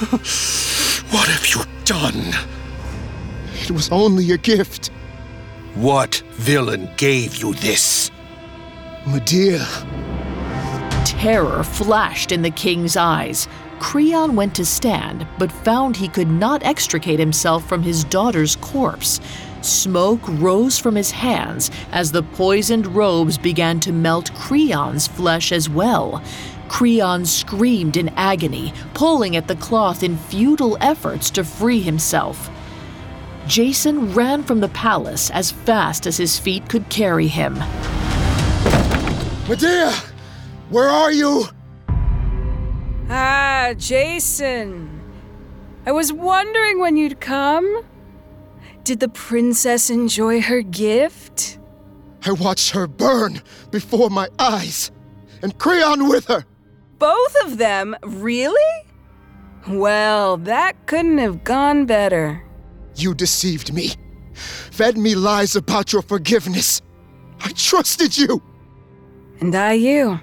What 1.10 1.28
have 1.28 1.46
you 1.48 1.62
done? 1.84 2.32
It 3.62 3.70
was 3.70 3.90
only 3.90 4.30
a 4.30 4.38
gift. 4.38 4.90
What 5.74 6.22
villain 6.32 6.88
gave 6.96 7.36
you 7.36 7.52
this? 7.54 8.10
Medea. 9.06 9.66
Terror 11.04 11.64
flashed 11.64 12.32
in 12.32 12.42
the 12.42 12.50
king's 12.50 12.96
eyes. 12.96 13.46
Creon 13.78 14.36
went 14.36 14.54
to 14.54 14.64
stand, 14.64 15.26
but 15.38 15.52
found 15.52 15.96
he 15.96 16.08
could 16.08 16.30
not 16.30 16.62
extricate 16.62 17.18
himself 17.18 17.68
from 17.68 17.82
his 17.82 18.04
daughter's 18.04 18.56
corpse. 18.56 19.20
Smoke 19.60 20.20
rose 20.24 20.78
from 20.78 20.94
his 20.94 21.10
hands 21.10 21.70
as 21.92 22.12
the 22.12 22.22
poisoned 22.22 22.86
robes 22.86 23.36
began 23.36 23.80
to 23.80 23.92
melt 23.92 24.32
Creon's 24.34 25.06
flesh 25.06 25.52
as 25.52 25.68
well. 25.68 26.22
Creon 26.70 27.26
screamed 27.26 27.96
in 27.96 28.08
agony, 28.10 28.72
pulling 28.94 29.34
at 29.36 29.48
the 29.48 29.56
cloth 29.56 30.02
in 30.04 30.16
futile 30.16 30.78
efforts 30.80 31.28
to 31.28 31.44
free 31.44 31.80
himself. 31.80 32.48
Jason 33.46 34.14
ran 34.14 34.44
from 34.44 34.60
the 34.60 34.68
palace 34.68 35.30
as 35.30 35.50
fast 35.50 36.06
as 36.06 36.16
his 36.16 36.38
feet 36.38 36.66
could 36.68 36.88
carry 36.88 37.26
him. 37.26 37.54
Medea! 39.48 39.92
Where 40.70 40.88
are 40.88 41.12
you? 41.12 41.46
Ah, 43.10 43.74
Jason. 43.76 45.02
I 45.84 45.92
was 45.92 46.12
wondering 46.12 46.78
when 46.78 46.96
you'd 46.96 47.20
come. 47.20 47.84
Did 48.84 49.00
the 49.00 49.08
princess 49.08 49.90
enjoy 49.90 50.40
her 50.40 50.62
gift? 50.62 51.58
I 52.24 52.30
watched 52.32 52.70
her 52.70 52.86
burn 52.86 53.42
before 53.70 54.08
my 54.08 54.28
eyes, 54.38 54.92
and 55.42 55.58
Creon 55.58 56.08
with 56.08 56.26
her. 56.26 56.46
Both 57.00 57.34
of 57.44 57.58
them? 57.58 57.96
Really? 58.02 58.84
Well, 59.66 60.36
that 60.36 60.86
couldn't 60.86 61.18
have 61.18 61.42
gone 61.42 61.86
better. 61.86 62.44
You 62.94 63.14
deceived 63.14 63.72
me, 63.72 63.92
fed 64.34 64.98
me 64.98 65.14
lies 65.14 65.56
about 65.56 65.92
your 65.92 66.02
forgiveness. 66.02 66.82
I 67.40 67.52
trusted 67.52 68.16
you. 68.16 68.42
And 69.40 69.54
I 69.54 69.72
you. 69.72 70.20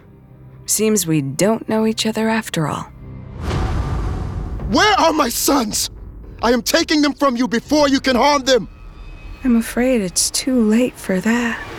Seems 0.67 1.07
we 1.07 1.21
don't 1.21 1.67
know 1.67 1.87
each 1.87 2.05
other 2.05 2.29
after 2.29 2.67
all. 2.67 2.83
Where 4.69 4.99
are 4.99 5.13
my 5.13 5.29
sons? 5.29 5.89
I 6.43 6.51
am 6.51 6.61
taking 6.61 7.01
them 7.01 7.13
from 7.13 7.35
you 7.35 7.47
before 7.47 7.89
you 7.89 7.99
can 7.99 8.15
harm 8.15 8.43
them. 8.43 8.69
I'm 9.43 9.55
afraid 9.55 10.01
it's 10.01 10.29
too 10.29 10.61
late 10.61 10.93
for 10.93 11.19
that. 11.21 11.76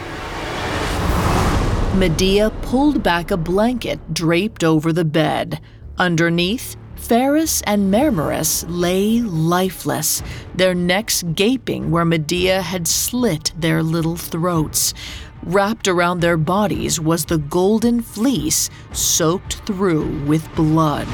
Medea 1.94 2.50
pulled 2.62 3.02
back 3.02 3.30
a 3.30 3.36
blanket 3.36 4.14
draped 4.14 4.62
over 4.62 4.92
the 4.92 5.04
bed. 5.04 5.60
Underneath, 5.96 6.76
Pheres 6.94 7.62
and 7.66 7.92
Mermerus 7.92 8.64
lay 8.68 9.20
lifeless, 9.20 10.22
their 10.54 10.74
necks 10.74 11.22
gaping 11.34 11.90
where 11.90 12.04
Medea 12.04 12.62
had 12.62 12.86
slit 12.86 13.52
their 13.56 13.82
little 13.82 14.16
throats. 14.16 14.94
Wrapped 15.42 15.88
around 15.88 16.20
their 16.20 16.36
bodies 16.36 17.00
was 17.00 17.24
the 17.24 17.38
golden 17.38 18.02
fleece 18.02 18.68
soaked 18.92 19.54
through 19.66 20.24
with 20.24 20.54
blood. 20.54 21.08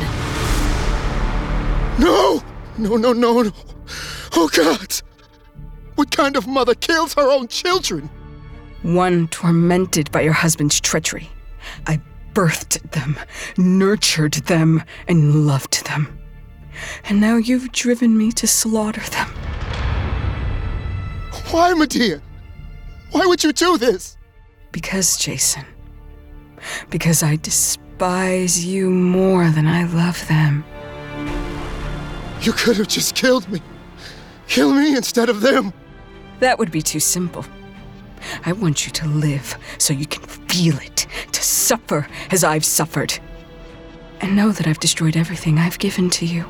No! 1.99 2.43
No, 2.77 2.97
no, 2.97 3.13
no, 3.13 3.43
no. 3.43 3.53
Oh, 4.35 4.49
God! 4.53 5.01
What 5.95 6.11
kind 6.11 6.37
of 6.37 6.49
mother 6.49 6.75
kills 6.75 7.15
her 7.15 7.31
own 7.31 7.47
children? 7.49 8.11
One 8.85 9.29
tormented 9.29 10.13
by 10.13 10.21
your 10.21 10.35
husband's 10.35 10.79
treachery. 10.79 11.31
I 11.87 12.03
birthed 12.35 12.91
them, 12.91 13.19
nurtured 13.57 14.35
them, 14.35 14.83
and 15.09 15.47
loved 15.47 15.87
them. 15.87 16.19
And 17.09 17.19
now 17.19 17.37
you've 17.37 17.73
driven 17.73 18.19
me 18.19 18.31
to 18.33 18.47
slaughter 18.47 19.01
them. 19.01 19.29
Why, 21.51 21.73
Medea? 21.73 22.21
Why 23.13 23.25
would 23.25 23.43
you 23.43 23.55
do 23.55 23.79
this? 23.79 24.19
Because, 24.71 25.17
Jason. 25.17 25.65
Because 26.91 27.23
I 27.23 27.37
despise 27.37 28.67
you 28.67 28.91
more 28.91 29.49
than 29.49 29.67
I 29.67 29.85
love 29.85 30.29
them. 30.29 30.63
You 32.43 32.53
could 32.53 32.77
have 32.77 32.89
just 32.89 33.15
killed 33.15 33.49
me. 33.51 33.63
Kill 34.47 34.75
me 34.75 34.95
instead 34.95 35.31
of 35.31 35.41
them. 35.41 35.73
That 36.41 36.59
would 36.59 36.71
be 36.71 36.83
too 36.83 37.01
simple. 37.01 37.47
I 38.45 38.53
want 38.53 38.87
you 38.87 38.93
to 38.93 39.07
live 39.07 39.57
so 39.79 39.93
you 39.93 40.07
can 40.07 40.23
feel 40.23 40.79
it, 40.79 41.07
to 41.33 41.43
suffer 41.43 42.07
as 42.31 42.45
I've 42.45 42.65
suffered. 42.65 43.19
And 44.21 44.37
know 44.37 44.53
that 44.53 44.67
I've 44.67 44.81
destroyed 44.81 45.17
everything 45.17 45.59
I've 45.59 45.79
given 45.79 46.11
to 46.11 46.27
you. 46.27 46.45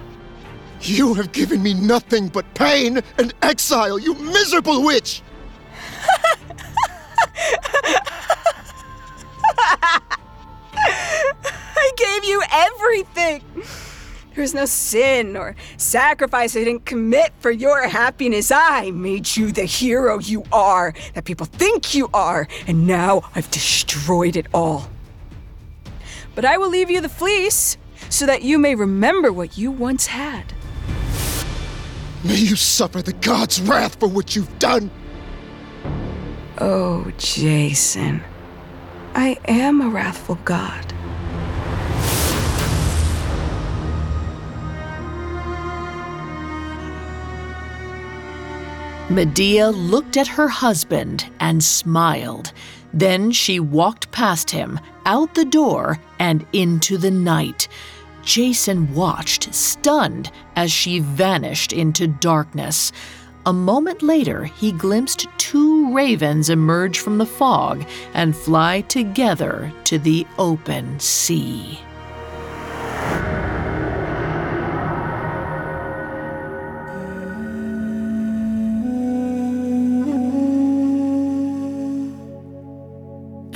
You 0.81 1.15
have 1.15 1.33
given 1.33 1.63
me 1.63 1.75
nothing 1.75 2.29
but 2.29 2.53
pain 2.55 3.01
and 3.19 3.33
exile, 3.43 3.99
you 3.99 4.15
miserable 4.15 4.83
witch! 4.85 5.23
I 11.77 11.91
gave 11.97 12.25
you 12.25 12.43
everything! 12.51 13.43
There 14.35 14.43
was 14.43 14.53
no 14.53 14.65
sin 14.65 15.37
or 15.37 15.55
sacrifice 15.77 16.57
I 16.57 16.65
didn't 16.65 16.87
commit 16.87 17.33
for 17.39 17.53
your 17.53 17.87
happiness. 17.87 18.51
I 18.51 18.91
made 18.91 19.37
you 19.37 19.53
the 19.53 19.65
hero 19.65 20.19
you 20.19 20.43
are, 20.51 20.93
that 21.15 21.25
people 21.25 21.47
think 21.47 21.95
you 21.95 22.11
are, 22.13 22.49
and 22.67 22.85
now 22.85 23.31
I've 23.37 23.49
destroyed 23.53 24.35
it 24.37 24.47
all. 24.53 24.91
But 26.35 26.45
I 26.45 26.59
will 26.59 26.69
leave 26.69 26.91
you 26.91 27.01
the 27.01 27.09
fleece 27.09 27.77
so 28.11 28.27
that 28.27 28.43
you 28.43 28.59
may 28.59 28.75
remember 28.75 29.33
what 29.33 29.57
you 29.57 29.71
once 29.71 30.07
had. 30.07 30.53
May 32.25 32.39
you 32.39 32.57
suffer 32.57 33.03
the 33.03 33.13
god's 33.13 33.61
wrath 33.61 34.01
for 34.01 34.09
what 34.09 34.35
you've 34.35 34.59
done. 34.59 34.91
Oh, 36.59 37.09
Jason. 37.19 38.21
I 39.15 39.39
am 39.47 39.81
a 39.81 39.89
wrathful 39.89 40.41
god. 40.45 40.93
Medea 49.11 49.69
looked 49.69 50.17
at 50.17 50.27
her 50.27 50.49
husband 50.49 51.31
and 51.39 51.63
smiled. 51.63 52.53
Then 52.95 53.33
she 53.33 53.61
walked 53.61 54.11
past 54.11 54.51
him, 54.51 54.81
out 55.05 55.35
the 55.35 55.45
door, 55.45 55.99
and 56.19 56.47
into 56.55 56.97
the 56.97 57.11
night. 57.11 57.69
Jason 58.23 58.95
watched, 58.95 59.53
stunned, 59.53 60.31
as 60.57 60.73
she 60.73 61.01
vanished 61.01 61.73
into 61.73 62.07
darkness. 62.07 62.93
A 63.45 63.53
moment 63.53 64.03
later, 64.03 64.45
he 64.45 64.73
glimpsed 64.73 65.27
two 65.37 65.93
ravens 65.93 66.49
emerge 66.49 66.99
from 66.99 67.19
the 67.19 67.27
fog 67.27 67.85
and 68.15 68.35
fly 68.35 68.81
together 68.83 69.71
to 69.85 69.99
the 69.99 70.27
open 70.39 70.99
sea. 70.99 71.79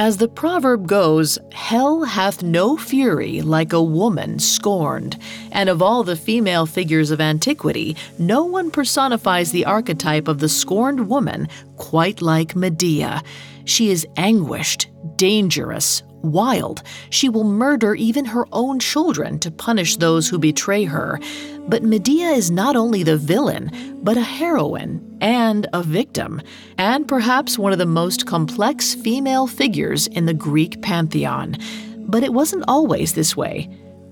As 0.09 0.17
the 0.17 0.27
proverb 0.27 0.87
goes, 0.87 1.39
hell 1.53 2.03
hath 2.03 2.43
no 2.43 2.79
fury 2.79 3.43
like 3.43 3.75
a 3.75 3.83
woman 3.83 4.39
scorned. 4.39 5.19
And 5.53 5.69
of 5.69 5.83
all 5.83 6.03
the 6.03 6.17
female 6.17 6.65
figures 6.65 7.11
of 7.11 7.21
antiquity, 7.21 7.95
no 8.19 8.43
one 8.43 8.71
personifies 8.71 9.53
the 9.53 9.67
archetype 9.67 10.27
of 10.27 10.39
the 10.39 10.49
scorned 10.49 11.11
woman 11.11 11.47
quite 11.77 12.23
like 12.23 12.57
Medea. 12.57 13.23
She 13.67 13.91
is 13.91 14.07
anguished, 14.17 14.89
dangerous, 15.17 16.03
wild. 16.23 16.83
She 17.11 17.29
will 17.29 17.45
murder 17.45 17.95
even 17.95 18.25
her 18.27 18.47
own 18.53 18.79
children 18.79 19.39
to 19.41 19.51
punish 19.51 19.97
those 19.97 20.29
who 20.29 20.39
betray 20.39 20.85
her. 20.85 21.21
But 21.69 21.83
Medea 21.83 22.31
is 22.31 22.51
not 22.51 22.77
only 22.77 23.03
the 23.03 23.17
villain, 23.17 23.71
but 24.03 24.17
a 24.17 24.23
heroine 24.23 25.19
and 25.21 25.67
a 25.73 25.83
victim, 25.83 26.41
and 26.79 27.07
perhaps 27.07 27.59
one 27.59 27.73
of 27.73 27.79
the 27.79 27.87
most 27.87 28.27
complex 28.27 28.95
female 28.95 29.47
figures 29.47 30.07
in 30.07 30.27
the 30.27 30.35
Greek 30.35 30.81
pantheon. 30.81 31.57
But 31.99 32.23
it 32.23 32.33
wasn't 32.33 32.65
always 32.69 33.13
this 33.13 33.37
way. 33.37 33.69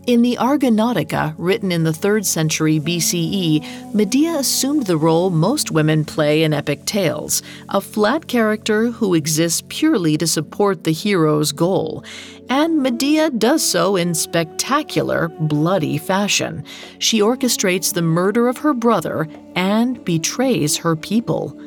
In 0.07 0.23
the 0.23 0.37
Argonautica, 0.37 1.35
written 1.37 1.73
in 1.73 1.83
the 1.83 1.91
3rd 1.91 2.27
century 2.27 2.79
BCE, 2.79 3.93
Medea 3.93 4.37
assumed 4.37 4.87
the 4.87 4.97
role 4.97 5.31
most 5.31 5.73
women 5.73 6.05
play 6.05 6.45
in 6.45 6.53
epic 6.53 6.85
tales 6.85 7.43
a 7.71 7.81
flat 7.81 8.29
character 8.29 8.93
who 8.93 9.15
exists 9.15 9.65
purely 9.69 10.17
to 10.17 10.29
support 10.29 10.85
the 10.85 10.93
hero's 10.93 11.51
goal. 11.51 12.05
And 12.49 12.85
Medea 12.85 13.31
does 13.31 13.65
so 13.65 13.97
in 13.97 14.15
spectacular, 14.15 15.27
bloody 15.41 15.99
fashion. 15.99 16.65
She 17.01 17.21
orchestrates 17.21 17.93
the 17.93 18.03
murder 18.03 18.47
of 18.47 18.59
her 18.59 18.75
brother 18.75 19.27
and 19.57 20.05
betrays 20.05 20.77
her 20.77 20.95
people. 20.95 21.61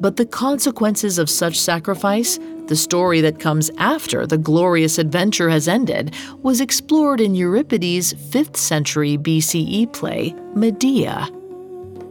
But 0.00 0.16
the 0.16 0.24
consequences 0.24 1.18
of 1.18 1.28
such 1.28 1.60
sacrifice 1.60 2.38
the 2.68 2.76
story 2.76 3.20
that 3.22 3.40
comes 3.40 3.70
after 3.78 4.26
the 4.26 4.38
glorious 4.38 4.98
adventure 4.98 5.48
has 5.48 5.66
ended 5.66 6.14
was 6.42 6.60
explored 6.60 7.20
in 7.20 7.34
Euripides' 7.34 8.14
5th 8.14 8.56
century 8.56 9.18
BCE 9.18 9.92
play, 9.92 10.34
Medea. 10.54 11.28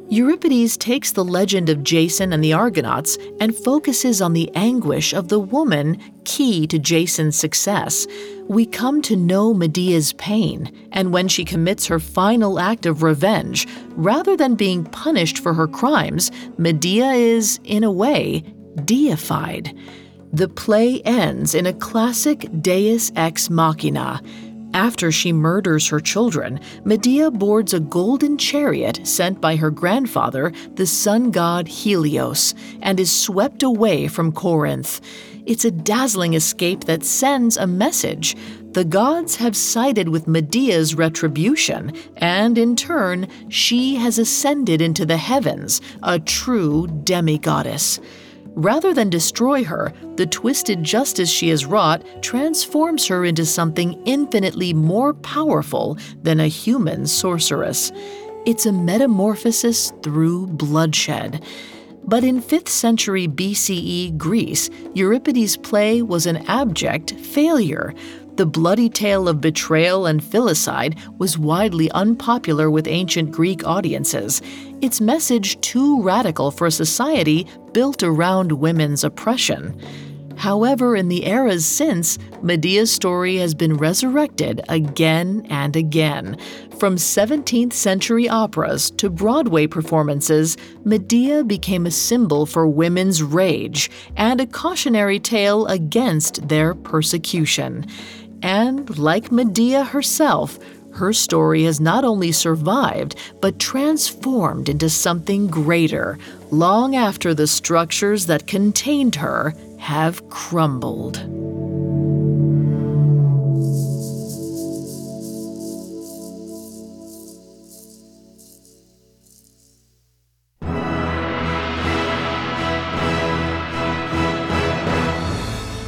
Euripides 0.10 0.78
takes 0.78 1.12
the 1.12 1.26
legend 1.26 1.68
of 1.68 1.84
Jason 1.84 2.32
and 2.32 2.42
the 2.42 2.54
Argonauts 2.54 3.18
and 3.42 3.54
focuses 3.54 4.22
on 4.22 4.32
the 4.32 4.50
anguish 4.56 5.14
of 5.14 5.28
the 5.28 5.40
woman 5.40 6.02
key 6.24 6.66
to 6.68 6.80
Jason's 6.80 7.38
success. 7.38 8.08
We 8.48 8.66
come 8.66 9.02
to 9.02 9.18
know 9.18 9.54
Medea's 9.54 10.14
pain, 10.14 10.72
and 10.94 11.12
when 11.12 11.28
she 11.28 11.44
commits 11.44 11.88
her 11.88 12.00
final 12.00 12.58
act 12.58 12.86
of 12.86 13.04
revenge, 13.04 13.68
rather 13.92 14.38
than 14.38 14.56
being 14.56 14.86
punished 14.86 15.40
for 15.40 15.54
her 15.54 15.68
crimes, 15.68 16.32
Medea 16.58 17.12
is, 17.12 17.60
in 17.66 17.84
a 17.84 17.92
way, 17.92 18.46
deified. 18.86 19.78
The 20.34 20.50
play 20.50 21.02
ends 21.04 21.56
in 21.56 21.66
a 21.66 21.74
classic 21.74 22.48
deus 22.62 23.12
ex 23.16 23.50
machina. 23.50 24.22
After 24.74 25.12
she 25.12 25.32
murders 25.32 25.88
her 25.88 26.02
children, 26.02 26.60
Medea 26.84 27.32
boards 27.32 27.74
a 27.74 27.80
golden 27.80 28.38
chariot 28.38 29.00
sent 29.08 29.40
by 29.40 29.56
her 29.56 29.72
grandfather, 29.72 30.52
the 30.76 30.86
sun 30.86 31.32
god 31.32 31.68
Helios, 31.68 32.54
and 32.82 33.00
is 33.00 33.10
swept 33.10 33.64
away 33.64 34.08
from 34.10 34.34
Corinth. 34.34 35.00
It's 35.46 35.64
a 35.64 35.72
dazzling 35.72 36.34
escape 36.34 36.84
that 36.84 37.06
sends 37.06 37.56
a 37.56 37.66
message. 37.66 38.36
The 38.74 38.84
gods 38.84 39.38
have 39.38 39.56
sided 39.56 40.10
with 40.10 40.28
Medea's 40.28 40.94
retribution, 40.94 41.94
and 42.18 42.58
in 42.58 42.76
turn, 42.76 43.30
she 43.48 43.96
has 43.96 44.20
ascended 44.20 44.82
into 44.82 45.06
the 45.06 45.18
heavens, 45.18 45.80
a 46.04 46.20
true 46.20 46.86
demigoddess. 47.06 48.02
Rather 48.58 48.92
than 48.92 49.08
destroy 49.08 49.64
her, 49.64 49.94
the 50.16 50.26
twisted 50.26 50.84
justice 50.84 51.30
she 51.30 51.50
has 51.50 51.68
wrought 51.68 52.04
transforms 52.24 53.06
her 53.06 53.24
into 53.24 53.46
something 53.46 53.94
infinitely 54.06 54.74
more 54.74 55.14
powerful 55.14 55.96
than 56.24 56.40
a 56.40 56.48
human 56.48 57.06
sorceress. 57.06 57.92
It's 58.48 58.66
a 58.66 58.72
metamorphosis 58.72 59.94
through 60.02 60.48
bloodshed. 60.48 61.44
But 62.06 62.24
in 62.24 62.42
5th 62.42 62.70
century 62.70 63.28
BCE 63.28 64.18
Greece, 64.18 64.72
Euripides' 64.96 65.56
play 65.56 66.02
was 66.02 66.26
an 66.26 66.38
abject 66.48 67.12
failure. 67.12 67.94
The 68.38 68.46
bloody 68.46 68.90
tale 68.90 69.28
of 69.28 69.42
betrayal 69.42 70.08
and 70.08 70.22
filicide 70.22 70.98
was 71.20 71.38
widely 71.38 71.92
unpopular 71.92 72.72
with 72.72 72.88
ancient 72.88 73.32
Greek 73.32 73.68
audiences, 73.68 74.42
its 74.82 75.02
message 75.02 75.60
too 75.62 76.02
radical 76.02 76.50
for 76.50 76.68
a 76.68 76.72
society 76.72 77.46
built 77.78 78.02
around 78.02 78.52
women's 78.54 79.04
oppression. 79.04 79.80
However, 80.36 80.96
in 80.96 81.10
the 81.10 81.28
eras 81.28 81.64
since, 81.64 82.18
Medea's 82.42 82.92
story 82.92 83.36
has 83.36 83.54
been 83.54 83.78
resurrected 83.78 84.62
again 84.68 85.46
and 85.52 85.76
again. 85.76 86.38
From 86.80 86.96
17th 86.96 87.74
century 87.74 88.28
operas 88.28 88.90
to 88.98 89.12
Broadway 89.12 89.68
performances, 89.68 90.58
Medea 90.86 91.44
became 91.44 91.86
a 91.86 91.92
symbol 91.92 92.48
for 92.48 92.66
women's 92.66 93.22
rage 93.22 93.92
and 94.16 94.42
a 94.42 94.48
cautionary 94.48 95.20
tale 95.20 95.68
against 95.68 96.48
their 96.48 96.74
persecution. 96.74 97.86
And 98.42 98.98
like 98.98 99.32
Medea 99.32 99.84
herself, 99.84 100.58
her 100.94 101.14
story 101.14 101.66
has 101.66 101.80
not 101.80 102.04
only 102.04 102.32
survived, 102.32 103.16
but 103.40 103.60
transformed 103.60 104.68
into 104.68 104.90
something 104.90 105.46
greater 105.46 106.18
long 106.52 106.96
after 106.96 107.34
the 107.34 107.48
structures 107.48 108.26
that 108.26 108.48
contained 108.48 109.16
her 109.16 109.54
have 109.78 110.28
crumbled. 110.30 111.47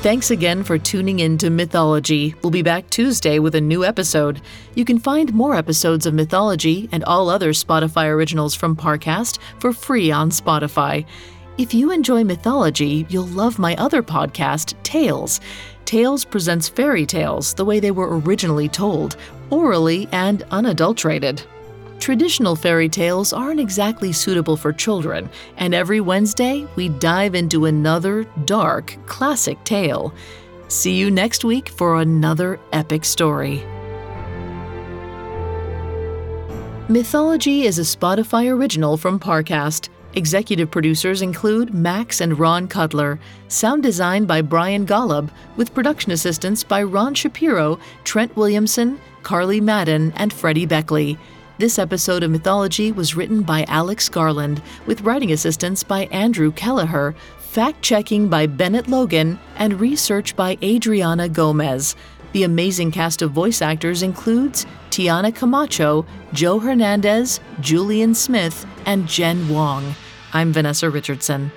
Thanks 0.10 0.32
again 0.32 0.64
for 0.64 0.80
tuning 0.80 1.20
in 1.20 1.38
to 1.38 1.52
Mythology. 1.52 2.34
We'll 2.42 2.50
be 2.50 2.64
back 2.64 2.90
Tuesday 2.90 3.38
with 3.38 3.54
a 3.54 3.62
new 3.62 3.86
episode. 3.86 4.42
You 4.74 4.84
can 4.84 4.98
find 4.98 5.32
more 5.36 5.54
episodes 5.54 6.08
of 6.08 6.16
Mythology 6.16 6.90
and 6.92 7.04
all 7.04 7.30
other 7.30 7.52
Spotify 7.52 8.08
originals 8.08 8.56
from 8.56 8.76
Parcast 8.76 9.38
for 9.60 9.72
free 9.72 10.10
on 10.10 10.32
Spotify. 10.32 11.06
If 11.60 11.76
you 11.76 11.92
enjoy 11.92 12.24
mythology, 12.24 13.06
you'll 13.10 13.28
love 13.28 13.60
my 13.60 13.76
other 13.76 14.02
podcast, 14.02 14.74
Tales. 14.82 15.42
Tales 15.86 16.26
presents 16.26 16.68
fairy 16.68 17.06
tales 17.06 17.54
the 17.54 17.66
way 17.66 17.80
they 17.80 17.92
were 17.92 18.18
originally 18.18 18.68
told, 18.68 19.16
orally 19.52 20.08
and 20.12 20.42
unadulterated. 20.50 21.44
Traditional 22.00 22.56
fairy 22.56 22.88
tales 22.88 23.34
aren't 23.34 23.60
exactly 23.60 24.14
suitable 24.14 24.56
for 24.56 24.72
children, 24.72 25.30
and 25.58 25.74
every 25.74 26.00
Wednesday 26.00 26.66
we 26.78 26.88
dive 26.88 27.36
into 27.36 27.66
another 27.66 28.24
dark, 28.46 28.98
classic 29.06 29.62
tale. 29.66 30.14
See 30.70 30.94
you 30.94 31.12
next 31.12 31.44
week 31.44 31.68
for 31.68 32.00
another 32.00 32.58
epic 32.72 33.04
story. 33.04 33.62
Mythology 36.88 37.64
is 37.64 37.78
a 37.80 37.84
Spotify 37.84 38.50
original 38.50 38.96
from 38.96 39.20
Parcast. 39.20 39.90
Executive 40.14 40.72
producers 40.72 41.22
include 41.22 41.74
Max 41.74 42.22
and 42.22 42.40
Ron 42.40 42.68
Cutler. 42.68 43.20
Sound 43.50 43.84
design 43.84 44.26
by 44.26 44.42
Brian 44.42 44.88
Golub, 44.88 45.30
with 45.58 45.74
production 45.74 46.14
assistance 46.14 46.64
by 46.64 46.82
Ron 46.82 47.14
Shapiro, 47.14 47.78
Trent 48.06 48.36
Williamson, 48.36 49.00
Carly 49.22 49.60
Madden, 49.60 50.14
and 50.16 50.32
Freddie 50.32 50.66
Beckley. 50.66 51.18
This 51.60 51.78
episode 51.78 52.24
of 52.24 52.32
Mythology 52.32 52.94
was 52.94 53.18
written 53.18 53.42
by 53.42 53.66
Alex 53.66 54.08
Garland, 54.08 54.62
with 54.86 55.02
writing 55.02 55.34
assistance 55.34 55.84
by 55.84 56.06
Andrew 56.06 56.54
Kelleher, 56.54 57.14
fact 57.38 57.82
checking 57.82 58.30
by 58.30 58.48
Bennett 58.48 58.88
Logan, 58.88 59.38
and 59.58 59.78
research 59.78 60.38
by 60.38 60.58
Adriana 60.64 61.28
Gomez. 61.28 61.98
The 62.32 62.44
amazing 62.44 62.92
cast 62.92 63.22
of 63.22 63.32
voice 63.32 63.62
actors 63.62 64.04
includes 64.04 64.66
Tiana 64.90 65.36
Camacho, 65.36 66.06
Joe 66.32 66.60
Hernandez, 66.60 67.42
Julian 67.60 68.16
Smith, 68.16 68.66
and 68.86 69.06
Jen 69.06 69.50
Wong. 69.50 69.96
I'm 70.32 70.54
Vanessa 70.54 70.90
Richardson. 70.90 71.52